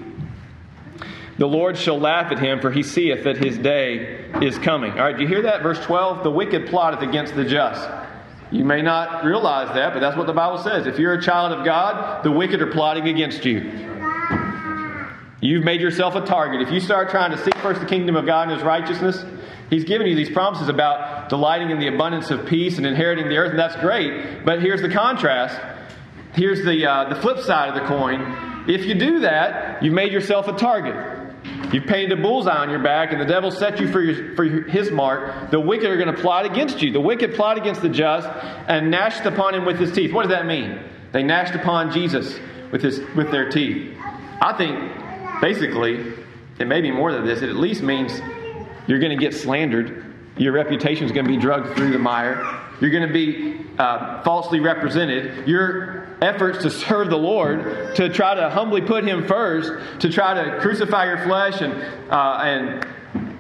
The 1.39 1.47
Lord 1.47 1.77
shall 1.77 1.99
laugh 1.99 2.33
at 2.33 2.39
him, 2.39 2.61
for 2.61 2.71
he 2.71 2.83
seeth 2.83 3.25
that 3.25 3.37
his 3.37 3.59
day 3.59 4.31
is 4.41 4.59
coming. 4.59 4.93
All 4.93 4.99
right, 4.99 5.17
do 5.17 5.23
you 5.23 5.29
hear 5.29 5.43
that? 5.43 5.63
Verse 5.63 5.79
12 5.81 6.25
The 6.25 6.31
wicked 6.31 6.69
plotteth 6.69 7.01
against 7.01 7.35
the 7.35 7.45
just. 7.45 7.89
You 8.51 8.65
may 8.65 8.81
not 8.81 9.25
realize 9.25 9.75
that, 9.75 9.93
but 9.93 10.01
that's 10.01 10.17
what 10.17 10.27
the 10.27 10.33
Bible 10.33 10.59
says. 10.59 10.87
If 10.87 10.99
you're 10.99 11.15
a 11.15 11.23
child 11.23 11.53
of 11.53 11.65
God, 11.65 12.25
the 12.25 12.31
wicked 12.31 12.63
are 12.63 12.71
plotting 12.71 13.09
against 13.09 13.45
you. 13.45 13.61
You've 15.41 15.65
made 15.65 15.81
yourself 15.81 16.15
a 16.15 16.23
target. 16.23 16.67
If 16.67 16.73
you 16.73 16.81
start 16.81 17.11
trying 17.11 17.33
to 17.33 17.39
seek 17.45 17.57
first 17.57 17.81
the 17.81 17.87
kingdom 17.87 18.17
of 18.17 18.25
God 18.25 18.49
and 18.49 18.53
his 18.53 18.63
righteousness, 18.63 19.25
He's 19.71 19.85
given 19.85 20.07
you 20.07 20.15
these 20.15 20.31
promises 20.31 20.69
about 20.69 21.29
delighting 21.29 21.71
in 21.71 21.81
the 21.81 21.89
abundance 21.89 22.31
of 22.31 22.47
peace 22.47 22.79
and 22.79 22.87
inheriting 22.87 23.29
the 23.29 23.37
earth, 23.37 23.51
and 23.51 23.59
that's 23.59 23.77
great. 23.77 24.45
But 24.45 24.63
here's 24.63 24.81
the 24.81 24.89
contrast. 24.89 25.61
Here's 26.35 26.65
the, 26.65 26.87
uh, 26.87 27.09
the 27.09 27.21
flip 27.21 27.39
side 27.41 27.71
of 27.71 27.75
the 27.75 27.89
coin. 27.89 28.65
If 28.69 28.85
you 28.85 28.95
do 28.95 29.21
that, 29.21 29.83
you've 29.83 29.95
made 29.95 30.13
yourself 30.13 30.47
a 30.49 30.53
target. 30.53 30.95
You've 31.73 31.87
painted 31.87 32.19
a 32.19 32.23
bullseye 32.23 32.57
on 32.57 32.71
your 32.71 32.83
back, 32.83 33.13
and 33.13 33.21
the 33.21 33.27
devil 33.27 33.51
set 33.51 33.81
you 33.81 33.91
for, 33.91 34.01
your, 34.01 34.37
for 34.37 34.45
his 34.45 34.91
mark. 34.91 35.51
The 35.51 35.59
wicked 35.59 35.91
are 35.91 35.97
going 35.97 36.15
to 36.15 36.21
plot 36.21 36.47
against 36.47 36.81
you. 36.81 36.93
The 36.93 37.01
wicked 37.01 37.35
plot 37.35 37.59
against 37.59 37.83
the 37.83 37.89
just 37.89 38.29
and 38.69 38.91
gnashed 38.91 39.25
upon 39.27 39.55
him 39.55 39.65
with 39.65 39.79
his 39.79 39.93
teeth. 39.93 40.13
What 40.13 40.23
does 40.23 40.31
that 40.31 40.47
mean? 40.47 40.79
They 41.13 41.23
gnashed 41.23 41.55
upon 41.55 41.93
Jesus 41.93 42.39
with, 42.71 42.83
his, 42.83 43.01
with 43.17 43.31
their 43.31 43.51
teeth. 43.51 43.97
I 44.41 44.55
think, 44.57 45.41
basically, 45.41 46.15
it 46.59 46.67
may 46.67 46.81
be 46.81 46.91
more 46.91 47.13
than 47.13 47.27
this. 47.27 47.43
It 47.43 47.49
at 47.49 47.57
least 47.57 47.83
means 47.83 48.13
you're 48.87 49.01
going 49.01 49.17
to 49.17 49.23
get 49.23 49.35
slandered. 49.35 50.15
Your 50.37 50.53
reputation 50.53 51.05
is 51.05 51.13
going 51.13 51.27
to 51.27 51.33
be 51.33 51.39
drugged 51.39 51.77
through 51.77 51.91
the 51.91 51.99
mire. 51.99 52.66
You're 52.81 52.91
going 52.91 53.09
to 53.09 53.13
be 53.13 53.65
uh, 53.79 54.23
falsely 54.23 54.61
represented. 54.61 55.49
Your 55.49 56.07
efforts 56.21 56.63
to 56.63 56.71
serve 56.71 57.11
the 57.11 57.17
Lord, 57.17 57.95
to 57.97 58.09
try 58.09 58.35
to 58.35 58.51
humbly 58.51 58.83
put 58.83 59.05
Him 59.05 59.27
first, 59.27 60.01
to 60.01 60.11
try 60.11 60.35
to 60.35 60.61
crucify 60.61 61.07
your 61.07 61.19
flesh 61.25 61.61
and, 61.61 61.73
uh, 62.11 62.39
and 62.43 62.87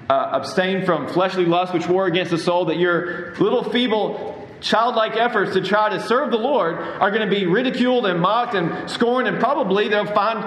uh, 0.08 0.30
abstain 0.32 0.84
from 0.84 1.08
fleshly 1.08 1.44
lust 1.44 1.74
which 1.74 1.86
war 1.86 2.06
against 2.06 2.30
the 2.30 2.38
soul, 2.38 2.66
that 2.66 2.78
your 2.78 3.34
little 3.36 3.64
feeble 3.64 4.48
childlike 4.60 5.16
efforts 5.16 5.52
to 5.52 5.60
try 5.60 5.90
to 5.90 6.00
serve 6.00 6.30
the 6.30 6.38
Lord 6.38 6.76
are 6.76 7.10
going 7.10 7.28
to 7.28 7.34
be 7.34 7.46
ridiculed 7.46 8.06
and 8.06 8.20
mocked 8.20 8.54
and 8.54 8.90
scorned, 8.90 9.28
and 9.28 9.38
probably 9.38 9.88
they'll 9.88 10.06
find 10.06 10.38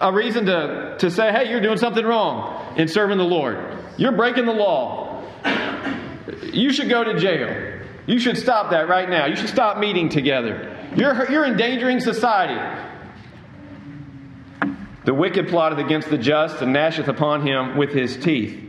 a 0.00 0.12
reason 0.12 0.46
to, 0.46 0.96
to 0.98 1.10
say, 1.10 1.32
hey, 1.32 1.50
you're 1.50 1.60
doing 1.60 1.78
something 1.78 2.04
wrong 2.04 2.76
in 2.76 2.88
serving 2.88 3.18
the 3.18 3.24
Lord. 3.24 3.58
You're 3.96 4.12
breaking 4.12 4.44
the 4.44 4.52
law. 4.52 5.24
You 6.52 6.72
should 6.72 6.88
go 6.88 7.04
to 7.04 7.18
jail. 7.18 7.75
You 8.06 8.18
should 8.18 8.38
stop 8.38 8.70
that 8.70 8.88
right 8.88 9.08
now. 9.08 9.26
You 9.26 9.36
should 9.36 9.48
stop 9.48 9.78
meeting 9.78 10.08
together. 10.08 10.76
You're, 10.94 11.30
you're 11.30 11.44
endangering 11.44 12.00
society. 12.00 12.60
The 15.04 15.14
wicked 15.14 15.48
plotteth 15.48 15.78
against 15.78 16.10
the 16.10 16.18
just 16.18 16.62
and 16.62 16.74
gnasheth 16.74 17.08
upon 17.08 17.46
him 17.46 17.76
with 17.76 17.90
his 17.90 18.16
teeth. 18.16 18.62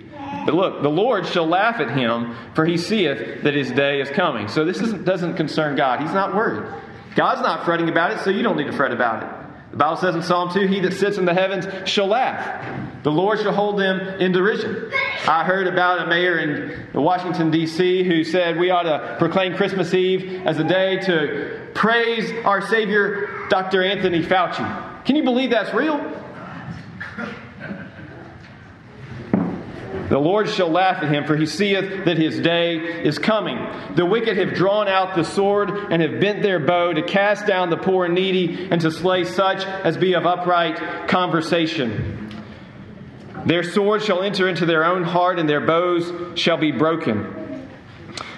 But 0.46 0.54
look, 0.54 0.82
the 0.82 0.90
Lord 0.90 1.26
shall 1.26 1.48
laugh 1.48 1.80
at 1.80 1.92
him, 1.92 2.36
for 2.54 2.66
he 2.66 2.78
seeth 2.78 3.44
that 3.44 3.54
his 3.54 3.72
day 3.72 4.02
is 4.02 4.10
coming. 4.10 4.48
So 4.48 4.66
this 4.66 4.80
doesn't 4.80 5.36
concern 5.36 5.76
God. 5.76 6.00
He's 6.00 6.14
not 6.14 6.36
worried. 6.36 6.72
God's 7.16 7.42
not 7.42 7.66
fretting 7.66 7.90
about 7.90 8.12
it, 8.12 8.20
so 8.20 8.30
you 8.30 8.44
don't 8.44 8.58
need 8.58 8.68
to 8.68 8.72
fret 8.72 8.92
about 8.92 9.24
it. 9.24 9.72
The 9.72 9.78
Bible 9.78 9.98
says 9.98 10.16
in 10.16 10.22
Psalm 10.22 10.52
2 10.54 10.68
He 10.68 10.80
that 10.82 10.94
sits 10.94 11.18
in 11.18 11.26
the 11.26 11.34
heavens 11.34 11.68
shall 11.90 12.08
laugh. 12.08 12.87
The 13.08 13.14
Lord 13.14 13.40
shall 13.40 13.54
hold 13.54 13.80
them 13.80 14.02
in 14.20 14.34
derision. 14.34 14.92
I 15.26 15.46
heard 15.46 15.68
about 15.68 16.06
a 16.06 16.08
mayor 16.08 16.40
in 16.40 16.90
Washington, 16.94 17.52
D.C., 17.52 18.04
who 18.04 18.26
said 18.26 18.60
we 18.60 18.70
ought 18.70 18.84
to 18.84 19.16
proclaim 19.18 19.56
Christmas 19.56 19.94
Eve 19.94 20.46
as 20.46 20.60
a 20.60 20.66
day 20.66 20.98
to 21.04 21.70
praise 21.74 22.30
our 22.44 22.60
Savior, 22.60 23.48
Dr. 23.48 23.82
Anthony 23.82 24.22
Fauci. 24.24 25.06
Can 25.06 25.16
you 25.16 25.24
believe 25.24 25.52
that's 25.52 25.74
real? 25.74 25.96
The 30.10 30.20
Lord 30.20 30.50
shall 30.50 30.70
laugh 30.70 31.02
at 31.02 31.10
him, 31.10 31.26
for 31.26 31.38
he 31.38 31.46
seeth 31.46 32.04
that 32.04 32.18
his 32.18 32.42
day 32.42 32.76
is 33.06 33.18
coming. 33.20 33.58
The 33.96 34.06
wicked 34.06 34.36
have 34.36 34.54
drawn 34.54 34.90
out 34.90 35.16
the 35.16 35.24
sword 35.24 35.70
and 35.70 36.02
have 36.02 36.20
bent 36.20 36.44
their 36.44 36.60
bow 36.60 36.92
to 36.92 37.04
cast 37.04 37.48
down 37.48 37.70
the 37.70 37.78
poor 37.78 38.04
and 38.04 38.16
needy 38.16 38.68
and 38.70 38.82
to 38.82 38.92
slay 38.92 39.24
such 39.24 39.64
as 39.64 39.96
be 39.96 40.14
of 40.14 40.26
upright 40.26 41.08
conversation. 41.08 42.37
Their 43.48 43.64
swords 43.64 44.04
shall 44.04 44.24
enter 44.24 44.50
into 44.50 44.66
their 44.66 44.84
own 44.84 45.04
heart, 45.04 45.40
and 45.40 45.48
their 45.48 45.66
bows 45.66 46.38
shall 46.38 46.58
be 46.58 46.74
broken. 46.74 47.66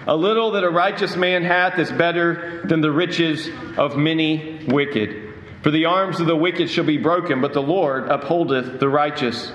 A 0.06 0.16
little 0.16 0.52
that 0.52 0.64
a 0.64 0.70
righteous 0.70 1.16
man 1.16 1.44
hath 1.44 1.80
is 1.80 1.92
better 1.92 2.62
than 2.64 2.82
the 2.82 2.92
riches 2.92 3.50
of 3.76 3.98
many 3.98 4.64
wicked. 4.68 5.34
For 5.64 5.72
the 5.72 5.86
arms 5.86 6.20
of 6.20 6.28
the 6.28 6.36
wicked 6.36 6.70
shall 6.70 6.84
be 6.84 7.00
broken, 7.00 7.42
but 7.42 7.54
the 7.54 7.62
Lord 7.62 8.08
upholdeth 8.08 8.80
the 8.80 8.88
righteous. 8.88 9.52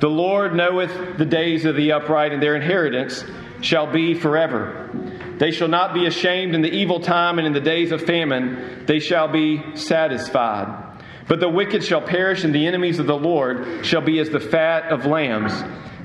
The 0.00 0.10
Lord 0.10 0.54
knoweth 0.54 1.16
the 1.16 1.24
days 1.24 1.64
of 1.64 1.76
the 1.76 1.92
upright, 1.92 2.32
and 2.32 2.42
their 2.42 2.54
inheritance 2.54 3.24
shall 3.62 3.90
be 3.90 4.12
forever. 4.12 4.90
They 5.38 5.50
shall 5.50 5.68
not 5.68 5.94
be 5.94 6.04
ashamed 6.04 6.54
in 6.54 6.60
the 6.60 6.70
evil 6.70 7.00
time, 7.00 7.38
and 7.38 7.46
in 7.46 7.54
the 7.54 7.60
days 7.60 7.90
of 7.90 8.02
famine 8.02 8.84
they 8.84 8.98
shall 8.98 9.28
be 9.28 9.62
satisfied. 9.76 10.83
But 11.26 11.40
the 11.40 11.48
wicked 11.48 11.82
shall 11.82 12.02
perish, 12.02 12.44
and 12.44 12.54
the 12.54 12.66
enemies 12.66 12.98
of 12.98 13.06
the 13.06 13.16
Lord 13.16 13.84
shall 13.84 14.02
be 14.02 14.18
as 14.18 14.30
the 14.30 14.40
fat 14.40 14.92
of 14.92 15.06
lambs. 15.06 15.52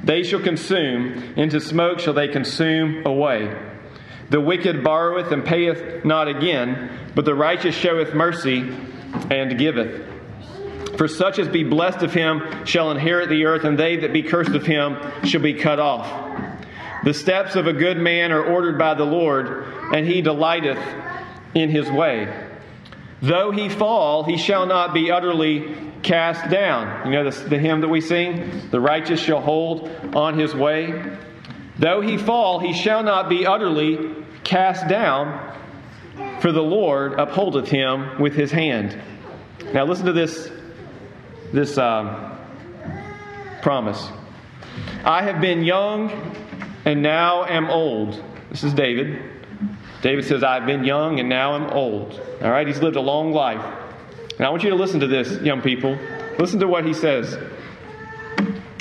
They 0.03 0.23
shall 0.23 0.39
consume, 0.39 1.33
into 1.35 1.59
smoke 1.59 1.99
shall 1.99 2.13
they 2.13 2.29
consume 2.29 3.05
away. 3.05 3.53
The 4.29 4.39
wicked 4.39 4.83
borroweth 4.83 5.31
and 5.31 5.43
payeth 5.43 6.05
not 6.05 6.27
again, 6.27 7.11
but 7.15 7.25
the 7.25 7.35
righteous 7.35 7.75
showeth 7.75 8.13
mercy 8.13 8.59
and 9.29 9.57
giveth. 9.57 10.05
For 10.97 11.07
such 11.07 11.39
as 11.39 11.47
be 11.47 11.63
blessed 11.63 12.03
of 12.03 12.13
him 12.13 12.65
shall 12.65 12.91
inherit 12.91 13.29
the 13.29 13.45
earth, 13.45 13.63
and 13.63 13.77
they 13.77 13.97
that 13.97 14.13
be 14.13 14.23
cursed 14.23 14.51
of 14.51 14.65
him 14.65 14.97
shall 15.23 15.41
be 15.41 15.53
cut 15.53 15.79
off. 15.79 16.29
The 17.03 17.13
steps 17.13 17.55
of 17.55 17.67
a 17.67 17.73
good 17.73 17.97
man 17.97 18.31
are 18.31 18.43
ordered 18.43 18.77
by 18.77 18.93
the 18.93 19.05
Lord, 19.05 19.65
and 19.93 20.05
he 20.05 20.21
delighteth 20.21 20.79
in 21.55 21.69
his 21.69 21.89
way. 21.89 22.48
Though 23.21 23.51
he 23.51 23.69
fall, 23.69 24.23
he 24.23 24.37
shall 24.37 24.65
not 24.65 24.93
be 24.93 25.11
utterly 25.11 25.75
cast 26.03 26.49
down. 26.49 27.07
You 27.07 27.13
know 27.13 27.29
the, 27.29 27.49
the 27.49 27.59
hymn 27.59 27.81
that 27.81 27.89
we 27.89 28.01
sing? 28.01 28.69
The 28.71 28.79
righteous 28.79 29.19
shall 29.19 29.41
hold 29.41 29.89
on 30.15 30.39
his 30.39 30.55
way. 30.55 31.17
Though 31.77 32.01
he 32.01 32.17
fall, 32.17 32.59
he 32.59 32.73
shall 32.73 33.03
not 33.03 33.29
be 33.29 33.45
utterly 33.45 34.15
cast 34.43 34.87
down, 34.87 35.55
for 36.41 36.51
the 36.51 36.61
Lord 36.61 37.13
upholdeth 37.13 37.67
him 37.67 38.19
with 38.21 38.33
his 38.33 38.51
hand. 38.51 38.99
Now 39.73 39.85
listen 39.85 40.05
to 40.05 40.13
this, 40.13 40.49
this 41.53 41.77
um, 41.77 42.37
promise. 43.61 44.09
I 45.03 45.23
have 45.23 45.41
been 45.41 45.63
young 45.63 46.11
and 46.85 47.01
now 47.01 47.45
am 47.45 47.69
old. 47.69 48.21
This 48.49 48.63
is 48.63 48.73
David. 48.73 49.38
David 50.01 50.25
says, 50.25 50.43
I've 50.43 50.65
been 50.65 50.83
young 50.83 51.19
and 51.19 51.27
now 51.27 51.53
I'm 51.53 51.69
old. 51.71 52.19
All 52.41 52.49
right, 52.49 52.65
he's 52.65 52.81
lived 52.81 52.95
a 52.95 53.01
long 53.01 53.31
life. 53.31 53.63
And 54.37 54.45
I 54.45 54.49
want 54.49 54.63
you 54.63 54.69
to 54.69 54.75
listen 54.75 55.01
to 55.01 55.07
this, 55.07 55.41
young 55.41 55.61
people. 55.61 55.97
Listen 56.37 56.59
to 56.61 56.67
what 56.67 56.85
he 56.85 56.93
says. 56.93 57.37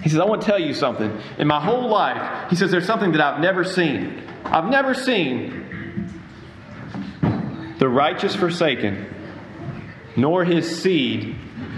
He 0.03 0.11
says, 0.11 0.21
I 0.21 0.25
want 0.25 0.43
to 0.43 0.47
tell 0.47 0.61
you 0.61 0.75
something. 0.75 1.21
In 1.39 1.49
my 1.49 1.61
whole 1.61 1.89
life, 1.89 2.49
he 2.51 2.57
says, 2.57 2.71
there's 2.71 2.87
something 2.87 3.13
that 3.13 3.21
I've 3.21 3.41
never 3.41 3.65
seen. 3.65 4.23
I've 4.45 4.71
never 4.71 4.95
seen 4.95 5.65
the 7.79 7.89
righteous 7.89 8.35
forsaken, 8.35 9.13
nor 10.17 10.45
his 10.45 10.81
seed 10.83 11.37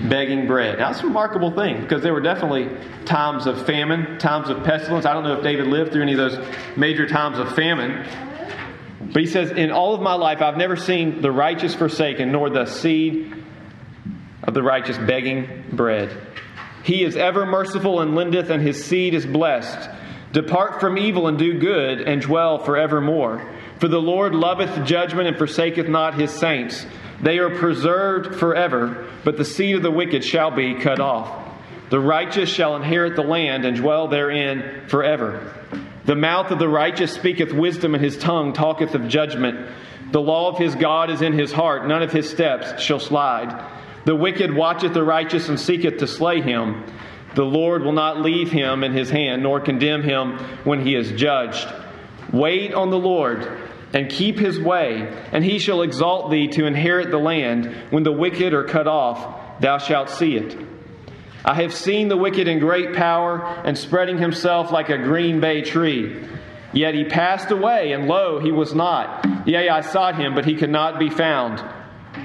begging 0.08 0.46
bread. 0.46 0.78
Now, 0.78 0.90
that's 0.90 1.02
a 1.02 1.06
remarkable 1.06 1.50
thing 1.50 1.80
because 1.80 2.02
there 2.02 2.12
were 2.12 2.20
definitely 2.20 2.68
times 3.04 3.46
of 3.46 3.66
famine, 3.66 4.18
times 4.18 4.48
of 4.48 4.62
pestilence. 4.64 5.06
I 5.06 5.12
don't 5.12 5.24
know 5.24 5.34
if 5.34 5.42
David 5.42 5.66
lived 5.66 5.92
through 5.92 6.02
any 6.02 6.12
of 6.12 6.18
those 6.18 6.38
major 6.76 7.06
times 7.06 7.38
of 7.38 7.54
famine. 7.54 8.06
But 9.00 9.22
he 9.22 9.26
says, 9.26 9.50
In 9.50 9.70
all 9.70 9.94
of 9.94 10.02
my 10.02 10.14
life, 10.14 10.42
I've 10.42 10.56
never 10.56 10.76
seen 10.76 11.22
the 11.22 11.32
righteous 11.32 11.74
forsaken, 11.74 12.32
nor 12.32 12.50
the 12.50 12.66
seed 12.66 13.34
of 14.42 14.54
the 14.54 14.62
righteous 14.62 14.98
begging 14.98 15.64
bread. 15.72 16.16
He 16.82 17.02
is 17.02 17.16
ever 17.16 17.46
merciful 17.46 18.00
and 18.00 18.14
lendeth, 18.14 18.50
and 18.50 18.62
his 18.62 18.84
seed 18.84 19.14
is 19.14 19.24
blessed. 19.26 19.88
Depart 20.32 20.80
from 20.80 20.98
evil 20.98 21.26
and 21.26 21.38
do 21.38 21.58
good, 21.58 22.00
and 22.00 22.20
dwell 22.20 22.58
forevermore. 22.58 23.46
For 23.78 23.88
the 23.88 24.00
Lord 24.00 24.34
loveth 24.34 24.86
judgment 24.86 25.28
and 25.28 25.38
forsaketh 25.38 25.88
not 25.88 26.14
his 26.14 26.30
saints. 26.30 26.86
They 27.22 27.38
are 27.38 27.50
preserved 27.50 28.38
forever, 28.38 29.08
but 29.24 29.36
the 29.36 29.44
seed 29.44 29.76
of 29.76 29.82
the 29.82 29.90
wicked 29.90 30.24
shall 30.24 30.50
be 30.50 30.74
cut 30.74 31.00
off. 31.00 31.48
The 31.90 32.00
righteous 32.00 32.48
shall 32.48 32.76
inherit 32.76 33.16
the 33.16 33.22
land 33.22 33.64
and 33.64 33.76
dwell 33.76 34.08
therein 34.08 34.86
forever. 34.88 35.59
The 36.10 36.16
mouth 36.16 36.50
of 36.50 36.58
the 36.58 36.68
righteous 36.68 37.12
speaketh 37.12 37.52
wisdom, 37.52 37.94
and 37.94 38.02
his 38.02 38.18
tongue 38.18 38.52
talketh 38.52 38.96
of 38.96 39.06
judgment. 39.06 39.70
The 40.10 40.20
law 40.20 40.48
of 40.48 40.58
his 40.58 40.74
God 40.74 41.08
is 41.08 41.22
in 41.22 41.34
his 41.34 41.52
heart, 41.52 41.86
none 41.86 42.02
of 42.02 42.10
his 42.10 42.28
steps 42.28 42.82
shall 42.82 42.98
slide. 42.98 43.64
The 44.06 44.16
wicked 44.16 44.52
watcheth 44.52 44.92
the 44.92 45.04
righteous 45.04 45.48
and 45.48 45.60
seeketh 45.60 45.98
to 45.98 46.08
slay 46.08 46.40
him. 46.40 46.82
The 47.36 47.44
Lord 47.44 47.84
will 47.84 47.92
not 47.92 48.22
leave 48.22 48.50
him 48.50 48.82
in 48.82 48.92
his 48.92 49.08
hand, 49.08 49.44
nor 49.44 49.60
condemn 49.60 50.02
him 50.02 50.36
when 50.64 50.84
he 50.84 50.96
is 50.96 51.12
judged. 51.12 51.72
Wait 52.32 52.74
on 52.74 52.90
the 52.90 52.98
Lord 52.98 53.60
and 53.92 54.10
keep 54.10 54.36
his 54.36 54.58
way, 54.58 55.16
and 55.30 55.44
he 55.44 55.60
shall 55.60 55.82
exalt 55.82 56.32
thee 56.32 56.48
to 56.48 56.66
inherit 56.66 57.12
the 57.12 57.18
land. 57.18 57.72
When 57.90 58.02
the 58.02 58.10
wicked 58.10 58.52
are 58.52 58.64
cut 58.64 58.88
off, 58.88 59.60
thou 59.60 59.78
shalt 59.78 60.10
see 60.10 60.34
it. 60.34 60.69
I 61.44 61.54
have 61.62 61.74
seen 61.74 62.08
the 62.08 62.16
wicked 62.16 62.48
in 62.48 62.58
great 62.58 62.94
power 62.94 63.42
and 63.64 63.76
spreading 63.76 64.18
himself 64.18 64.70
like 64.70 64.90
a 64.90 64.98
green 64.98 65.40
bay 65.40 65.62
tree. 65.62 66.24
Yet 66.72 66.94
he 66.94 67.04
passed 67.04 67.50
away, 67.50 67.92
and 67.92 68.06
lo, 68.06 68.38
he 68.38 68.52
was 68.52 68.74
not. 68.74 69.26
Yea, 69.46 69.68
I 69.68 69.80
sought 69.80 70.16
him, 70.16 70.34
but 70.34 70.44
he 70.44 70.54
could 70.54 70.70
not 70.70 70.98
be 70.98 71.10
found. 71.10 71.62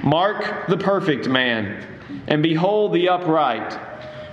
Mark 0.04 0.68
the 0.68 0.76
perfect 0.76 1.28
man, 1.28 1.84
and 2.28 2.42
behold 2.42 2.92
the 2.92 3.08
upright, 3.08 3.78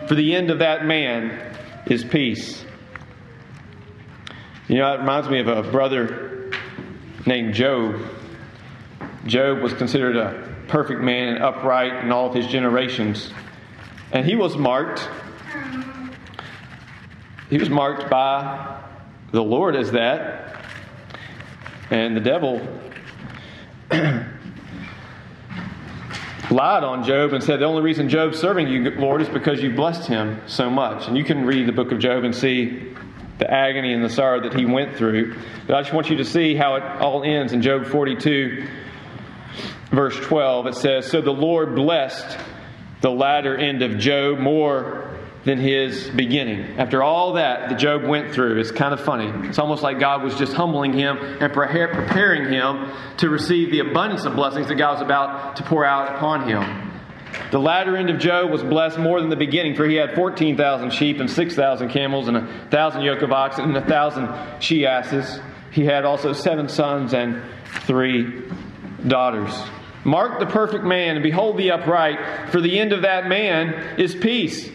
for 0.08 0.16
the 0.16 0.36
end 0.36 0.52
of 0.52 0.60
that 0.60 0.86
man 0.86 1.56
is 1.88 2.04
peace. 2.04 2.64
You 4.68 4.78
know, 4.78 4.94
it 4.94 5.00
reminds 5.00 5.30
me 5.30 5.40
of 5.40 5.48
a 5.48 5.64
brother 5.64 6.52
named 7.26 7.54
Job. 7.54 8.02
Job 9.26 9.60
was 9.60 9.74
considered 9.74 10.16
a 10.16 10.56
perfect 10.68 11.02
man 11.02 11.36
and 11.36 11.44
upright 11.44 12.04
in 12.04 12.12
all 12.12 12.28
of 12.28 12.36
his 12.36 12.48
generations. 12.48 13.32
And 14.14 14.26
he 14.28 14.36
was 14.36 14.56
marked. 14.56 15.10
He 17.50 17.58
was 17.58 17.70
marked 17.70 18.12
by 18.12 18.80
the 19.32 19.44
Lord 19.44 19.76
as 19.76 19.92
that. 19.92 20.56
And 21.90 22.16
the 22.16 22.22
devil 22.22 22.60
lied 26.52 26.84
on 26.84 27.04
Job 27.04 27.34
and 27.34 27.44
said, 27.44 27.60
The 27.60 27.66
only 27.66 27.82
reason 27.82 28.08
Job's 28.08 28.40
serving 28.40 28.68
you, 28.68 28.88
Lord, 28.92 29.24
is 29.24 29.30
because 29.30 29.64
you 29.64 29.74
blessed 29.74 30.08
him 30.08 30.42
so 30.46 30.70
much. 30.70 31.08
And 31.08 31.18
you 31.18 31.24
can 31.24 31.48
read 31.48 31.68
the 31.68 31.74
book 31.74 31.92
of 31.92 31.98
Job 31.98 32.24
and 32.24 32.36
see 32.36 32.94
the 33.40 33.52
agony 33.52 33.94
and 33.94 34.06
the 34.06 34.10
sorrow 34.10 34.42
that 34.42 34.54
he 34.54 34.66
went 34.66 34.96
through. 34.96 35.36
But 35.66 35.76
I 35.76 35.82
just 35.82 35.94
want 35.94 36.12
you 36.12 36.18
to 36.18 36.26
see 36.26 36.54
how 36.54 36.76
it 36.76 36.84
all 37.02 37.24
ends 37.24 37.52
in 37.52 37.64
Job 37.64 37.88
42, 37.88 38.68
verse 39.90 40.16
12. 40.20 40.68
It 40.68 40.76
says, 40.76 41.08
So 41.08 41.20
the 41.20 41.32
Lord 41.32 41.74
blessed 41.74 42.38
the 43.04 43.12
latter 43.12 43.58
end 43.58 43.82
of 43.82 43.98
Job 43.98 44.40
more 44.40 45.14
than 45.44 45.58
his 45.58 46.10
beginning. 46.12 46.80
After 46.80 47.04
all 47.04 47.34
that 47.34 47.70
that 47.70 47.78
Job 47.78 48.06
went 48.06 48.34
through, 48.34 48.62
it's 48.62 48.72
kind 48.72 48.94
of 48.94 49.02
funny. 49.02 49.30
It's 49.50 49.60
almost 49.60 49.84
like 49.84 50.00
God 50.00 50.24
was 50.24 50.36
just 50.36 50.54
humbling 50.54 50.94
him 50.94 51.18
and 51.18 51.52
preparing 51.52 52.52
him 52.52 52.90
to 53.18 53.30
receive 53.30 53.72
the 53.72 53.80
abundance 53.80 54.24
of 54.24 54.38
blessings 54.38 54.70
that 54.70 54.76
God 54.76 54.94
was 54.94 55.02
about 55.02 55.58
to 55.58 55.64
pour 55.64 55.84
out 55.84 56.16
upon 56.16 56.48
him. 56.48 56.92
The 57.52 57.60
latter 57.60 57.98
end 57.98 58.10
of 58.10 58.20
Job 58.20 58.50
was 58.52 58.64
blessed 58.64 58.98
more 58.98 59.20
than 59.20 59.30
the 59.30 59.36
beginning, 59.36 59.76
for 59.76 59.86
he 59.86 59.96
had 59.96 60.16
14,000 60.16 60.94
sheep 60.94 61.20
and 61.20 61.30
6,000 61.30 61.90
camels 61.90 62.30
and 62.30 62.38
a 62.38 62.68
thousand 62.72 63.02
yoke 63.02 63.22
of 63.22 63.34
oxen 63.34 63.66
and 63.66 63.76
a 63.76 63.86
thousand 63.86 64.30
she 64.62 64.86
asses. 64.86 65.42
He 65.72 65.84
had 65.84 66.06
also 66.06 66.32
seven 66.32 66.70
sons 66.70 67.14
and 67.14 67.42
three 67.86 68.44
daughters. 69.06 69.52
Mark 70.06 70.40
the 70.40 70.46
perfect 70.46 70.84
man 70.84 71.16
and 71.16 71.24
behold 71.24 71.58
the 71.58 71.72
upright, 71.72 72.52
for 72.52 72.60
the 72.60 72.80
end 72.80 72.94
of 72.94 73.04
that 73.04 73.28
man 73.28 74.00
is 74.00 74.14
peace. 74.14 74.70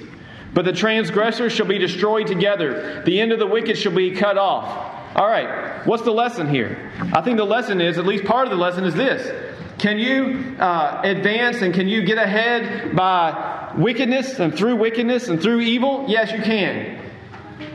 But 0.54 0.64
the 0.64 0.72
transgressors 0.72 1.52
shall 1.52 1.66
be 1.66 1.78
destroyed 1.78 2.26
together, 2.26 3.02
the 3.04 3.20
end 3.20 3.32
of 3.32 3.38
the 3.38 3.46
wicked 3.46 3.76
shall 3.76 3.94
be 3.94 4.12
cut 4.12 4.38
off. 4.38 5.16
All 5.16 5.28
right, 5.28 5.86
what's 5.86 6.02
the 6.02 6.12
lesson 6.12 6.48
here? 6.48 6.90
I 7.12 7.22
think 7.22 7.36
the 7.36 7.44
lesson 7.44 7.80
is, 7.80 7.98
at 7.98 8.06
least 8.06 8.24
part 8.24 8.46
of 8.46 8.50
the 8.50 8.56
lesson 8.56 8.84
is 8.84 8.94
this. 8.94 9.54
Can 9.79 9.98
you 9.98 10.56
uh, 10.58 11.00
advance 11.04 11.62
and 11.62 11.72
can 11.72 11.87
you 11.87 12.02
get 12.04 12.18
ahead 12.18 12.96
by 12.96 13.72
wickedness 13.76 14.40
and 14.40 14.56
through 14.56 14.76
wickedness 14.76 15.29
and 15.29 15.40
through 15.40 15.60
evil? 15.60 16.04
Yes, 16.08 16.33
you 16.33 16.42
can. 16.42 16.98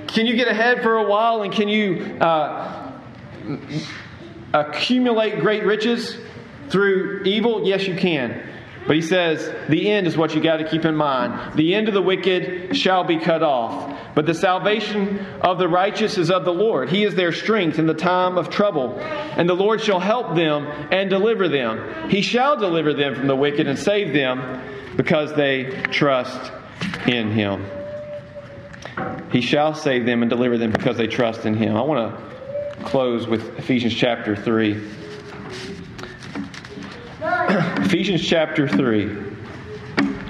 Can 0.08 0.26
you 0.26 0.36
get 0.36 0.48
ahead 0.48 0.84
for 0.84 0.98
a 0.98 1.04
while 1.04 1.44
and 1.44 1.54
can 1.54 1.70
you 1.70 2.18
uh, 2.20 2.92
accumulate 4.54 5.40
great 5.40 5.64
riches 5.64 6.18
through 6.74 7.22
evil? 7.24 7.66
Yes, 7.66 7.88
you 7.88 7.96
can. 7.96 8.50
But 8.86 8.98
he 8.98 9.02
says, 9.02 9.50
the 9.70 9.90
end 9.90 10.08
is 10.08 10.18
what 10.18 10.36
you 10.36 10.42
got 10.42 10.58
to 10.58 10.68
keep 10.68 10.84
in 10.84 10.96
mind. 10.96 11.56
The 11.56 11.74
end 11.74 11.88
of 11.88 11.94
the 11.94 12.02
wicked 12.02 12.76
shall 12.76 13.06
be 13.06 13.18
cut 13.18 13.42
off. 13.42 13.98
But 14.14 14.26
the 14.26 14.34
salvation 14.34 15.20
of 15.42 15.58
the 15.58 15.70
righteous 15.70 16.18
is 16.18 16.30
of 16.30 16.44
the 16.44 16.54
Lord. 16.54 16.90
He 16.90 17.04
is 17.04 17.16
their 17.16 17.32
strength 17.32 17.80
in 17.80 17.88
the 17.88 17.94
time 17.94 18.38
of 18.38 18.50
trouble. 18.50 19.00
And 19.00 19.48
the 19.48 19.54
Lord 19.54 19.80
shall 19.80 20.02
help 20.02 20.36
them 20.36 20.66
and 20.92 21.10
deliver 21.10 21.48
them. 21.48 22.10
He 22.10 22.22
shall 22.22 22.58
deliver 22.58 22.94
them 22.94 23.16
from 23.16 23.28
the 23.28 23.36
wicked 23.36 23.68
and 23.68 23.80
save 23.80 24.12
them 24.12 24.62
because 24.98 25.34
they 25.34 25.84
trust 25.92 26.52
in 27.08 27.32
him. 27.32 27.66
He 29.32 29.42
shall 29.42 29.74
save 29.76 30.06
them 30.06 30.24
and 30.24 30.30
deliver 30.30 30.58
them 30.58 30.72
because 30.72 30.98
they 30.98 31.08
trust 31.08 31.46
in 31.46 31.56
him. 31.56 31.78
I 31.78 31.82
want 31.82 32.16
to 32.16 32.86
close 32.86 33.28
with 33.28 33.58
Ephesians 33.60 33.94
chapter 33.94 34.36
3. 34.36 35.03
Ephesians 37.84 38.26
chapter 38.26 38.70
3. 38.70 39.06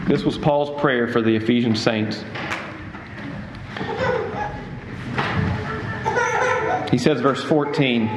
This 0.07 0.23
was 0.23 0.35
Paul's 0.37 0.81
prayer 0.81 1.07
for 1.07 1.21
the 1.21 1.35
Ephesian 1.35 1.75
saints. 1.75 2.23
He 6.89 6.97
says, 6.97 7.21
verse 7.21 7.43
14. 7.43 8.07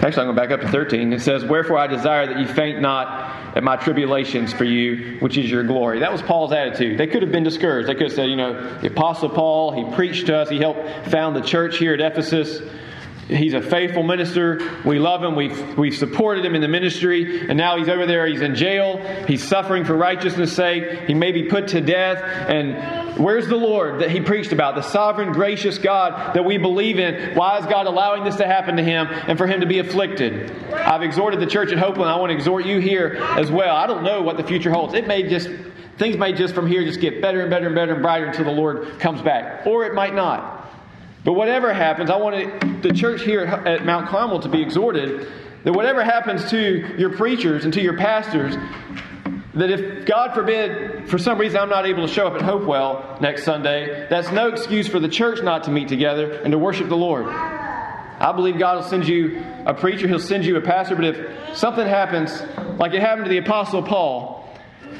Actually, 0.00 0.06
I'm 0.06 0.12
going 0.12 0.28
to 0.28 0.32
back 0.34 0.50
up 0.50 0.60
to 0.62 0.68
13. 0.68 1.12
It 1.12 1.20
says, 1.20 1.44
Wherefore 1.44 1.76
I 1.76 1.86
desire 1.86 2.26
that 2.26 2.38
you 2.38 2.46
faint 2.46 2.80
not 2.80 3.56
at 3.56 3.62
my 3.62 3.76
tribulations 3.76 4.52
for 4.54 4.64
you, 4.64 5.18
which 5.20 5.36
is 5.36 5.50
your 5.50 5.64
glory. 5.64 6.00
That 6.00 6.12
was 6.12 6.22
Paul's 6.22 6.52
attitude. 6.52 6.98
They 6.98 7.06
could 7.06 7.20
have 7.20 7.32
been 7.32 7.44
discouraged. 7.44 7.86
They 7.86 7.94
could 7.94 8.04
have 8.04 8.12
said, 8.12 8.30
You 8.30 8.36
know, 8.36 8.78
the 8.78 8.86
Apostle 8.86 9.28
Paul, 9.28 9.72
he 9.72 9.94
preached 9.94 10.26
to 10.26 10.38
us, 10.38 10.48
he 10.48 10.58
helped 10.58 11.08
found 11.08 11.36
the 11.36 11.42
church 11.42 11.76
here 11.76 11.92
at 11.92 12.00
Ephesus. 12.00 12.62
He's 13.28 13.52
a 13.52 13.60
faithful 13.60 14.02
minister. 14.02 14.80
We 14.86 14.98
love 14.98 15.22
him. 15.22 15.36
We've, 15.36 15.76
we've 15.76 15.94
supported 15.94 16.44
him 16.44 16.54
in 16.54 16.62
the 16.62 16.68
ministry. 16.68 17.46
And 17.46 17.58
now 17.58 17.76
he's 17.76 17.88
over 17.88 18.06
there. 18.06 18.26
He's 18.26 18.40
in 18.40 18.54
jail. 18.54 18.96
He's 19.26 19.46
suffering 19.46 19.84
for 19.84 19.94
righteousness' 19.94 20.54
sake. 20.54 21.06
He 21.06 21.12
may 21.12 21.32
be 21.32 21.44
put 21.44 21.68
to 21.68 21.82
death. 21.82 22.22
And 22.22 23.18
where's 23.22 23.46
the 23.46 23.56
Lord 23.56 24.00
that 24.00 24.10
he 24.10 24.22
preached 24.22 24.52
about? 24.52 24.76
The 24.76 24.82
sovereign, 24.82 25.32
gracious 25.32 25.76
God 25.76 26.34
that 26.34 26.44
we 26.46 26.56
believe 26.56 26.98
in. 26.98 27.34
Why 27.36 27.58
is 27.58 27.66
God 27.66 27.86
allowing 27.86 28.24
this 28.24 28.36
to 28.36 28.46
happen 28.46 28.76
to 28.76 28.82
him 28.82 29.06
and 29.08 29.36
for 29.36 29.46
him 29.46 29.60
to 29.60 29.66
be 29.66 29.78
afflicted? 29.78 30.50
I've 30.72 31.02
exhorted 31.02 31.38
the 31.38 31.46
church 31.46 31.70
at 31.70 31.76
Hopeland. 31.76 32.08
I 32.08 32.16
want 32.16 32.30
to 32.30 32.34
exhort 32.34 32.64
you 32.64 32.78
here 32.78 33.18
as 33.36 33.50
well. 33.50 33.76
I 33.76 33.86
don't 33.86 34.04
know 34.04 34.22
what 34.22 34.38
the 34.38 34.44
future 34.44 34.72
holds. 34.72 34.94
It 34.94 35.06
may 35.06 35.28
just, 35.28 35.50
things 35.98 36.16
may 36.16 36.32
just 36.32 36.54
from 36.54 36.66
here 36.66 36.82
just 36.82 37.00
get 37.00 37.20
better 37.20 37.42
and 37.42 37.50
better 37.50 37.66
and 37.66 37.74
better 37.74 37.92
and 37.92 38.02
brighter 38.02 38.24
until 38.24 38.46
the 38.46 38.52
Lord 38.52 38.98
comes 38.98 39.20
back. 39.20 39.66
Or 39.66 39.84
it 39.84 39.92
might 39.92 40.14
not. 40.14 40.57
But 41.28 41.34
whatever 41.34 41.74
happens, 41.74 42.08
I 42.08 42.16
want 42.16 42.82
the 42.82 42.90
church 42.90 43.20
here 43.20 43.44
at 43.44 43.84
Mount 43.84 44.08
Carmel 44.08 44.40
to 44.40 44.48
be 44.48 44.62
exhorted 44.62 45.30
that 45.62 45.74
whatever 45.74 46.02
happens 46.02 46.48
to 46.52 46.96
your 46.96 47.18
preachers 47.18 47.66
and 47.66 47.74
to 47.74 47.82
your 47.82 47.98
pastors, 47.98 48.56
that 49.52 49.70
if 49.70 50.06
God 50.06 50.32
forbid, 50.32 51.06
for 51.06 51.18
some 51.18 51.36
reason 51.36 51.60
I'm 51.60 51.68
not 51.68 51.84
able 51.84 52.06
to 52.06 52.10
show 52.10 52.26
up 52.26 52.32
at 52.32 52.40
Hopewell 52.40 53.18
next 53.20 53.44
Sunday, 53.44 54.06
that's 54.08 54.32
no 54.32 54.48
excuse 54.48 54.88
for 54.88 55.00
the 55.00 55.08
church 55.10 55.42
not 55.42 55.64
to 55.64 55.70
meet 55.70 55.88
together 55.88 56.32
and 56.32 56.50
to 56.52 56.58
worship 56.58 56.88
the 56.88 56.96
Lord. 56.96 57.26
I 57.26 58.32
believe 58.34 58.58
God 58.58 58.76
will 58.76 58.88
send 58.88 59.06
you 59.06 59.44
a 59.66 59.74
preacher, 59.74 60.08
He'll 60.08 60.18
send 60.18 60.46
you 60.46 60.56
a 60.56 60.62
pastor, 60.62 60.96
but 60.96 61.04
if 61.04 61.58
something 61.58 61.86
happens, 61.86 62.42
like 62.78 62.94
it 62.94 63.02
happened 63.02 63.26
to 63.26 63.30
the 63.30 63.36
Apostle 63.36 63.82
Paul, 63.82 64.48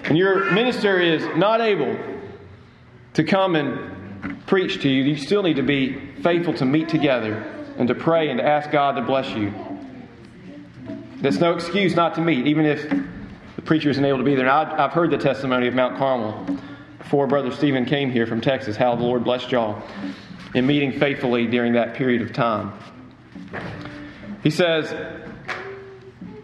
and 0.05 0.19
your 0.19 0.53
minister 0.53 1.01
is 1.01 1.25
not 1.39 1.63
able 1.63 1.97
to 3.15 3.25
come 3.25 3.57
and 3.57 4.47
preach 4.47 4.83
to 4.83 4.91
you, 4.91 5.05
you 5.05 5.17
still 5.17 5.43
need 5.43 5.57
to 5.57 5.63
be 5.63 6.08
faithful 6.23 6.55
to 6.55 6.65
meet 6.65 6.89
together 6.89 7.45
and 7.79 7.89
to 7.89 7.95
pray 7.95 8.29
and 8.29 8.39
to 8.39 8.47
ask 8.47 8.71
God 8.71 8.97
to 8.97 9.03
bless 9.03 9.31
you. 9.31 9.53
There's 11.17 11.41
no 11.41 11.55
excuse 11.55 11.95
not 11.95 12.15
to 12.15 12.21
meet, 12.21 12.47
even 12.47 12.65
if 12.65 12.89
the 13.57 13.63
preacher 13.63 13.91
isn't 13.91 14.05
able 14.05 14.19
to 14.19 14.25
be 14.25 14.35
there. 14.35 14.49
I've 14.49 14.93
heard 14.93 15.11
the 15.11 15.19
testimony 15.19 15.67
of 15.67 15.75
Mount 15.75 15.97
Carmel 15.99 16.59
before 16.99 17.27
Brother 17.27 17.51
Stephen 17.51 17.85
came 17.85 18.11
here 18.11 18.27
from 18.27 18.41
Texas, 18.41 18.77
how 18.77 18.95
the 18.95 19.03
Lord 19.03 19.25
blessed 19.25 19.51
y'all 19.51 19.83
in 20.55 20.67
meeting 20.67 20.99
faithfully 20.99 21.47
during 21.47 21.73
that 21.73 21.95
period 21.95 22.23
of 22.23 22.33
time. 22.33 22.73
He 24.43 24.51
says, 24.51 24.93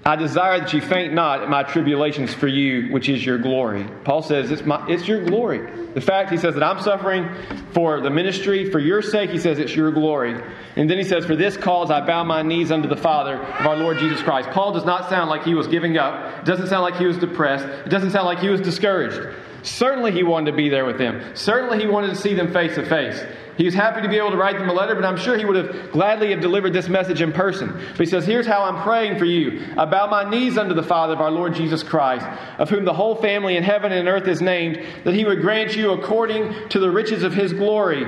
I 0.06 0.16
desire 0.16 0.60
that 0.60 0.72
you 0.74 0.82
faint 0.82 1.14
not 1.14 1.42
at 1.42 1.48
my 1.48 1.62
tribulations 1.62 2.34
for 2.34 2.46
you, 2.46 2.92
which 2.92 3.08
is 3.08 3.24
your 3.24 3.38
glory. 3.38 3.86
Paul 4.04 4.20
says 4.20 4.50
it's, 4.50 4.62
my, 4.62 4.84
it's 4.86 5.08
your 5.08 5.24
glory. 5.24 5.66
The 5.94 6.00
fact 6.02 6.30
he 6.30 6.36
says 6.36 6.52
that 6.54 6.62
I'm 6.62 6.82
suffering 6.82 7.26
for 7.72 8.00
the 8.02 8.10
ministry, 8.10 8.70
for 8.70 8.78
your 8.78 9.00
sake, 9.00 9.30
he 9.30 9.38
says 9.38 9.58
it's 9.58 9.74
your 9.74 9.90
glory. 9.92 10.38
And 10.76 10.90
then 10.90 10.98
he 10.98 11.04
says, 11.04 11.24
For 11.24 11.36
this 11.36 11.56
cause 11.56 11.90
I 11.90 12.02
bow 12.04 12.22
my 12.22 12.42
knees 12.42 12.70
unto 12.70 12.86
the 12.86 12.98
Father 12.98 13.42
of 13.42 13.66
our 13.66 13.76
Lord 13.76 13.96
Jesus 13.96 14.20
Christ. 14.20 14.50
Paul 14.50 14.72
does 14.72 14.84
not 14.84 15.08
sound 15.08 15.30
like 15.30 15.42
he 15.42 15.54
was 15.54 15.68
giving 15.68 15.96
up. 15.96 16.40
It 16.40 16.44
doesn't 16.44 16.66
sound 16.66 16.82
like 16.82 16.96
he 16.96 17.06
was 17.06 17.16
depressed. 17.16 17.64
It 17.64 17.88
doesn't 17.88 18.10
sound 18.10 18.26
like 18.26 18.40
he 18.40 18.50
was 18.50 18.60
discouraged. 18.60 19.34
Certainly 19.64 20.12
he 20.12 20.22
wanted 20.22 20.50
to 20.50 20.56
be 20.56 20.68
there 20.68 20.84
with 20.84 20.98
them. 20.98 21.34
Certainly 21.34 21.80
he 21.80 21.86
wanted 21.86 22.08
to 22.08 22.16
see 22.16 22.34
them 22.34 22.52
face 22.52 22.74
to 22.74 22.84
face. 22.84 23.24
He 23.56 23.64
was 23.64 23.72
happy 23.72 24.02
to 24.02 24.08
be 24.08 24.16
able 24.16 24.32
to 24.32 24.36
write 24.36 24.58
them 24.58 24.68
a 24.68 24.72
letter, 24.72 24.94
but 24.94 25.04
I'm 25.04 25.16
sure 25.16 25.38
he 25.38 25.44
would 25.44 25.56
have 25.56 25.92
gladly 25.92 26.30
have 26.32 26.40
delivered 26.40 26.72
this 26.72 26.88
message 26.88 27.22
in 27.22 27.32
person. 27.32 27.72
But 27.72 28.00
he 28.00 28.06
says, 28.06 28.26
Here's 28.26 28.46
how 28.46 28.62
I'm 28.62 28.82
praying 28.82 29.18
for 29.18 29.24
you. 29.24 29.64
I 29.78 29.86
bow 29.86 30.06
my 30.08 30.28
knees 30.28 30.58
unto 30.58 30.74
the 30.74 30.82
Father 30.82 31.14
of 31.14 31.20
our 31.20 31.30
Lord 31.30 31.54
Jesus 31.54 31.82
Christ, 31.82 32.26
of 32.58 32.68
whom 32.68 32.84
the 32.84 32.92
whole 32.92 33.14
family 33.14 33.56
in 33.56 33.62
heaven 33.62 33.92
and 33.92 34.08
earth 34.08 34.28
is 34.28 34.42
named, 34.42 34.84
that 35.04 35.14
he 35.14 35.24
would 35.24 35.40
grant 35.40 35.76
you 35.76 35.92
according 35.92 36.68
to 36.70 36.78
the 36.78 36.90
riches 36.90 37.22
of 37.22 37.32
his 37.32 37.52
glory, 37.52 38.04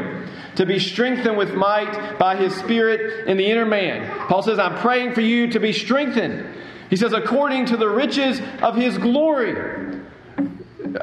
to 0.57 0.67
be 0.67 0.79
strengthened 0.79 1.39
with 1.39 1.55
might 1.55 2.19
by 2.19 2.37
his 2.37 2.55
Spirit 2.57 3.29
in 3.29 3.37
the 3.37 3.47
inner 3.47 3.67
man. 3.67 4.29
Paul 4.29 4.43
says, 4.43 4.59
I'm 4.59 4.79
praying 4.81 5.15
for 5.15 5.23
you 5.23 5.47
to 5.53 5.61
be 5.61 5.73
strengthened. 5.73 6.55
He 6.91 6.97
says, 6.97 7.13
according 7.13 7.67
to 7.67 7.77
the 7.77 7.89
riches 7.89 8.41
of 8.63 8.75
his 8.75 8.99
glory. 8.99 9.96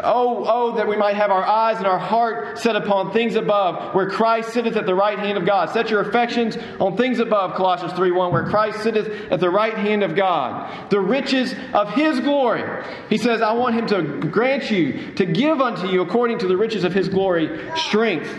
Oh, 0.01 0.43
oh, 0.47 0.75
that 0.75 0.87
we 0.87 0.95
might 0.95 1.15
have 1.15 1.29
our 1.29 1.43
eyes 1.43 1.77
and 1.77 1.85
our 1.85 1.99
heart 1.99 2.57
set 2.57 2.75
upon 2.75 3.11
things 3.11 3.35
above, 3.35 3.93
where 3.93 4.09
Christ 4.09 4.53
sitteth 4.53 4.75
at 4.75 4.85
the 4.85 4.95
right 4.95 5.19
hand 5.19 5.37
of 5.37 5.45
God. 5.45 5.69
Set 5.69 5.89
your 5.89 6.01
affections 6.01 6.57
on 6.79 6.97
things 6.97 7.19
above, 7.19 7.55
Colossians 7.55 7.93
3 7.93 8.11
1, 8.11 8.31
where 8.31 8.45
Christ 8.45 8.81
sitteth 8.81 9.31
at 9.31 9.39
the 9.39 9.49
right 9.49 9.75
hand 9.75 10.03
of 10.03 10.15
God. 10.15 10.89
The 10.89 10.99
riches 10.99 11.53
of 11.73 11.93
his 11.93 12.19
glory. 12.19 12.63
He 13.09 13.17
says, 13.17 13.41
I 13.41 13.53
want 13.53 13.75
him 13.75 13.87
to 13.87 14.27
grant 14.27 14.71
you, 14.71 15.13
to 15.15 15.25
give 15.25 15.61
unto 15.61 15.87
you, 15.87 16.01
according 16.01 16.39
to 16.39 16.47
the 16.47 16.57
riches 16.57 16.83
of 16.83 16.93
his 16.93 17.09
glory, 17.09 17.69
strength 17.75 18.29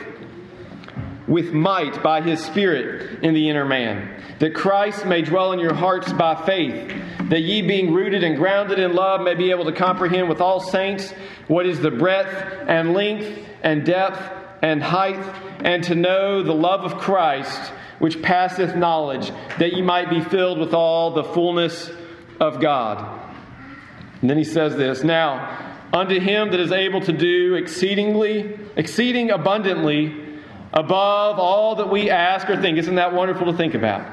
with 1.27 1.53
might 1.53 2.03
by 2.03 2.21
his 2.21 2.43
Spirit 2.45 3.23
in 3.23 3.35
the 3.35 3.49
inner 3.49 3.65
man, 3.65 4.23
that 4.41 4.55
Christ 4.55 5.07
may 5.07 5.23
dwell 5.23 5.53
in 5.53 5.59
your 5.59 5.75
hearts 5.75 6.13
by 6.13 6.45
faith, 6.45 6.93
that 7.31 7.41
ye, 7.41 7.63
being 7.63 7.95
rooted 7.95 8.23
and 8.23 8.37
grounded 8.37 8.79
in 8.79 8.95
love, 8.95 9.23
may 9.23 9.35
be 9.35 9.51
able 9.51 9.65
to 9.65 9.73
comprehend 9.73 10.29
with 10.29 10.41
all 10.41 10.61
saints 10.61 11.13
what 11.49 11.67
is 11.67 11.81
the 11.81 11.91
breadth 11.91 12.69
and 12.69 12.93
length 12.93 13.47
and 13.63 13.85
depth 13.85 14.21
and 14.63 14.83
height, 14.83 15.21
and 15.61 15.85
to 15.85 15.95
know 15.95 16.43
the 16.43 16.55
love 16.55 16.85
of 16.85 16.99
Christ, 16.99 17.73
which 17.99 18.23
passeth 18.23 18.75
knowledge, 18.75 19.31
that 19.59 19.73
ye 19.73 19.83
might 19.83 20.11
be 20.11 20.21
filled 20.21 20.59
with 20.59 20.75
all 20.75 21.13
the 21.13 21.25
fullness 21.25 21.91
of 22.41 22.61
God. 22.61 23.21
And 24.21 24.31
then 24.31 24.39
he 24.39 24.45
says 24.45 24.75
this 24.77 25.05
Now, 25.05 25.77
unto 25.93 26.19
him 26.19 26.51
that 26.51 26.61
is 26.61 26.73
able 26.73 27.03
to 27.03 27.13
do 27.13 27.55
exceedingly, 27.55 28.59
exceeding 28.77 29.31
abundantly, 29.31 30.24
above 30.75 31.39
all 31.39 31.77
that 31.77 31.89
we 31.89 32.11
ask 32.11 32.51
or 32.51 32.61
think. 32.61 32.77
Isn't 32.79 32.97
that 32.97 33.15
wonderful 33.15 33.47
to 33.47 33.57
think 33.57 33.75
about? 33.75 34.05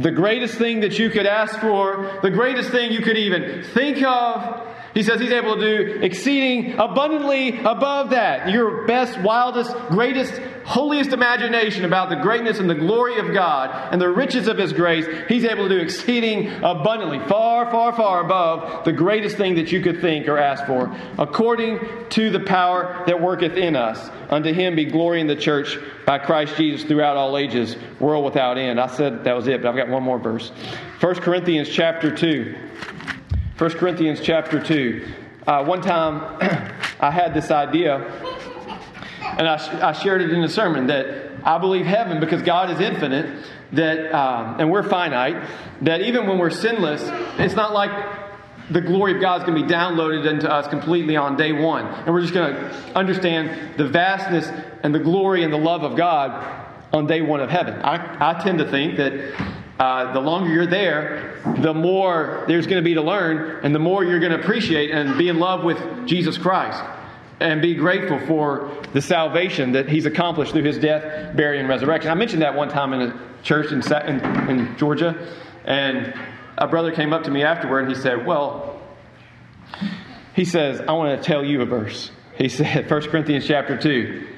The 0.00 0.12
greatest 0.12 0.54
thing 0.54 0.80
that 0.80 0.98
you 0.98 1.10
could 1.10 1.26
ask 1.26 1.58
for, 1.58 2.18
the 2.22 2.30
greatest 2.30 2.70
thing 2.70 2.92
you 2.92 3.02
could 3.02 3.18
even 3.18 3.62
think 3.62 4.02
of, 4.02 4.66
he 4.94 5.02
says 5.02 5.20
he's 5.20 5.32
able 5.32 5.56
to 5.56 5.60
do 5.60 6.00
exceeding 6.00 6.74
abundantly 6.78 7.58
above 7.58 8.10
that. 8.10 8.50
Your 8.50 8.86
best, 8.86 9.20
wildest, 9.20 9.74
greatest, 9.88 10.32
holiest 10.64 11.12
imagination 11.12 11.84
about 11.84 12.08
the 12.08 12.16
greatness 12.16 12.58
and 12.58 12.68
the 12.68 12.74
glory 12.74 13.18
of 13.18 13.32
God 13.32 13.92
and 13.92 14.00
the 14.00 14.08
riches 14.08 14.48
of 14.48 14.58
his 14.58 14.72
grace, 14.72 15.06
he's 15.28 15.44
able 15.44 15.68
to 15.68 15.76
do 15.76 15.80
exceeding 15.80 16.48
abundantly, 16.62 17.18
far, 17.28 17.70
far, 17.70 17.92
far 17.94 18.24
above 18.24 18.84
the 18.84 18.92
greatest 18.92 19.36
thing 19.36 19.54
that 19.56 19.72
you 19.72 19.80
could 19.80 20.00
think 20.00 20.28
or 20.28 20.38
ask 20.38 20.64
for, 20.66 20.94
according 21.18 21.80
to 22.10 22.30
the 22.30 22.40
power 22.40 23.02
that 23.06 23.20
worketh 23.20 23.56
in 23.56 23.76
us. 23.76 24.10
Unto 24.30 24.52
him 24.52 24.74
be 24.74 24.86
glory 24.86 25.20
in 25.20 25.26
the 25.26 25.36
church 25.36 25.78
by 26.06 26.18
Christ 26.18 26.56
Jesus 26.56 26.86
throughout 26.88 27.16
all 27.16 27.36
ages, 27.36 27.76
world 28.00 28.24
without 28.24 28.56
end. 28.58 28.80
I 28.80 28.86
said 28.86 29.24
that 29.24 29.34
was 29.34 29.46
it, 29.46 29.62
but 29.62 29.68
I've 29.68 29.76
got 29.76 29.88
one 29.88 30.02
more 30.02 30.18
verse. 30.18 30.50
1 31.00 31.14
Corinthians 31.16 31.68
chapter 31.68 32.14
2. 32.14 32.54
1 33.58 33.70
Corinthians 33.72 34.20
chapter 34.20 34.62
2. 34.62 35.06
Uh, 35.46 35.64
one 35.64 35.80
time 35.80 36.20
I 37.00 37.10
had 37.10 37.34
this 37.34 37.50
idea, 37.50 37.98
and 39.38 39.48
I, 39.48 39.88
I, 39.88 39.92
shared 39.92 40.22
it 40.22 40.30
in 40.30 40.42
the 40.42 40.48
sermon 40.48 40.86
that 40.88 41.30
I 41.44 41.58
believe 41.58 41.86
heaven, 41.86 42.20
because 42.20 42.42
God 42.42 42.70
is 42.70 42.80
infinite, 42.80 43.44
that 43.72 44.12
um, 44.12 44.60
and 44.60 44.70
we're 44.70 44.82
finite, 44.82 45.48
that 45.82 46.02
even 46.02 46.26
when 46.26 46.38
we're 46.38 46.50
sinless, 46.50 47.02
it's 47.38 47.54
not 47.54 47.72
like 47.72 47.90
the 48.70 48.80
glory 48.80 49.14
of 49.14 49.20
God 49.20 49.40
is 49.40 49.46
going 49.46 49.60
to 49.60 49.66
be 49.66 49.72
downloaded 49.72 50.30
into 50.30 50.50
us 50.50 50.68
completely 50.68 51.16
on 51.16 51.36
day 51.36 51.52
one. 51.52 51.86
And 51.86 52.08
we're 52.08 52.20
just 52.20 52.34
going 52.34 52.54
to 52.54 52.96
understand 52.96 53.78
the 53.78 53.88
vastness 53.88 54.46
and 54.82 54.94
the 54.94 54.98
glory 54.98 55.42
and 55.42 55.52
the 55.52 55.58
love 55.58 55.82
of 55.82 55.96
God 55.96 56.68
on 56.92 57.06
day 57.06 57.22
one 57.22 57.40
of 57.40 57.50
heaven. 57.50 57.80
I, 57.82 58.34
I 58.36 58.42
tend 58.42 58.58
to 58.58 58.70
think 58.70 58.96
that 58.98 59.34
uh, 59.78 60.12
the 60.12 60.20
longer 60.20 60.50
you're 60.50 60.66
there, 60.66 61.40
the 61.58 61.74
more 61.74 62.44
there's 62.46 62.66
going 62.66 62.82
to 62.82 62.84
be 62.84 62.94
to 62.94 63.02
learn, 63.02 63.64
and 63.64 63.74
the 63.74 63.78
more 63.78 64.04
you're 64.04 64.20
going 64.20 64.32
to 64.32 64.40
appreciate 64.40 64.90
and 64.90 65.18
be 65.18 65.28
in 65.28 65.38
love 65.38 65.64
with 65.64 66.06
Jesus 66.06 66.38
Christ 66.38 66.82
and 67.42 67.60
be 67.60 67.74
grateful 67.74 68.18
for 68.26 68.70
the 68.92 69.02
salvation 69.02 69.72
that 69.72 69.88
He's 69.88 70.06
accomplished 70.06 70.52
through 70.52 70.62
His 70.62 70.78
death, 70.78 71.36
burial, 71.36 71.60
and 71.60 71.68
resurrection. 71.68 72.10
I 72.10 72.14
mentioned 72.14 72.42
that 72.42 72.54
one 72.54 72.68
time 72.68 72.92
in 72.92 73.00
a 73.02 73.20
church 73.42 73.72
in, 73.72 73.82
in, 74.06 74.48
in 74.48 74.76
Georgia, 74.78 75.34
and 75.64 76.14
a 76.56 76.68
brother 76.68 76.92
came 76.92 77.12
up 77.12 77.24
to 77.24 77.30
me 77.30 77.42
afterward 77.42 77.80
and 77.80 77.88
he 77.88 78.00
said, 78.00 78.24
Well, 78.24 78.80
he 80.34 80.44
says, 80.44 80.80
I 80.80 80.92
want 80.92 81.20
to 81.20 81.26
tell 81.26 81.44
you 81.44 81.60
a 81.62 81.66
verse. 81.66 82.10
He 82.36 82.48
said, 82.48 82.90
1 82.90 83.02
Corinthians 83.10 83.46
chapter 83.46 83.76
2. 83.76 84.28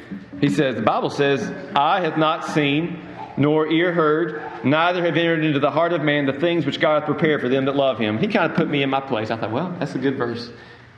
He 0.41 0.49
says, 0.49 0.75
The 0.75 0.83
Bible 0.83 1.11
says, 1.11 1.43
Eye 1.77 2.01
have 2.01 2.19
not 2.19 2.47
seen, 2.49 3.01
nor 3.37 3.67
ear 3.67 3.93
heard, 3.93 4.65
neither 4.65 5.05
have 5.05 5.17
entered 5.17 5.45
into 5.45 5.59
the 5.59 5.71
heart 5.71 5.93
of 5.93 6.03
man 6.03 6.27
the 6.27 6.33
things 6.33 6.65
which 6.67 6.81
God 6.81 7.01
hath 7.01 7.07
prepared 7.07 7.41
for 7.41 7.49
them 7.49 7.67
that 7.67 7.77
love 7.77 7.99
him. 7.99 8.19
He 8.19 8.29
kind 8.29 8.51
of 8.51 8.57
put 8.57 8.69
me 8.69 8.83
in 8.83 8.91
my 8.91 9.01
place. 9.01 9.31
I 9.31 9.37
thought, 9.37 9.51
well, 9.51 9.75
that's 9.79 9.95
a 9.95 9.99
good 9.99 10.17
verse. 10.17 10.51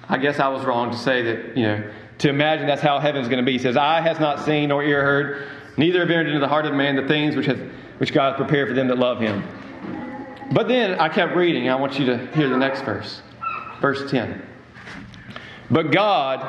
I 0.09 0.18
guess 0.18 0.38
I 0.38 0.48
was 0.48 0.64
wrong 0.64 0.90
to 0.90 0.96
say 0.96 1.22
that, 1.22 1.57
you 1.57 1.64
know, 1.64 1.90
to 2.18 2.28
imagine 2.28 2.66
that's 2.66 2.82
how 2.82 2.98
heaven's 2.98 3.28
going 3.28 3.44
to 3.44 3.44
be. 3.44 3.52
He 3.52 3.59
says, 3.59 3.76
Eye 3.76 4.00
has 4.00 4.18
not 4.18 4.44
seen, 4.44 4.70
nor 4.70 4.82
ear 4.82 5.02
heard, 5.02 5.48
Neither 5.76 6.00
have 6.00 6.11
entered 6.11 6.28
into 6.28 6.40
the 6.40 6.48
heart 6.48 6.64
of 6.64 6.74
man 6.74 6.96
the 6.96 7.07
things 7.07 7.36
which, 7.36 7.46
hath, 7.46 7.59
which 7.98 8.12
God 8.12 8.30
hath 8.30 8.36
prepared 8.38 8.68
for 8.68 8.74
them 8.74 8.88
that 8.88 8.98
love 8.98 9.20
him. 9.20 9.44
But 10.52 10.68
then 10.68 10.98
I 10.98 11.09
kept 11.09 11.36
reading. 11.36 11.68
I 11.68 11.74
want 11.76 11.98
you 11.98 12.07
to 12.07 12.26
hear 12.28 12.48
the 12.48 12.57
next 12.57 12.82
verse. 12.82 13.20
Verse 13.80 14.11
10. 14.11 14.42
But 15.70 15.90
God 15.90 16.40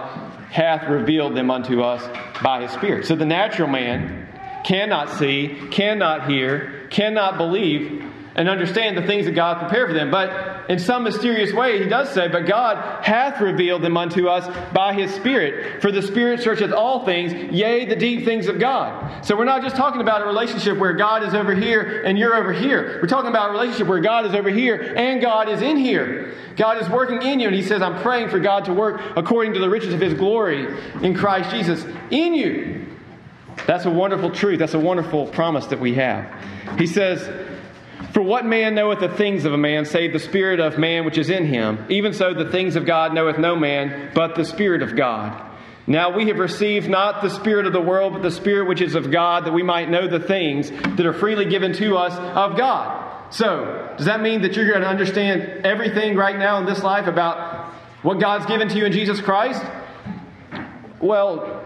hath 0.50 0.88
revealed 0.88 1.36
them 1.36 1.52
unto 1.52 1.82
us 1.82 2.08
by 2.42 2.62
his 2.62 2.72
Spirit. 2.72 3.06
So 3.06 3.16
the 3.16 3.26
natural 3.26 3.68
man 3.68 4.30
cannot 4.64 5.10
see, 5.10 5.68
cannot 5.72 6.30
hear, 6.30 6.88
cannot 6.90 7.38
believe 7.38 8.07
and 8.38 8.48
understand 8.48 8.96
the 8.96 9.02
things 9.02 9.26
that 9.26 9.32
God 9.32 9.60
prepared 9.60 9.90
for 9.90 9.96
them. 9.96 10.12
But 10.12 10.70
in 10.70 10.78
some 10.78 11.04
mysterious 11.04 11.52
way, 11.52 11.82
he 11.84 11.90
does 11.90 12.12
say, 12.12 12.28
But 12.28 12.46
God 12.46 13.04
hath 13.04 13.42
revealed 13.42 13.82
them 13.82 13.98
unto 13.98 14.28
us 14.28 14.48
by 14.74 14.94
his 14.94 15.12
Spirit. 15.14 15.82
For 15.82 15.92
the 15.92 16.04
Spirit 16.04 16.42
searcheth 16.42 16.72
all 16.72 17.04
things, 17.04 17.34
yea, 17.52 17.86
the 17.86 17.96
deep 17.96 18.26
things 18.26 18.48
of 18.48 18.60
God. 18.60 19.26
So 19.26 19.36
we're 19.36 19.46
not 19.46 19.64
just 19.64 19.76
talking 19.76 20.02
about 20.02 20.22
a 20.22 20.26
relationship 20.26 20.78
where 20.78 20.94
God 20.94 21.24
is 21.24 21.34
over 21.34 21.56
here 21.56 22.04
and 22.04 22.18
you're 22.18 22.36
over 22.36 22.54
here. 22.54 23.00
We're 23.02 23.08
talking 23.08 23.32
about 23.32 23.50
a 23.50 23.54
relationship 23.54 23.88
where 23.88 24.02
God 24.02 24.28
is 24.28 24.36
over 24.36 24.50
here 24.50 24.94
and 24.96 25.20
God 25.20 25.50
is 25.50 25.64
in 25.64 25.78
here. 25.78 26.36
God 26.56 26.82
is 26.82 26.90
working 26.90 27.22
in 27.22 27.40
you, 27.40 27.48
and 27.48 27.56
he 27.56 27.62
says, 27.62 27.84
I'm 27.84 28.02
praying 28.02 28.30
for 28.30 28.40
God 28.40 28.66
to 28.66 28.74
work 28.74 29.02
according 29.16 29.54
to 29.54 29.60
the 29.60 29.70
riches 29.70 29.94
of 29.94 30.02
his 30.02 30.16
glory 30.16 30.68
in 31.04 31.16
Christ 31.16 31.52
Jesus 31.52 31.86
in 32.10 32.34
you. 32.34 32.86
That's 33.66 33.86
a 33.86 33.92
wonderful 33.92 34.32
truth. 34.32 34.60
That's 34.60 34.74
a 34.74 34.80
wonderful 34.80 35.28
promise 35.28 35.66
that 35.68 35.80
we 35.80 35.96
have. 35.96 36.32
He 36.78 36.88
says, 36.88 37.48
for 38.18 38.24
what 38.24 38.48
man 38.48 38.74
knoweth 38.74 39.00
the 39.00 39.10
things 39.10 39.46
of 39.46 39.54
a 39.54 39.60
man, 39.60 39.86
save 39.86 40.12
the 40.12 40.18
Spirit 40.18 40.60
of 40.60 40.80
man 40.80 41.06
which 41.06 41.20
is 41.20 41.30
in 41.30 41.46
him? 41.46 41.86
Even 41.88 42.14
so, 42.14 42.34
the 42.34 42.50
things 42.50 42.76
of 42.76 42.84
God 42.84 43.14
knoweth 43.14 43.38
no 43.38 43.56
man, 43.56 44.10
but 44.16 44.34
the 44.34 44.44
Spirit 44.44 44.82
of 44.82 44.96
God. 44.96 45.40
Now 45.86 46.18
we 46.18 46.26
have 46.30 46.40
received 46.40 46.90
not 46.90 47.22
the 47.22 47.30
Spirit 47.30 47.68
of 47.68 47.74
the 47.74 47.80
world, 47.80 48.14
but 48.14 48.24
the 48.24 48.32
Spirit 48.32 48.68
which 48.68 48.82
is 48.82 48.96
of 48.96 49.12
God, 49.12 49.46
that 49.46 49.54
we 49.54 49.62
might 49.62 49.92
know 49.92 50.08
the 50.08 50.20
things 50.20 50.72
that 50.72 51.06
are 51.06 51.14
freely 51.14 51.46
given 51.46 51.74
to 51.74 51.96
us 51.96 52.12
of 52.14 52.58
God. 52.58 53.32
So, 53.32 53.94
does 53.98 54.08
that 54.08 54.20
mean 54.20 54.42
that 54.42 54.56
you're 54.56 54.68
going 54.68 54.82
to 54.82 54.90
understand 54.90 55.64
everything 55.64 56.16
right 56.16 56.40
now 56.40 56.58
in 56.58 56.66
this 56.66 56.82
life 56.82 57.06
about 57.06 57.72
what 58.02 58.20
God's 58.20 58.48
given 58.48 58.68
to 58.68 58.78
you 58.80 58.86
in 58.86 58.94
Jesus 58.94 59.22
Christ? 59.22 59.64
Well, 61.00 61.57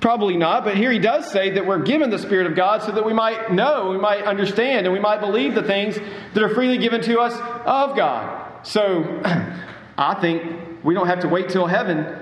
Probably 0.00 0.36
not, 0.36 0.64
but 0.64 0.76
here 0.76 0.92
he 0.92 1.00
does 1.00 1.30
say 1.30 1.50
that 1.50 1.66
we're 1.66 1.82
given 1.82 2.10
the 2.10 2.20
Spirit 2.20 2.46
of 2.46 2.54
God 2.54 2.82
so 2.82 2.92
that 2.92 3.04
we 3.04 3.12
might 3.12 3.52
know, 3.52 3.90
we 3.90 3.98
might 3.98 4.22
understand, 4.22 4.86
and 4.86 4.92
we 4.92 5.00
might 5.00 5.20
believe 5.20 5.56
the 5.56 5.62
things 5.62 5.98
that 6.34 6.42
are 6.42 6.54
freely 6.54 6.78
given 6.78 7.00
to 7.02 7.18
us 7.18 7.34
of 7.66 7.96
God. 7.96 8.64
So 8.64 9.20
I 9.98 10.14
think 10.20 10.84
we 10.84 10.94
don't 10.94 11.08
have 11.08 11.20
to 11.20 11.28
wait 11.28 11.48
till 11.48 11.66
heaven. 11.66 12.16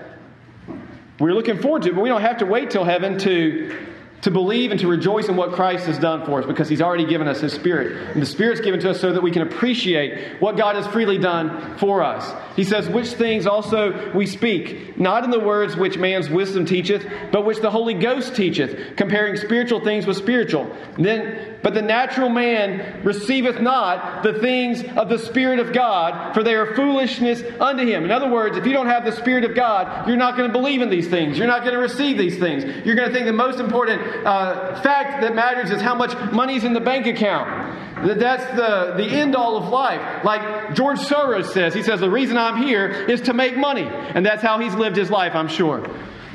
We're 1.21 1.35
looking 1.35 1.61
forward 1.61 1.83
to 1.83 1.91
it, 1.91 1.95
but 1.95 2.01
we 2.01 2.09
don't 2.09 2.23
have 2.23 2.39
to 2.39 2.47
wait 2.47 2.71
till 2.71 2.85
heaven 2.85 3.19
to 3.19 3.87
to 4.27 4.31
believe 4.33 4.73
and 4.73 4.81
to 4.81 4.89
rejoice 4.89 5.29
in 5.29 5.37
what 5.37 5.53
Christ 5.53 5.87
has 5.87 6.01
done 6.01 6.27
for 6.27 6.41
us 6.41 6.47
because 6.47 6.69
He's 6.69 6.83
already 6.83 7.07
given 7.07 7.29
us 7.29 7.41
His 7.41 7.53
Spirit. 7.53 8.11
And 8.11 8.21
the 8.21 8.27
Spirit's 8.27 8.61
given 8.61 8.81
to 8.81 8.91
us 8.91 9.01
so 9.01 9.13
that 9.13 9.23
we 9.23 9.31
can 9.31 9.43
appreciate 9.43 10.41
what 10.41 10.57
God 10.57 10.75
has 10.75 10.85
freely 10.89 11.17
done 11.17 11.79
for 11.79 12.03
us. 12.03 12.35
He 12.57 12.65
says, 12.65 12.89
Which 12.89 13.13
things 13.13 13.47
also 13.47 14.13
we 14.17 14.27
speak, 14.27 14.99
not 14.99 15.23
in 15.23 15.31
the 15.31 15.39
words 15.39 15.77
which 15.77 15.97
man's 15.97 16.29
wisdom 16.29 16.67
teacheth, 16.67 17.07
but 17.31 17.47
which 17.47 17.61
the 17.61 17.71
Holy 17.71 17.95
Ghost 17.95 18.35
teacheth, 18.35 18.97
comparing 18.97 19.37
spiritual 19.37 19.79
things 19.79 20.09
with 20.09 20.17
spiritual. 20.17 20.75
then, 20.99 21.56
but 21.67 21.75
the 21.75 21.83
natural 21.83 22.29
man 22.29 23.03
receiveth 23.03 23.61
not 23.61 24.23
the 24.23 24.35
things 24.35 24.85
of 24.97 25.09
the 25.09 25.19
Spirit 25.19 25.59
of 25.59 25.73
God, 25.73 26.33
for 26.33 26.45
they 26.45 26.55
are 26.55 26.77
foolishness 26.77 27.43
unto 27.59 27.85
him. 27.85 28.05
In 28.05 28.13
other 28.13 28.31
words, 28.31 28.57
if 28.57 28.65
you 28.65 28.73
don't 28.73 28.87
have 28.87 29.05
the 29.05 29.11
Spirit 29.11 29.43
of 29.43 29.57
God, 29.57 30.07
you're 30.07 30.17
not 30.17 30.37
going 30.37 30.49
to 30.49 30.53
believe 30.53 30.81
in 30.81 30.91
these 30.91 31.09
things. 31.09 31.37
You're 31.37 31.49
not 31.49 31.63
going 31.63 31.75
to 31.75 31.81
receive 31.81 32.19
these 32.19 32.39
things. 32.39 32.63
You're 32.87 32.95
going 32.95 33.09
to 33.09 33.13
think 33.13 33.27
the 33.27 33.33
most 33.33 33.59
important 33.59 34.01
uh, 34.25 34.81
fact 34.81 35.23
that 35.23 35.35
matters 35.35 35.73
is 35.73 35.83
how 35.83 35.97
much 35.97 36.17
money's 36.31 36.63
in 36.63 36.73
the 36.73 36.79
bank 36.79 37.05
account. 37.09 37.77
That's 38.17 38.47
the, 38.55 38.95
the 38.97 39.05
end 39.05 39.35
all 39.35 39.57
of 39.57 39.69
life. 39.69 40.25
Like 40.25 40.73
George 40.73 41.01
Soros 41.01 41.47
says, 41.47 41.75
he 41.75 41.83
says, 41.83 41.99
the 41.99 42.09
reason 42.09 42.39
I'm 42.39 42.63
here 42.63 42.89
is 42.91 43.23
to 43.23 43.33
make 43.33 43.57
money. 43.57 43.89
And 43.89 44.25
that's 44.25 44.41
how 44.41 44.61
he's 44.61 44.77
lived 44.77 44.95
his 44.95 45.11
life, 45.11 45.35
I'm 45.35 45.49
sure. 45.49 45.85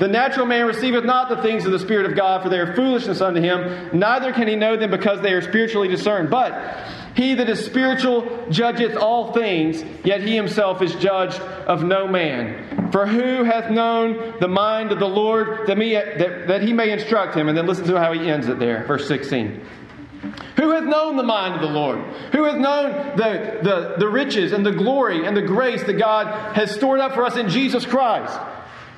The 0.02 0.08
natural 0.08 0.48
man 0.48 0.66
receiveth 0.66 1.06
not 1.06 1.30
the 1.30 1.44
things 1.44 1.64
of 1.68 1.72
the 1.72 1.78
Spirit 1.78 2.08
of 2.08 2.16
God, 2.16 2.42
for 2.42 2.50
they 2.50 2.58
are 2.58 2.74
foolishness 2.74 3.22
unto 3.22 3.40
him, 3.40 3.92
neither 3.94 4.34
can 4.34 4.48
he 4.48 4.56
know 4.56 4.76
them 4.76 4.90
because 4.90 5.22
they 5.22 5.32
are 5.32 5.44
spiritually 5.44 5.90
discerned. 5.90 6.32
But 6.32 6.88
he 7.16 7.36
that 7.36 7.48
is 7.48 7.64
spiritual 7.64 8.48
judgeth 8.50 8.98
all 8.98 9.32
things, 9.32 9.84
yet 10.04 10.24
he 10.24 10.36
himself 10.36 10.82
is 10.82 10.96
judged 10.96 11.40
of 11.40 11.84
no 11.84 12.08
man. 12.08 12.90
For 12.92 13.06
who 13.06 13.44
hath 13.44 13.70
known 13.70 14.40
the 14.40 14.48
mind 14.48 14.92
of 14.92 14.98
the 14.98 15.08
Lord 15.08 15.68
that, 15.68 15.78
me, 15.78 15.94
that, 15.94 16.48
that 16.48 16.64
he 16.64 16.74
may 16.74 16.90
instruct 16.90 17.38
him? 17.38 17.48
And 17.48 17.56
then 17.56 17.68
listen 17.68 17.86
to 17.86 18.00
how 18.00 18.12
he 18.12 18.28
ends 18.28 18.48
it 18.48 18.58
there, 18.58 18.84
verse 18.86 19.08
16. 19.08 19.64
Who 20.56 20.72
hath 20.72 20.86
known 20.86 21.16
the 21.16 21.22
mind 21.22 21.54
of 21.54 21.62
the 21.62 21.68
Lord? 21.68 22.00
Who 22.32 22.46
hath 22.46 22.58
known 22.58 23.18
the, 23.18 23.60
the, 23.62 23.96
the 24.00 24.10
riches 24.10 24.52
and 24.52 24.66
the 24.66 24.72
glory 24.72 25.28
and 25.28 25.38
the 25.38 25.44
grace 25.44 25.84
that 25.84 26.00
God 26.00 26.56
has 26.56 26.72
stored 26.72 27.00
up 27.00 27.14
for 27.14 27.24
us 27.24 27.38
in 27.38 27.50
Jesus 27.50 27.86
Christ? 27.86 28.36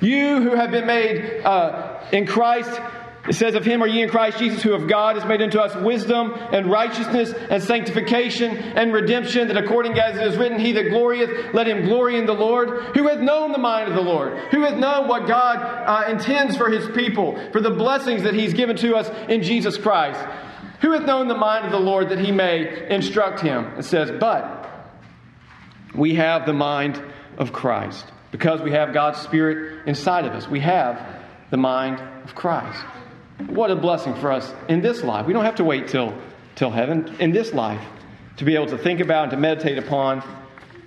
You 0.04 0.42
who 0.42 0.54
have 0.54 0.70
been 0.70 0.86
made 0.86 1.42
uh, 1.44 2.04
in 2.12 2.26
Christ 2.26 2.80
it 3.28 3.34
says, 3.34 3.54
Of 3.54 3.64
him 3.64 3.82
are 3.82 3.86
ye 3.86 4.02
in 4.02 4.10
Christ 4.10 4.38
Jesus, 4.38 4.62
who 4.62 4.74
of 4.74 4.86
God 4.86 5.16
has 5.16 5.24
made 5.24 5.40
unto 5.40 5.58
us 5.58 5.74
wisdom 5.76 6.34
and 6.34 6.70
righteousness 6.70 7.32
and 7.32 7.62
sanctification 7.62 8.50
and 8.56 8.92
redemption, 8.92 9.48
that 9.48 9.56
according 9.56 9.98
as 9.98 10.16
it 10.16 10.26
is 10.26 10.36
written, 10.36 10.58
He 10.58 10.72
that 10.72 10.90
glorieth, 10.90 11.54
let 11.54 11.66
him 11.66 11.84
glory 11.84 12.18
in 12.18 12.26
the 12.26 12.34
Lord. 12.34 12.68
Who 12.94 13.08
hath 13.08 13.20
known 13.20 13.52
the 13.52 13.58
mind 13.58 13.88
of 13.88 13.94
the 13.94 14.02
Lord? 14.02 14.38
Who 14.50 14.62
hath 14.62 14.76
known 14.76 15.08
what 15.08 15.26
God 15.26 15.56
uh, 15.56 16.10
intends 16.10 16.56
for 16.56 16.68
his 16.68 16.86
people, 16.94 17.38
for 17.50 17.62
the 17.62 17.70
blessings 17.70 18.24
that 18.24 18.34
he's 18.34 18.52
given 18.52 18.76
to 18.76 18.94
us 18.94 19.10
in 19.30 19.42
Jesus 19.42 19.78
Christ? 19.78 20.20
Who 20.82 20.92
hath 20.92 21.06
known 21.06 21.28
the 21.28 21.34
mind 21.34 21.64
of 21.64 21.72
the 21.72 21.80
Lord 21.80 22.10
that 22.10 22.18
he 22.18 22.30
may 22.30 22.90
instruct 22.90 23.40
him? 23.40 23.72
It 23.78 23.84
says, 23.84 24.10
But 24.10 24.70
we 25.94 26.16
have 26.16 26.44
the 26.44 26.52
mind 26.52 27.02
of 27.38 27.54
Christ. 27.54 28.04
Because 28.34 28.60
we 28.60 28.72
have 28.72 28.92
God's 28.92 29.20
Spirit 29.20 29.86
inside 29.86 30.24
of 30.24 30.32
us, 30.32 30.48
we 30.48 30.58
have 30.58 31.00
the 31.50 31.56
mind 31.56 32.00
of 32.24 32.34
Christ. 32.34 32.84
What 33.46 33.70
a 33.70 33.76
blessing 33.76 34.12
for 34.16 34.32
us 34.32 34.52
in 34.68 34.80
this 34.80 35.04
life. 35.04 35.24
We 35.24 35.32
don't 35.32 35.44
have 35.44 35.54
to 35.54 35.64
wait 35.64 35.86
till, 35.86 36.18
till 36.56 36.72
heaven. 36.72 37.14
In 37.20 37.30
this 37.30 37.52
life, 37.52 37.80
to 38.38 38.44
be 38.44 38.56
able 38.56 38.66
to 38.66 38.76
think 38.76 38.98
about 38.98 39.22
and 39.22 39.30
to 39.30 39.36
meditate 39.36 39.78
upon 39.78 40.24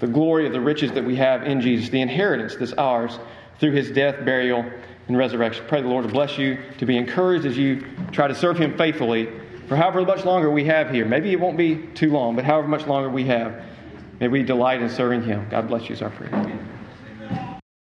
the 0.02 0.08
glory 0.08 0.46
of 0.46 0.52
the 0.52 0.60
riches 0.60 0.92
that 0.92 1.06
we 1.06 1.16
have 1.16 1.44
in 1.44 1.62
Jesus, 1.62 1.88
the 1.88 2.02
inheritance 2.02 2.58
that's 2.58 2.74
ours 2.74 3.18
through 3.62 3.72
his 3.72 3.92
death, 3.92 4.26
burial, 4.26 4.70
and 5.08 5.18
resurrection. 5.18 5.64
Pray 5.70 5.82
the 5.82 5.88
Lord 5.88 6.06
to 6.06 6.12
bless 6.12 6.38
you, 6.38 6.58
to 6.80 6.86
be 6.86 6.98
encouraged 6.98 7.46
as 7.46 7.58
you 7.58 7.82
try 8.12 8.28
to 8.28 8.36
serve 8.36 8.58
him 8.58 8.78
faithfully 8.78 9.30
for 9.70 9.78
however 9.78 10.02
much 10.02 10.26
longer 10.26 10.52
we 10.52 10.66
have 10.66 10.90
here. 10.90 11.06
Maybe 11.06 11.32
it 11.32 11.40
won't 11.40 11.56
be 11.56 11.78
too 11.96 12.12
long, 12.12 12.36
but 12.36 12.44
however 12.44 12.68
much 12.68 12.86
longer 12.88 13.10
we 13.10 13.24
have, 13.28 13.64
may 14.20 14.28
we 14.28 14.44
delight 14.44 14.82
in 14.82 14.90
serving 14.90 15.24
Him. 15.24 15.48
God 15.50 15.70
bless 15.70 15.88
you, 15.88 15.96
is 15.96 16.02
our 16.02 16.10
prayer. 16.10 16.76